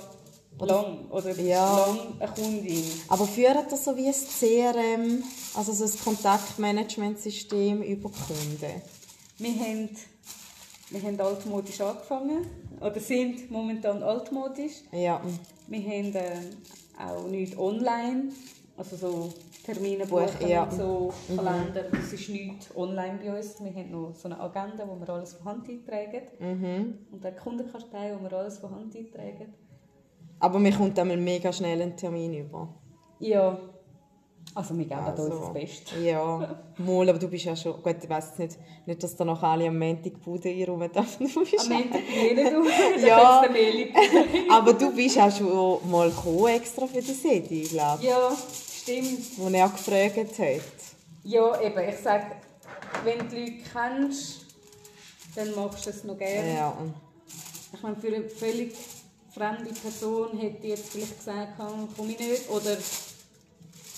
lang, 0.67 1.07
oder 1.11 1.35
Ja. 1.41 1.87
lang 1.87 1.99
eine 2.19 2.33
Kundin. 2.33 2.85
Aber 3.09 3.27
führt 3.27 3.71
das 3.71 3.85
so 3.85 3.97
wie 3.97 4.07
ein 4.07 4.15
CRM, 4.15 5.23
also 5.55 5.73
so 5.73 5.85
ein 5.85 6.05
Kontaktmanagementsystem 6.05 7.83
über 7.83 8.11
Kunden? 8.11 8.83
Wir 9.39 9.53
haben, 9.55 9.89
wir 10.91 11.03
haben 11.03 11.21
altmodisch 11.21 11.81
angefangen, 11.81 12.47
oder 12.81 13.01
sind 13.01 13.51
momentan 13.51 14.03
altmodisch. 14.03 14.83
Ja, 14.93 15.21
Wir 15.69 15.81
haben 15.83 16.15
äh, 16.15 16.33
auch 16.99 17.29
nichts 17.29 17.57
online, 17.59 18.31
also 18.77 18.97
so 18.97 19.33
Termine 19.65 20.07
Buch, 20.07 20.23
buchen 20.23 20.49
ja. 20.49 20.69
so 20.71 21.13
Kalender. 21.29 21.85
Das 21.93 22.13
ist 22.13 22.29
nichts 22.31 22.75
online 22.75 23.19
bei 23.23 23.39
uns. 23.39 23.63
Wir 23.63 23.71
haben 23.73 23.91
noch 23.91 24.15
so 24.15 24.29
eine 24.29 24.41
Agenda, 24.41 24.89
wo 24.89 24.99
wir 24.99 25.09
alles 25.11 25.35
von 25.35 25.45
Hand 25.45 25.69
eintragen. 25.69 26.23
mhm. 26.39 26.99
Und 27.13 27.25
eine 27.25 27.37
Kundenkartei, 27.37 28.17
wo 28.19 28.23
wir 28.25 28.33
alles 28.39 28.59
von 28.59 28.75
Hand 28.75 28.97
eintragen. 28.97 29.53
Aber 30.41 30.59
mir 30.59 30.73
kommt 30.73 30.99
einmal 30.99 31.17
mega 31.17 31.53
schnell 31.53 31.81
einen 31.83 31.97
Termin 31.97 32.33
über. 32.35 32.69
Ja, 33.19 33.59
also 34.55 34.77
wir 34.77 34.85
geben 34.85 35.01
Also, 35.01 35.23
uns 35.25 35.41
das 35.41 35.53
Beste. 35.53 36.01
Ja, 36.01 36.57
mal, 36.79 37.09
aber 37.09 37.19
du 37.19 37.29
bist 37.29 37.45
ja 37.45 37.55
schon, 37.55 37.81
gut, 37.83 37.97
ich 38.03 38.09
weiss 38.09 38.37
nicht, 38.39 38.59
nicht, 38.87 39.01
dass 39.03 39.15
da 39.15 39.25
noch 39.25 39.41
alle 39.43 39.69
am 39.69 39.79
Montag 39.79 40.19
Bude 40.25 40.49
einräumen 40.49 40.91
dürfen. 40.91 41.27
Am 41.27 41.69
bin 41.69 41.83
ich 42.39 42.51
du, 42.51 43.07
Ja. 43.07 43.45
ja. 43.45 43.45
aber 44.51 44.73
du 44.73 44.91
bist 44.97 45.19
auch 45.21 45.31
schon 45.31 45.89
mal 45.91 46.11
gekommen, 46.11 46.47
extra 46.49 46.87
für 46.87 47.01
die 47.03 47.13
Sedi, 47.13 47.63
glaube 47.63 47.99
ich, 48.03 48.09
Ja, 48.09 48.31
stimmt. 48.83 49.39
wo 49.39 49.49
er 49.51 49.69
gefragt 49.69 50.39
hat. 50.39 50.61
Ja, 51.23 51.61
eben, 51.61 51.89
ich 51.89 51.97
sage, 51.99 52.25
wenn 53.05 53.19
du 53.19 53.25
die 53.27 53.41
Leute 53.41 53.53
kennst, 53.73 54.47
dann 55.37 55.55
machst 55.55 55.87
du 55.87 55.91
es 55.91 56.03
noch 56.03 56.19
gerne. 56.19 56.55
Ja, 56.55 56.75
Ich 57.73 57.83
meine, 57.83 57.95
für 57.97 58.09
eine 58.09 58.29
völlig 58.29 58.73
fremde 59.33 59.71
Person 59.73 60.37
hätte 60.39 60.67
jetzt 60.67 60.89
vielleicht 60.91 61.19
gesagt, 61.19 61.53
komm, 61.57 61.89
komm 61.97 62.11
ich 62.11 62.19
nicht. 62.19 62.49
Oder 62.51 62.77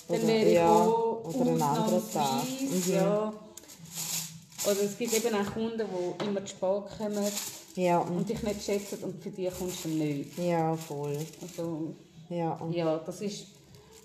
dann 0.09 0.27
wäre 0.27 0.45
ich 0.49 0.55
ja, 0.55 0.71
auch 0.71 1.25
oder 1.25 1.59
Tag. 1.59 1.79
ausnahmsweise, 1.93 2.91
Mhm. 2.91 2.95
Ja. 2.95 3.33
Oder 4.65 4.83
es 4.83 4.97
gibt 4.97 5.13
eben 5.15 5.35
auch 5.35 5.53
Kunden, 5.53 5.79
die 6.19 6.25
immer 6.25 6.41
zu 6.45 6.49
spät 6.49 6.99
kommen 6.99 7.27
ja, 7.75 7.99
und 7.99 8.29
dich 8.29 8.43
nicht 8.43 8.63
schätzen 8.63 8.99
und 9.03 9.23
für 9.23 9.31
die 9.31 9.49
kommst 9.49 9.85
du 9.85 9.89
nicht. 9.89 10.39
ja, 10.39 10.77
voll. 10.77 11.17
Also, 11.41 11.95
Ja, 12.29 12.61
ja, 12.71 12.99
das 12.99 13.21
ist, 13.23 13.47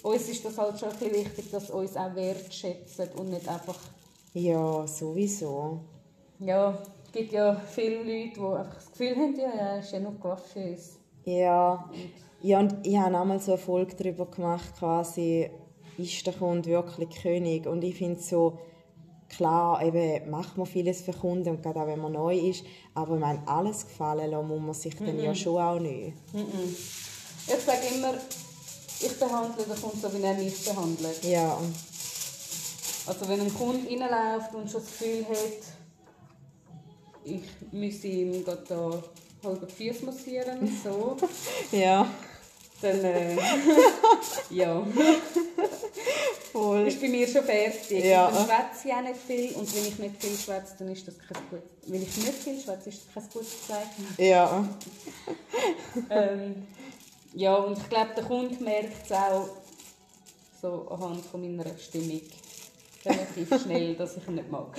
uns 0.03 0.29
ist 0.29 0.43
das 0.45 0.57
halt 0.57 0.79
schon 0.79 0.89
ein 0.89 0.97
bisschen 0.97 1.13
wichtig, 1.15 1.51
dass 1.51 1.69
uns 1.69 1.95
auch 1.97 2.15
wertschätzen 2.15 3.09
und 3.17 3.29
nicht 3.29 3.47
einfach 3.47 3.77
ja, 4.33 4.87
sowieso. 4.87 5.79
Ja, 6.39 6.77
es 7.05 7.11
gibt 7.11 7.31
ja 7.33 7.59
viele 7.73 7.97
Leute, 7.97 8.33
die 8.35 8.39
einfach 8.39 8.75
das 8.75 8.91
Gefühl 8.91 9.15
haben, 9.15 9.35
ja, 9.39 9.55
ja, 9.55 9.77
ist 9.79 9.91
ja 9.91 9.99
nur 9.99 10.13
Coiffeuse. 10.19 10.91
Ja, 11.27 11.89
ja 12.41 12.59
und 12.59 12.87
ich 12.87 12.97
habe 12.97 13.17
einmal 13.17 13.39
so 13.39 13.51
eine 13.51 13.61
Folge 13.61 13.95
darüber 13.95 14.27
gemacht, 14.27 14.73
quasi, 14.79 15.49
ist 15.97 16.25
der 16.25 16.33
Kunde 16.33 16.69
wirklich 16.69 17.09
König? 17.21 17.67
Und 17.67 17.83
ich 17.83 17.95
finde 17.95 18.21
so, 18.21 18.57
klar, 19.27 19.83
eben, 19.83 20.29
macht 20.29 20.57
man 20.57 20.65
vieles 20.65 21.01
für 21.01 21.11
Kunden, 21.11 21.49
und 21.49 21.61
gerade 21.61 21.81
auch 21.81 21.87
wenn 21.87 21.99
man 21.99 22.13
neu 22.13 22.37
ist, 22.37 22.63
aber 22.93 23.15
ich 23.15 23.19
meine, 23.19 23.45
alles 23.45 23.85
gefallen 23.85 24.31
lassen 24.31 24.47
muss 24.47 24.61
man 24.61 24.73
sich 24.73 24.95
dann 24.95 25.19
ja 25.19 25.35
schon 25.35 25.61
auch 25.61 25.79
nicht. 25.79 26.13
Ich 26.33 27.63
sage 27.65 27.87
immer, 27.93 28.13
ich 28.99 29.19
behandle 29.19 29.65
den 29.65 29.81
Kunden 29.81 29.99
so, 29.99 30.13
wie 30.13 30.23
er 30.23 30.33
mich 30.33 30.65
behandelt. 30.65 31.23
Ja, 31.25 31.57
Also 33.05 33.27
wenn 33.27 33.41
ein 33.41 33.53
Kunde 33.53 33.85
reinläuft 33.85 34.55
und 34.55 34.71
schon 34.71 34.81
das 34.81 34.97
Gefühl 34.97 35.25
hat, 35.25 35.75
ich 37.25 37.41
müsse 37.73 38.07
ihm 38.07 38.45
gerade 38.45 38.63
da 38.69 39.03
halbe 39.47 39.67
Füße 39.67 40.05
massieren, 40.05 40.79
so, 40.83 41.17
ja, 41.71 42.07
dann 42.81 43.03
äh, 43.03 43.36
ja, 44.51 44.86
voll. 46.51 46.88
ist 46.88 47.01
bei 47.01 47.07
mir 47.07 47.27
schon 47.27 47.43
fertig. 47.43 48.05
Ja. 48.05 48.29
Dann 48.29 48.45
schwätze 48.45 48.88
ich 48.88 48.93
auch 48.93 49.01
nicht 49.01 49.19
viel 49.25 49.55
und 49.55 49.75
wenn 49.75 49.88
ich 49.88 49.99
nicht 49.99 50.23
viel 50.23 50.38
schwätze, 50.38 50.75
dann 50.77 50.89
ist 50.89 51.07
das 51.07 51.15
kein 51.17 51.41
gut. 51.49 51.63
Wenn 51.88 52.03
ich 52.03 52.17
nicht 52.17 52.33
viel 52.33 52.60
schwätze, 52.60 52.89
ist 52.89 53.01
das 53.05 53.13
kein 53.13 53.31
gutes 53.33 53.67
Zeichen. 53.67 54.15
Ja, 54.17 54.67
ähm, 56.10 56.67
ja, 57.33 57.55
und 57.55 57.77
ich 57.77 57.89
glaube, 57.89 58.12
der 58.15 58.23
Kunde 58.23 58.63
merkt 58.63 59.05
es 59.05 59.12
auch 59.12 59.49
so 60.62 60.88
anhand 60.89 61.25
von 61.25 61.41
meiner 61.41 61.77
Stimmung 61.77 62.21
relativ 63.05 63.62
schnell, 63.62 63.95
dass 63.95 64.17
ich 64.17 64.27
ihn 64.27 64.36
nicht 64.36 64.51
mag. 64.51 64.77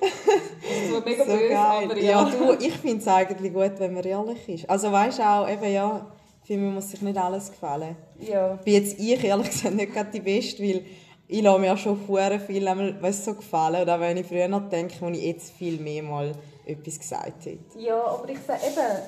Das 0.00 0.10
ist 0.10 0.90
zwar 0.90 1.04
mega 1.04 1.24
so 1.24 1.30
böse, 1.32 1.48
geil. 1.48 1.84
aber 1.84 1.98
ja, 1.98 2.28
ja. 2.28 2.30
du, 2.30 2.52
ich 2.64 2.74
finde 2.74 2.98
es 2.98 3.08
eigentlich 3.08 3.52
gut, 3.52 3.72
wenn 3.78 3.94
man 3.94 4.04
ehrlich 4.04 4.48
ist. 4.48 4.70
Also 4.70 4.90
weißt 4.92 5.18
du 5.18 5.22
auch, 5.22 5.48
eben 5.48 5.72
ja, 5.72 6.06
für 6.44 6.56
mich 6.56 6.72
muss 6.72 6.90
sich 6.90 7.02
nicht 7.02 7.18
alles 7.18 7.50
gefallen. 7.50 7.96
ja. 8.20 8.54
bin 8.64 8.74
jetzt 8.74 8.98
ich 8.98 9.22
ehrlich 9.22 9.50
gesagt 9.50 9.74
nicht 9.74 9.92
gerade 9.92 10.10
die 10.12 10.20
Beste, 10.20 10.62
weil 10.62 10.84
ich 11.28 11.42
lasse 11.42 11.58
mir 11.58 11.72
auch 11.72 11.78
schon 11.78 12.00
vorher 12.06 12.38
viel 12.38 12.64
weißt, 12.64 13.24
so 13.24 13.34
gefallen. 13.34 13.82
Oder 13.82 13.98
wenn 13.98 14.16
ich 14.16 14.26
früher 14.26 14.48
noch 14.48 14.68
denke, 14.68 14.94
wo 15.00 15.08
ich 15.08 15.22
jetzt 15.24 15.52
viel 15.52 15.78
mehr 15.78 16.02
mal 16.02 16.32
etwas 16.64 16.98
gesagt 16.98 17.46
hätte. 17.46 17.78
ja, 17.78 18.00
aber 18.00 18.28
ich 18.28 18.38
sage 18.46 18.60
eben, 18.66 19.02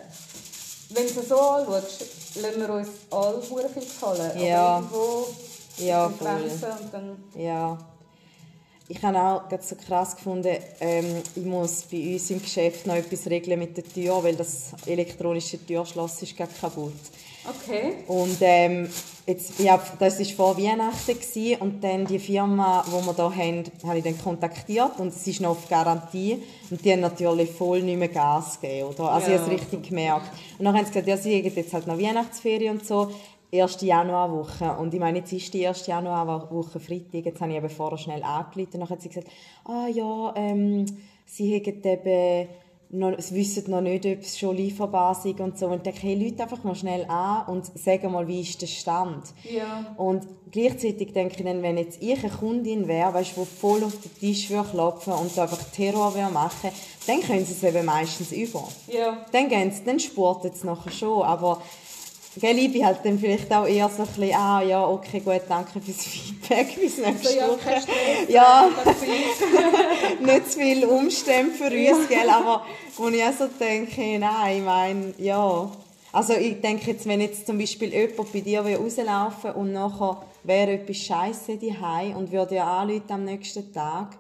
wenn 0.91 1.15
du 1.15 1.21
es 1.21 1.29
so 1.29 1.39
anschaust, 1.39 2.37
lassen 2.41 2.61
wir 2.61 2.71
uns 2.71 2.89
alle 3.11 3.43
viel 3.43 3.83
gefallen. 3.83 4.41
Ja. 4.41 4.77
Aber 4.77 4.97
irgendwo 4.97 5.27
Ja, 5.79 6.09
voll. 6.09 6.29
Grenzen 6.29 6.71
und 6.83 6.95
dann... 6.95 7.25
Ja. 7.37 7.79
Ich 8.91 9.03
habe 9.03 9.19
auch 9.19 9.49
gerade 9.49 9.63
so 9.63 9.77
krass 9.77 10.17
gefunden, 10.17 10.57
ähm, 10.81 11.17
ich 11.37 11.45
muss 11.45 11.83
bei 11.83 12.15
uns 12.15 12.31
im 12.31 12.41
Geschäft 12.41 12.87
noch 12.87 12.95
etwas 12.95 13.27
regeln 13.27 13.59
mit 13.59 13.77
der 13.77 13.85
Tür, 13.85 14.25
weil 14.25 14.35
das 14.35 14.71
elektronische 14.87 15.59
Türschloss 15.65 16.23
ist 16.23 16.35
gerade 16.35 16.53
kaputt. 16.59 16.95
Okay. 17.47 17.97
Und 18.07 18.39
ähm, 18.41 18.89
jetzt, 19.27 19.59
ja, 19.61 19.79
das 19.99 20.19
war 20.19 20.27
vor 20.55 20.59
Weihnachten 20.63 21.19
gewesen, 21.19 21.61
und 21.61 21.85
dann 21.85 22.07
die 22.07 22.19
Firma, 22.19 22.83
die 22.87 22.93
wir 22.93 23.15
hier 23.15 23.37
haben, 23.37 23.65
habe 23.87 23.99
ich 23.99 24.05
dann 24.05 24.19
kontaktiert 24.23 24.99
und 24.99 25.09
es 25.09 25.27
ist 25.27 25.41
noch 25.43 25.51
auf 25.51 25.69
Garantie 25.69 26.43
und 26.71 26.83
die 26.83 26.93
haben 26.93 27.01
natürlich 27.01 27.51
voll 27.51 27.83
nicht 27.83 27.99
mehr 27.99 28.09
Gas 28.09 28.59
gegeben, 28.61 28.89
oder? 28.89 29.13
Also 29.13 29.31
Ja. 29.31 29.37
ich 29.37 29.43
habe 29.43 29.55
es 29.55 29.61
richtig 29.61 29.89
gemerkt. 29.89 30.31
Und 30.59 30.65
dann 30.65 30.75
haben 30.75 30.85
sie 30.87 30.93
gesagt, 30.93 31.09
ja, 31.09 31.17
sie 31.17 31.43
haben 31.43 31.55
jetzt 31.55 31.73
halt 31.75 31.87
noch 31.87 31.99
Weihnachtsferien 31.99 32.79
und 32.79 32.87
so, 32.87 33.11
erste 33.51 33.87
Januarwoche. 33.87 34.77
Und 34.79 34.93
ich 34.95 35.01
meine, 35.01 35.19
jetzt 35.19 35.33
ist 35.33 35.53
die 35.55 35.63
erste 35.63 35.91
Januarwoche 35.91 36.81
Freitag, 36.81 37.27
jetzt 37.27 37.41
habe 37.41 37.53
ich 37.53 37.59
eben 37.59 37.71
vorher 37.71 37.99
schnell 37.99 38.23
angerufen 38.23 38.75
und 38.75 38.81
dann 38.81 38.91
hat 38.91 39.03
sie 39.03 39.09
gesagt, 39.09 39.29
ah 39.65 39.87
ja, 39.89 40.33
ähm, 40.37 40.87
sie 41.25 41.57
haben 41.57 41.83
eben 41.85 42.49
noch, 42.91 43.19
sie 43.19 43.35
wissen 43.35 43.71
noch 43.71 43.81
nicht, 43.81 44.07
ob 44.07 44.21
es 44.21 44.39
schon 44.39 44.57
lieferbar 44.57 45.13
ist 45.13 45.41
und 45.41 45.59
so. 45.59 45.67
Und 45.67 45.77
ich 45.77 45.83
denke, 45.83 46.01
hey, 46.01 46.15
Leute 46.15 46.43
einfach 46.43 46.65
mal 46.65 46.75
schnell 46.75 47.05
an 47.09 47.47
und 47.47 47.67
sagen 47.79 48.13
mal, 48.13 48.27
wie 48.27 48.41
ist 48.41 48.63
der 48.63 48.67
Stand? 48.67 49.25
Ja. 49.45 49.95
Und 49.97 50.27
gleichzeitig 50.51 51.13
denke 51.13 51.37
ich 51.39 51.45
dann, 51.45 51.63
wenn 51.63 51.77
jetzt 51.77 52.03
ich 52.03 52.19
eine 52.19 52.33
Kundin 52.33 52.89
wäre, 52.89 53.13
weißt, 53.13 53.37
die 53.37 53.45
voll 53.45 53.85
auf 53.85 54.01
den 54.01 54.15
Tisch 54.15 54.49
würde 54.49 54.71
klopfen 54.71 55.13
und 55.13 55.37
da 55.37 55.43
einfach 55.43 55.63
Terror 55.65 56.15
würde 56.15 56.33
machen, 56.33 56.71
dann 57.07 57.21
können 57.21 57.45
sie 57.45 57.53
es 57.53 57.63
eben 57.63 57.85
meistens 57.85 58.33
über. 58.33 58.67
Ja. 58.87 59.27
Dann, 59.33 59.49
gehen 59.49 59.71
sie, 59.71 59.85
dann 59.85 60.01
spurtet 60.01 60.55
es 60.55 60.65
nachher 60.65 60.91
schon, 60.91 61.23
aber 61.23 61.61
gell, 62.41 62.59
ich 62.59 62.73
bin 62.73 62.85
halt 62.85 62.99
dann 63.05 63.19
vielleicht 63.19 63.53
auch 63.53 63.67
eher 63.67 63.89
so 63.89 64.03
ein 64.03 64.09
bisschen, 64.09 64.35
ah 64.35 64.63
ja, 64.63 64.87
okay, 64.87 65.21
gut, 65.21 65.43
danke 65.49 65.81
fürs 65.81 66.05
Feedback, 66.05 66.75
bis 66.81 66.99
nächste 66.99 67.29
So, 67.29 67.39
ja, 67.39 67.49
Woche. 67.49 67.83
Ja, 68.29 68.69
ist- 68.85 70.21
nicht 70.27 70.53
zu 70.53 70.59
viel 70.59 70.85
Umstände 70.85 71.53
für 71.53 71.65
uns, 71.67 72.09
gell? 72.09 72.29
aber 72.29 72.65
wo 72.97 73.09
ich 73.09 73.23
auch 73.25 73.33
so 73.39 73.47
denke, 73.61 74.19
nein, 74.19 74.59
ich 74.59 74.63
meine, 74.65 75.15
ja. 75.19 75.71
Also 76.13 76.33
ich 76.35 76.61
denke 76.61 76.91
jetzt, 76.93 77.07
wenn 77.07 77.21
jetzt 77.21 77.47
zum 77.47 77.59
Beispiel 77.59 77.93
jemand 77.93 78.33
bei 78.33 78.41
dir 78.41 78.65
will 78.65 78.77
rauslaufen 78.77 79.53
und 79.53 79.73
nachher 79.73 80.23
wäre 80.43 80.73
etwas 80.73 80.97
Scheiße 80.97 81.59
daheim 81.59 82.17
und 82.17 82.33
würde 82.33 82.55
ja 82.57 82.79
anrufen 82.79 83.03
am 83.11 83.25
nächsten 83.25 83.73
Tag, 83.73 84.17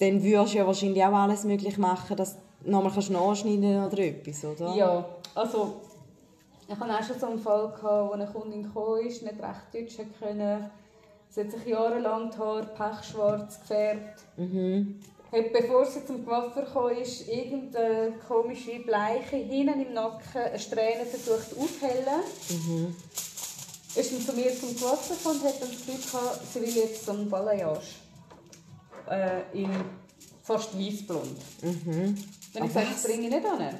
dann 0.00 0.22
würdest 0.22 0.54
du 0.54 0.58
ja 0.58 0.66
wahrscheinlich 0.66 1.04
auch 1.04 1.12
alles 1.12 1.44
möglich 1.44 1.78
machen, 1.78 2.16
dass 2.16 2.36
du 2.64 2.70
nochmal 2.70 2.90
kannst 2.92 3.10
nachschneiden 3.10 3.84
oder 3.84 3.98
etwas, 3.98 4.44
oder? 4.44 4.74
Ja, 4.74 5.04
also 5.34 5.74
ich 6.72 6.78
hatte 6.78 6.92
auch 6.92 7.02
schon 7.02 7.18
so 7.18 7.26
einen 7.26 7.38
Fall, 7.40 7.68
gehabt, 7.68 8.10
wo 8.10 8.12
eine 8.12 8.26
Kundin 8.26 8.62
gekommen 8.62 9.04
ist, 9.04 9.22
nicht 9.22 9.34
recht 9.42 9.74
Deutsch 9.74 9.98
können. 10.20 10.70
Sie 11.28 11.40
hat 11.40 11.50
sich 11.50 11.66
jahrelang 11.66 12.30
die 12.30 12.38
Haare 12.38 12.66
pechschwarz 12.66 13.60
gefärbt. 13.60 14.20
Hat, 15.32 15.52
bevor 15.52 15.84
sie 15.84 16.04
zum 16.04 16.24
Coiffeur 16.24 16.64
gekommen 16.64 16.96
ist, 16.96 17.28
irgendeine 17.28 18.12
komische 18.26 18.80
Bleiche 18.80 19.36
hinten 19.36 19.80
im 19.80 19.94
Nacken 19.94 20.40
eine 20.40 20.58
Strähne 20.58 21.06
versucht 21.06 21.56
aufzuhellen. 21.58 22.22
Ist 23.94 24.12
dann 24.12 24.20
zu 24.20 24.32
mir 24.32 24.52
zum 24.54 24.76
Coiffeur 24.76 25.16
gekommen 25.16 25.40
und 25.40 25.48
hat 25.48 25.60
dann 25.60 25.70
das 25.70 25.86
Gefühl 25.86 26.12
gehabt, 26.12 26.40
sie 26.52 26.60
will 26.62 26.76
jetzt 26.76 27.04
so 27.04 27.12
einen 27.12 27.28
Balayage 27.28 27.96
äh, 29.08 29.42
in 29.52 29.70
fast 30.42 30.76
weißblond. 30.78 31.36
Mhm. 31.62 32.16
Dann 32.52 32.62
habe 32.62 32.66
ich 32.66 32.74
gesagt, 32.74 32.94
das 32.94 33.02
bringe 33.04 33.26
ich 33.26 33.34
nicht 33.34 33.46
an. 33.46 33.78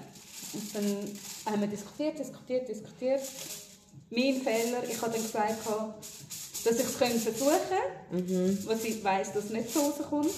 Und 0.52 0.74
dann 0.74 1.18
haben 1.46 1.60
wir 1.60 1.68
diskutiert, 1.68 2.18
diskutiert, 2.18 2.68
diskutiert. 2.68 3.22
Mein 4.10 4.40
Fehler, 4.42 4.82
ich 4.88 5.00
habe 5.00 5.12
dann 5.12 5.22
gesagt, 5.22 5.56
dass 6.64 6.74
ich 6.74 6.84
es 6.84 6.96
versuchen 6.96 7.52
könnte, 8.10 8.32
mhm. 8.32 8.58
was 8.66 8.84
ich 8.84 9.02
weiss, 9.02 9.32
dass 9.32 9.44
es 9.44 9.50
nicht 9.50 9.72
so 9.72 9.80
rauskommt. 9.80 10.30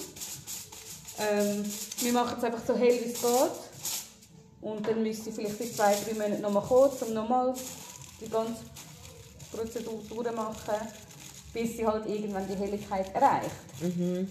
Ähm, 1.19 1.63
wir 1.99 2.13
machen 2.13 2.35
es 2.37 2.43
einfach 2.43 2.65
so 2.65 2.75
hell, 2.75 2.99
wie 3.03 3.11
es 3.11 3.21
geht. 3.21 3.51
Und 4.61 4.87
dann 4.87 5.03
müsste 5.03 5.29
ich 5.29 5.35
vielleicht 5.35 5.59
in 5.59 5.73
zwei, 5.73 5.93
drei 5.93 6.13
Monaten 6.13 6.41
nochmal 6.41 6.63
kommen, 6.63 6.91
um 7.01 7.13
nochmal 7.13 7.53
die 8.21 8.29
ganze 8.29 8.63
Prozedur 9.51 10.01
durchmachen, 10.09 10.87
bis 11.53 11.77
sie 11.77 11.85
halt 11.85 12.05
irgendwann 12.07 12.47
die 12.47 12.55
Helligkeit 12.55 13.13
erreicht. 13.13 13.51
Mhm. 13.81 14.29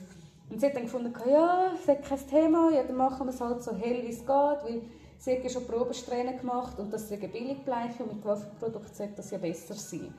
Und 0.50 0.60
sie 0.60 0.66
hat 0.66 0.74
dann 0.74 0.84
gefunden, 0.84 1.12
ja, 1.28 1.72
das 1.86 1.96
ist 1.96 2.08
kein 2.08 2.28
Thema, 2.28 2.70
ja, 2.72 2.82
dann 2.82 2.96
machen 2.96 3.26
wir 3.26 3.34
es 3.34 3.40
halt 3.40 3.62
so 3.62 3.74
hell, 3.74 4.02
wie 4.02 4.10
es 4.10 4.18
geht, 4.18 4.28
weil 4.28 4.82
sie 5.22 5.36
hat 5.36 5.44
ja 5.44 5.50
schon 5.50 5.66
Probesträhnen 5.66 6.36
gemacht 6.36 6.78
und 6.78 6.92
das 6.92 7.02
ist 7.02 7.12
ein 7.12 7.30
Billigbleiche 7.30 8.02
und 8.02 8.16
mit 8.16 8.24
Waffenprodukt 8.24 8.94
sollte 8.94 9.14
das 9.16 9.30
ja 9.30 9.38
besser 9.38 9.74
sein. 9.74 10.12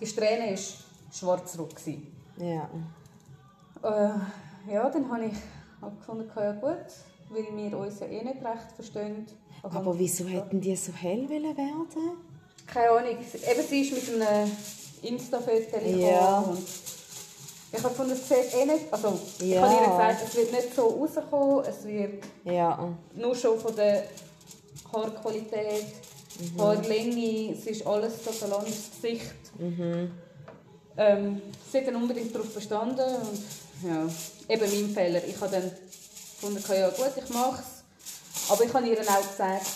Die 0.00 0.06
Strähne 0.06 0.50
war 0.50 0.58
schwarz-rot. 1.12 1.74
Ja. 2.38 2.68
Äh, 3.82 4.72
ja, 4.72 4.90
dann 4.90 5.10
habe 5.10 5.26
ich 5.26 5.32
gefunden, 5.98 6.30
ja 6.36 6.52
gut, 6.52 6.86
weil 7.30 7.56
wir 7.56 7.78
uns 7.78 8.00
ja 8.00 8.06
eh 8.06 8.22
nicht 8.22 8.44
recht 8.44 8.72
verstehen. 8.74 9.26
Aber, 9.62 9.76
Aber 9.76 9.98
wieso 9.98 10.26
hätten 10.26 10.60
die 10.60 10.76
so 10.76 10.92
hell 10.92 11.28
werden 11.28 11.88
Keine 12.66 12.90
Ahnung. 12.90 13.16
Eben, 13.18 13.68
sie 13.68 13.80
ist 13.80 13.92
mit 13.92 14.22
einem 14.22 14.50
Insta-Foto 15.02 15.78
ja. 15.86 16.38
und 16.40 16.58
ich 17.72 17.78
habe 17.78 17.90
gefunden, 17.90 18.12
es 18.12 18.28
sieht 18.28 18.54
eh 18.54 18.64
nicht, 18.64 18.92
also 18.92 19.18
ja. 19.38 19.46
ich 19.46 19.58
habe 19.58 19.74
ihr 19.74 19.90
gesagt, 19.90 20.22
es 20.26 20.34
wird 20.34 20.52
nicht 20.52 20.74
so 20.74 20.86
rauskommen, 20.88 21.64
es 21.64 21.84
wird 21.84 22.24
ja. 22.44 22.88
nur 23.14 23.34
schon 23.34 23.60
von 23.60 23.76
der 23.76 24.04
Haarqualität, 24.92 25.86
mhm. 26.38 26.60
Haarlänge, 26.60 27.52
es 27.52 27.66
ist 27.66 27.86
alles 27.86 28.14
total 28.24 28.66
ins 28.66 28.90
Gesicht. 28.90 29.34
Mhm. 29.58 30.10
Ähm, 30.96 31.42
sie 31.70 31.78
hat 31.78 31.86
dann 31.86 31.96
unbedingt 31.96 32.34
darauf 32.34 32.52
bestanden 32.52 33.06
und 33.16 33.88
ja, 33.88 34.06
eben 34.48 34.84
mein 34.84 34.94
Fehler. 34.94 35.24
Ich 35.24 35.40
habe 35.40 35.52
dann 35.52 35.70
gefunden, 35.70 36.64
ja 36.68 36.90
gut, 36.90 37.12
ich 37.16 37.30
mache 37.30 37.62
es, 37.62 38.50
aber 38.50 38.64
ich 38.64 38.74
habe 38.74 38.88
ihr 38.88 38.96
dann 38.96 39.08
auch 39.08 39.30
gesagt, 39.30 39.66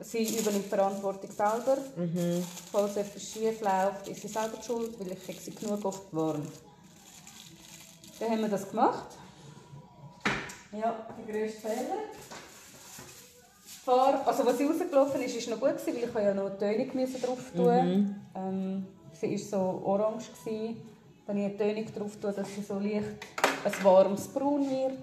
sie 0.00 0.38
übernimmt 0.38 0.66
Verantwortung 0.66 1.30
selber. 1.30 1.78
Mhm. 1.96 2.44
Falls 2.72 2.96
etwas 2.96 3.22
schief 3.22 3.60
läuft, 3.60 4.08
ist 4.08 4.22
sie 4.22 4.28
selber 4.28 4.62
schuld, 4.62 4.98
weil 4.98 5.12
ich 5.12 5.40
sie 5.40 5.54
genug 5.54 5.84
oft 5.84 6.10
gewarnt. 6.10 6.48
Dann 8.18 8.30
haben 8.30 8.40
wir 8.40 8.48
das 8.48 8.68
gemacht. 8.68 9.08
Ja, 10.72 11.06
der 11.16 11.34
grösste 11.34 11.60
Fehler. 11.60 11.98
Farbe, 13.84 14.26
also 14.26 14.44
was 14.44 14.58
sie 14.58 14.64
rausgelaufen 14.64 15.22
ist, 15.22 15.36
ist 15.36 15.48
noch 15.48 15.60
gut 15.60 15.76
gewesen, 15.76 16.08
weil 16.12 16.22
ich 16.22 16.26
ja 16.26 16.34
noch 16.34 16.58
Tönung 16.58 16.90
drauf 17.22 17.38
tun. 17.54 17.88
Mhm. 17.88 18.14
Ähm, 18.34 18.86
sie 19.12 19.30
war 19.30 19.38
so 19.38 19.82
orange 19.84 20.26
gewesen. 20.32 20.82
Dann 21.26 21.36
habe 21.36 21.54
ich 21.54 21.60
eine 21.60 21.74
Tönung 21.74 21.94
drauf 21.94 22.16
tun, 22.20 22.34
dass 22.34 22.54
sie 22.54 22.62
so 22.62 22.78
leicht 22.78 23.04
ein 23.64 23.84
warmes 23.84 24.26
Braun 24.28 24.68
wird. 24.68 24.98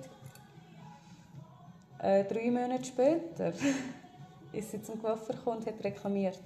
Äh, 2.00 2.26
drei 2.26 2.52
Monate 2.52 2.84
später 2.84 3.54
ist 4.54 4.72
sie 4.72 4.82
zum 4.82 5.02
Coiffeur 5.02 5.36
gekommen 5.36 5.58
und 5.58 5.68
hat 5.68 5.84
reklamiert. 5.84 6.40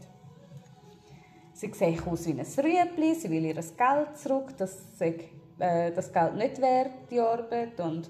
Sie 1.54 1.72
sieht 1.74 2.08
aus 2.08 2.26
wie 2.26 2.32
ein 2.32 2.40
Rüebli, 2.40 3.16
sie 3.16 3.30
will 3.30 3.46
ihr 3.46 3.56
Geld 3.56 4.18
zurück, 4.18 4.54
das 4.58 4.78
äh, 5.60 5.92
das 5.92 6.14
Geld 6.14 6.36
nicht 6.36 6.62
wert, 6.62 6.92
die 7.10 7.20
Arbeit. 7.20 7.80
Und 7.80 8.10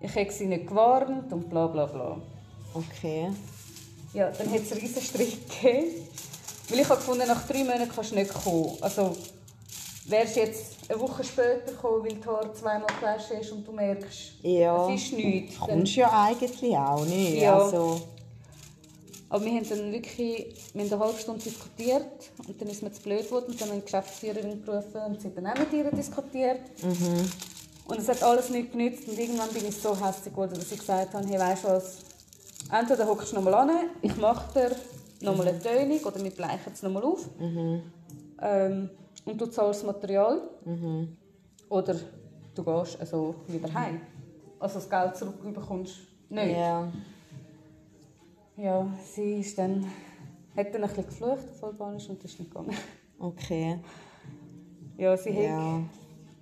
ich 0.00 0.14
habe 0.14 0.30
sie 0.30 0.46
nicht 0.46 0.68
gewarnt 0.68 1.32
und 1.32 1.48
bla 1.48 1.66
bla 1.66 1.86
bla. 1.86 2.20
Okay. 2.74 3.30
Ja, 4.14 4.30
dann 4.30 4.50
hat 4.50 4.60
es 4.60 4.72
einen 4.72 4.80
riesen 4.80 5.02
Streit 5.02 5.38
gegeben. 5.48 6.08
Weil 6.68 6.78
ich 6.80 6.88
habe 6.88 7.00
gefunden, 7.00 7.26
nach 7.26 7.46
drei 7.46 7.64
Monaten 7.64 7.90
kannst 7.92 8.12
du 8.12 8.14
nicht 8.14 8.32
kommen. 8.32 8.76
Also, 8.80 9.16
wärst 10.06 10.36
jetzt 10.36 10.76
eine 10.88 11.00
Woche 11.00 11.24
später 11.24 11.72
gekommen, 11.72 12.04
weil 12.04 12.14
die 12.14 12.24
Haare 12.24 12.52
zweimal 12.52 12.86
gewaschen 13.00 13.40
ist 13.40 13.52
und 13.52 13.66
du 13.66 13.72
merkst, 13.72 14.34
ja. 14.42 14.88
es 14.88 15.02
ist 15.02 15.12
nichts. 15.14 15.58
Du 15.58 15.66
kommst 15.66 15.96
ja 15.96 16.10
eigentlich 16.24 16.76
auch 16.76 17.04
nicht. 17.04 17.42
Ja. 17.42 17.58
Also. 17.58 18.00
Aber 19.32 19.46
wir 19.46 19.52
haben 19.52 19.66
dann 19.66 19.90
wirklich 19.90 20.54
wir 20.74 20.84
haben 20.84 20.92
eine 20.92 21.00
halbe 21.00 21.18
Stunde 21.18 21.42
diskutiert 21.42 22.04
und 22.46 22.60
dann 22.60 22.68
ist 22.68 22.82
mir 22.82 22.92
zu 22.92 23.00
blöd 23.00 23.24
geworden 23.24 23.46
und 23.48 23.58
dann 23.58 23.70
haben 23.70 23.78
die 23.78 23.84
Geschäftsführerin 23.86 24.62
gerufen 24.62 25.00
und 25.08 25.22
sie 25.22 25.28
hat 25.28 25.38
dann 25.38 25.46
auch 25.46 25.58
mit 25.58 25.72
ihr 25.72 25.90
diskutiert. 25.90 26.60
Mhm. 26.82 27.30
Und 27.86 27.98
es 27.98 28.10
hat 28.10 28.22
alles 28.22 28.50
nicht 28.50 28.72
genützt 28.72 29.08
und 29.08 29.18
irgendwann 29.18 29.48
bin 29.48 29.66
ich 29.66 29.74
so 29.74 29.98
hässlich 29.98 30.34
geworden, 30.34 30.52
dass 30.54 30.70
ich 30.70 30.78
gesagt 30.78 31.14
habe, 31.14 31.26
hey, 31.26 31.38
weißt 31.38 31.64
du 31.64 31.68
was, 31.68 32.00
entweder 32.70 33.06
hockst 33.06 33.32
du 33.32 33.36
nochmal 33.36 33.54
an, 33.54 33.70
ich 34.02 34.14
mache 34.18 34.52
dir 34.52 34.76
nochmal 35.22 35.48
eine 35.48 35.58
Tönung 35.58 36.00
oder 36.00 36.22
wir 36.22 36.30
bleichen 36.30 36.72
es 36.74 36.82
nochmal 36.82 37.04
auf 37.04 37.26
mhm. 37.40 37.82
ähm, 38.38 38.90
und 39.24 39.40
du 39.40 39.46
zahlst 39.46 39.80
das 39.80 39.86
Material 39.86 40.42
mhm. 40.66 41.16
oder 41.70 41.96
du 42.54 42.62
gehst 42.62 43.00
also 43.00 43.34
wieder 43.46 43.72
heim. 43.72 44.02
Also 44.60 44.74
das 44.74 44.90
Geld 44.90 45.16
zurückbekommst 45.16 46.00
nicht. 46.28 46.54
Yeah 46.54 46.92
ja, 48.56 48.86
sie 49.14 49.40
ist 49.40 49.58
dann, 49.58 49.86
hat 50.56 50.74
dann 50.74 50.82
ein 50.82 50.88
bisschen 50.88 51.06
geflucht 51.06 51.48
auf 51.50 51.64
Albanisch 51.64 52.08
und 52.08 52.22
ist 52.24 52.38
nicht 52.38 52.50
gegangen. 52.50 52.76
Okay. 53.18 53.78
Ja, 54.96 55.16
sie 55.16 55.30
ja. 55.30 55.56
hat 55.58 55.82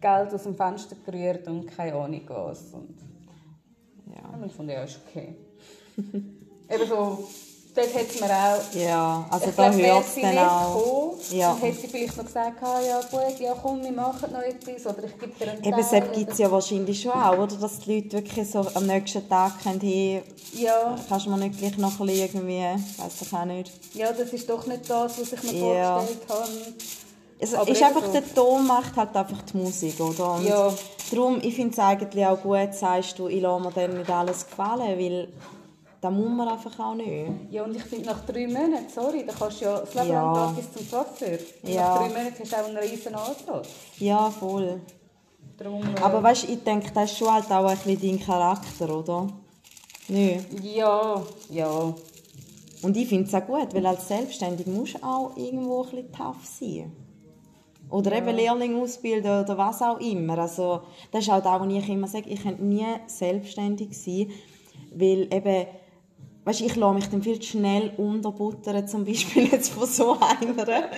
Geld 0.01 0.35
aus 0.35 0.43
dem 0.43 0.55
Fenster 0.55 0.97
gerührt 1.05 1.47
und 1.47 1.67
keine 1.67 1.95
Ahnung 1.95 2.23
was. 2.29 2.73
Und 2.73 2.97
ja. 4.15 4.29
Und 4.31 4.47
ich 4.47 4.53
fand, 4.53 4.71
ja, 4.71 4.83
ist 4.83 5.01
okay. 5.07 5.35
Eben 5.97 6.89
so 6.89 7.25
dort 7.75 7.95
hat 7.95 8.07
es 8.09 8.21
mir 8.21 8.31
auch... 8.31 8.75
Ja, 8.75 9.27
also 9.31 9.51
da 9.57 9.73
hört 9.73 10.05
es 10.07 10.14
dann 10.21 10.39
auch... 10.39 10.75
Gekommen, 10.75 11.21
ja. 11.31 11.53
Dann 11.53 11.61
hätte 11.61 11.81
sie 11.81 11.89
vielleicht 11.89 12.16
noch 12.16 12.25
gesagt, 12.25 12.62
ah, 12.62 12.81
ja 12.81 13.01
gut, 13.01 13.41
ja 13.41 13.55
komm, 13.61 13.83
wir 13.83 13.93
machen 13.93 14.33
noch 14.33 14.43
etwas 14.43 14.87
oder 14.87 15.05
ich 15.05 15.18
gebe 15.18 15.33
dir 15.39 15.53
einen 15.53 15.64
Eben, 15.64 15.77
das 15.77 15.91
gibt 15.91 16.33
es 16.33 16.39
ja 16.39 16.51
wahrscheinlich 16.51 17.01
schon 17.01 17.12
auch, 17.12 17.39
oder? 17.39 17.57
Dass 17.57 17.79
die 17.81 17.97
Leute 17.97 18.12
wirklich 18.12 18.51
so 18.51 18.66
am 18.75 18.87
nächsten 18.87 19.29
Tag 19.29 19.62
können, 19.62 19.81
hey, 19.81 20.23
ja. 20.55 20.97
kannst 21.09 21.27
du 21.27 21.31
mir 21.31 21.39
nicht 21.39 21.59
gleich 21.59 21.77
noch 21.79 22.01
ein 22.01 22.09
irgendwie, 22.09 22.61
weiß 22.61 23.23
ich 23.23 23.33
auch 23.33 23.45
nicht. 23.45 23.71
Ja, 23.95 24.12
das 24.12 24.33
ist 24.33 24.49
doch 24.49 24.66
nicht 24.66 24.89
das, 24.89 25.21
was 25.21 25.33
ich 25.33 25.43
mir 25.53 25.75
ja. 25.75 25.99
vorgestellt 25.99 26.29
habe. 26.29 26.49
Es 27.43 27.53
ist 27.53 27.83
einfach, 27.83 28.05
so. 28.05 28.12
der 28.12 28.35
Ton 28.35 28.66
macht 28.66 28.97
halt 28.97 29.16
einfach 29.16 29.41
die 29.43 29.57
Musik, 29.57 29.99
oder? 29.99 30.35
Und 30.35 30.45
ja. 30.47 30.71
Darum, 31.11 31.39
ich 31.43 31.55
finde 31.55 31.73
es 31.73 31.79
eigentlich 31.79 32.27
auch 32.27 32.41
gut, 32.41 32.75
sagst 32.75 33.18
du, 33.18 33.29
ich 33.29 33.41
lasse 33.41 33.62
mir 33.62 33.73
dann 33.73 33.97
nicht 33.99 34.11
alles 34.11 34.47
gefallen, 34.47 34.99
weil 34.99 35.29
das 36.01 36.13
muss 36.13 36.31
man 36.31 36.49
einfach 36.49 36.79
auch 36.79 36.95
nicht. 36.95 37.31
Ja, 37.51 37.65
und 37.65 37.77
ich 37.77 37.83
finde, 37.83 38.07
nach 38.07 38.25
drei 38.25 38.47
Monaten, 38.47 38.89
sorry, 38.89 39.25
da 39.27 39.33
kannst 39.33 39.61
du 39.61 39.67
ja 39.67 39.81
das 39.81 39.95
Leben 39.95 40.09
ja. 40.09 40.23
lang 40.23 40.55
gratis 40.55 40.73
zum 40.73 40.91
Coiffeur. 40.91 41.39
Ja. 41.63 41.89
Nach 41.89 41.99
drei 41.99 42.09
Monaten 42.09 42.37
hast 42.41 42.53
du 42.53 42.57
auch 42.57 42.65
einen 42.65 42.77
riesen 42.79 43.15
Antrag. 43.15 43.63
Ja, 43.99 44.31
voll. 44.31 44.81
Darum, 45.59 45.83
äh... 45.83 46.01
Aber 46.01 46.23
weißt 46.23 46.45
du, 46.45 46.53
ich 46.53 46.65
denke, 46.65 46.91
das 46.95 47.13
ist 47.13 47.19
schon 47.19 47.33
halt 47.33 47.51
auch 47.51 47.67
ein 47.67 47.77
bisschen 47.79 48.01
dein 48.01 48.21
Charakter, 48.21 48.99
oder? 48.99 49.29
Nö. 50.09 50.37
Ja, 50.63 51.23
ja. 51.51 51.95
Und 52.83 52.97
ich 52.97 53.07
finde 53.07 53.29
es 53.29 53.35
auch 53.35 53.47
gut, 53.47 53.75
weil 53.75 53.85
als 53.85 54.09
Selbstständig 54.09 54.67
musst 54.67 54.95
du 54.95 55.05
auch 55.05 55.37
irgendwo 55.37 55.83
ein 55.83 55.91
bisschen 55.91 56.13
tough 56.13 56.45
sein. 56.45 56.93
Oder 57.91 58.13
ja. 58.13 58.19
eben 58.19 58.37
Lehrling 58.37 58.81
ausbilden 58.81 59.43
oder 59.43 59.59
was 59.59 59.83
auch 59.83 60.01
immer. 60.01 60.39
Also, 60.39 60.81
das 61.11 61.25
ist 61.25 61.31
auch 61.31 61.43
das, 61.43 61.61
was 61.61 61.73
ich 61.73 61.89
immer 61.89 62.07
sage, 62.07 62.31
ich 62.31 62.43
könnte 62.43 62.65
nie 62.65 62.87
selbstständig 63.07 63.97
sein, 63.99 64.31
weil 64.93 65.33
eben 65.33 65.67
weißt, 66.45 66.61
ich 66.62 66.76
lasse 66.76 66.95
mich 66.95 67.09
dann 67.09 67.22
viel 67.22 67.38
zu 67.41 67.49
schnell 67.49 67.93
unterbuttern, 67.97 68.86
zum 68.86 69.05
Beispiel 69.05 69.47
jetzt 69.53 69.72
von 69.72 69.86
so 69.86 70.12
einer. 70.18 70.91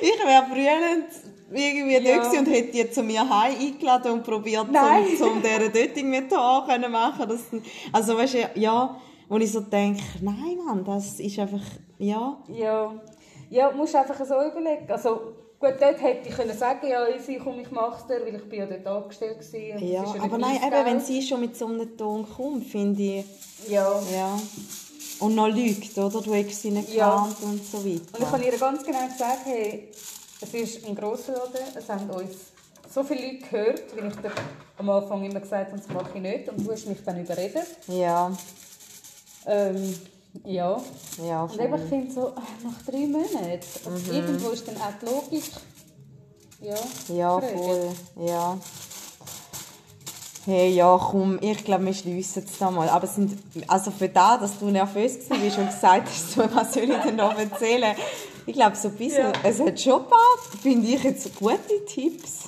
ich 0.00 0.24
wäre 0.24 0.46
brüllend 0.50 1.08
irgendwie 1.52 2.08
ja. 2.08 2.22
und 2.40 2.46
hätte 2.46 2.72
die 2.72 2.90
zu 2.90 3.02
mir 3.02 3.20
heim 3.20 3.54
eingeladen 3.58 4.12
und 4.12 4.24
probiert, 4.24 4.70
Nein. 4.70 5.06
zum, 5.18 5.34
zum 5.34 5.42
deren 5.42 5.72
irgendwie 5.72 6.28
Tor 6.28 6.66
zu 6.66 6.88
machen. 6.88 7.28
Das, 7.28 7.40
also 7.92 8.16
weißt 8.16 8.34
du, 8.34 8.50
ja, 8.54 8.98
wo 9.28 9.36
ich 9.36 9.52
so 9.52 9.60
denke, 9.60 10.02
nein 10.20 10.58
Mann, 10.64 10.84
das 10.84 11.20
ist 11.20 11.38
einfach, 11.38 11.62
ja. 11.98 12.38
Ja, 12.48 12.92
ja 13.50 13.70
du 13.70 13.76
musst 13.76 13.94
einfach 13.94 14.18
so 14.24 14.34
überlegen. 14.34 14.90
Also, 14.90 15.32
Gut, 15.58 15.74
dort 15.80 16.02
hätte 16.02 16.28
ich 16.28 16.34
können 16.34 16.56
sagen 16.56 16.86
ja, 16.88 17.06
ich 17.08 17.38
komme, 17.38 17.62
ich 17.62 17.70
mache 17.70 18.02
es 18.02 18.22
weil 18.22 18.34
ich 18.34 18.48
bin 18.48 18.58
ja 18.58 18.66
dort 18.66 18.86
angestellt 18.86 19.38
war. 19.40 19.78
Ja, 19.80 20.14
aber 20.20 20.38
nein, 20.38 20.56
eben, 20.56 20.84
wenn 20.84 21.00
sie 21.00 21.22
schon 21.22 21.40
mit 21.40 21.56
so 21.56 21.66
einem 21.66 21.96
Ton 21.96 22.26
kommt, 22.28 22.66
finde 22.66 23.02
ich... 23.02 23.24
Ja. 23.68 24.00
ja. 24.12 24.38
Und 25.20 25.36
noch 25.36 25.48
lügt, 25.48 25.96
oder? 25.96 26.20
Du 26.20 26.34
hast 26.34 26.60
sie 26.60 26.70
nicht 26.70 26.92
ja. 26.92 27.28
und 27.42 27.64
so 27.64 27.84
weiter. 27.84 28.18
Und 28.18 28.20
ich 28.20 28.30
habe 28.30 28.44
ihr 28.44 28.58
ganz 28.58 28.84
genau 28.84 29.06
gesagt, 29.06 29.46
hey, 29.46 29.88
es 30.40 30.52
ist 30.52 30.86
ein 30.86 30.94
grosser 30.94 31.32
Laden, 31.32 31.62
es 31.74 31.88
haben 31.88 32.10
uns 32.10 32.36
so 32.92 33.02
viele 33.02 33.32
Leute 33.32 33.46
gehört, 33.48 33.82
wie 33.96 34.06
ich 34.06 34.16
dir 34.16 34.32
am 34.76 34.90
Anfang 34.90 35.24
immer 35.24 35.40
gesagt 35.40 35.72
habe, 35.72 35.80
das 35.80 35.88
mache 35.88 36.10
ich 36.16 36.20
nicht. 36.20 36.48
Und 36.48 36.66
du 36.66 36.72
hast 36.72 36.86
mich 36.86 37.02
dann 37.04 37.20
überredet. 37.20 37.66
Ja. 37.88 38.30
Ähm, 39.46 39.94
ja. 40.42 40.80
ja 41.22 41.42
und 41.44 41.60
eben, 41.60 41.74
ich 41.74 41.88
finde 41.88 42.12
so, 42.12 42.32
nach 42.64 42.82
drei 42.86 43.06
Monaten, 43.06 43.60
mhm. 43.86 44.14
irgendwo 44.14 44.50
ist 44.50 44.66
dann 44.66 44.76
auch 44.76 44.92
die 45.00 45.06
Logik, 45.06 45.44
ja, 46.60 46.74
Ja, 47.14 47.40
voll, 47.40 47.90
ja. 48.16 48.58
Hey, 50.46 50.74
ja, 50.74 50.98
komm, 50.98 51.38
ich 51.40 51.64
glaube, 51.64 51.86
wir 51.86 51.94
schliessen 51.94 52.44
es 52.44 52.58
da 52.58 52.70
mal. 52.70 52.88
Aber 52.90 53.04
es 53.04 53.14
sind, 53.14 53.38
also 53.66 53.90
für 53.90 54.10
da, 54.10 54.36
dass 54.36 54.58
du 54.58 54.66
nervös 54.66 55.18
warst 55.30 55.58
und 55.58 55.66
gesagt 55.66 56.08
hast, 56.08 56.32
so, 56.32 56.42
was 56.54 56.74
soll 56.74 56.84
ich 56.84 56.96
denn 56.98 57.16
noch 57.16 57.38
erzählen? 57.38 57.94
Ich 58.44 58.54
glaube, 58.54 58.76
so 58.76 58.88
ein 58.88 58.94
bisschen, 58.94 59.24
Ja. 59.24 59.32
es 59.42 59.58
hat 59.58 59.80
schon 59.80 60.02
ein 60.02 60.08
paar, 60.08 60.60
finde 60.60 60.88
ich, 60.88 61.02
jetzt 61.02 61.34
gute 61.36 61.84
Tipps. 61.86 62.40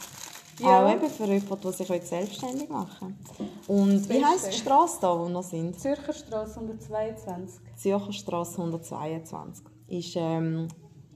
Ja. 0.61 0.86
Auch 0.86 0.92
eben 0.92 1.09
für 1.11 1.24
jemanden, 1.24 1.61
der 1.62 1.72
sich 1.72 1.88
selbstständig 2.04 2.68
machen 2.68 3.18
will. 3.38 3.48
Und 3.66 4.09
wie 4.09 4.24
heisst 4.24 4.52
die 4.52 4.57
Straße 4.57 4.98
da, 5.00 5.18
wo 5.18 5.28
wir 5.28 5.42
sind? 5.42 5.78
Zürcher 5.78 6.12
Straße 6.12 6.61
122. 6.61 7.61
Zürcher 7.76 8.12
Straße 8.12 8.59
122. 8.59 9.66
Ist 9.88 10.14
ähm, 10.16 10.68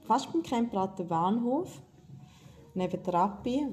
fast 0.05 0.31
beim 0.31 0.43
Kemprater 0.43 1.03
Bahnhof, 1.03 1.69
neben 2.75 3.03
der 3.03 3.13
Rappi. 3.13 3.67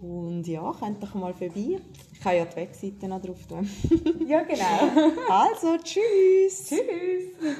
Und 0.00 0.46
ja, 0.46 0.72
könnt 0.78 1.02
doch 1.02 1.14
mal 1.14 1.34
vorbei. 1.34 1.80
Ich 2.12 2.20
kann 2.20 2.36
ja 2.36 2.44
die 2.44 2.56
Webseite 2.56 3.08
noch 3.08 3.20
drauf 3.20 3.44
tun. 3.48 3.68
Ja, 4.26 4.42
genau. 4.42 5.12
Also, 5.28 5.76
tschüss! 5.78 6.68
Tschüss. 6.68 7.56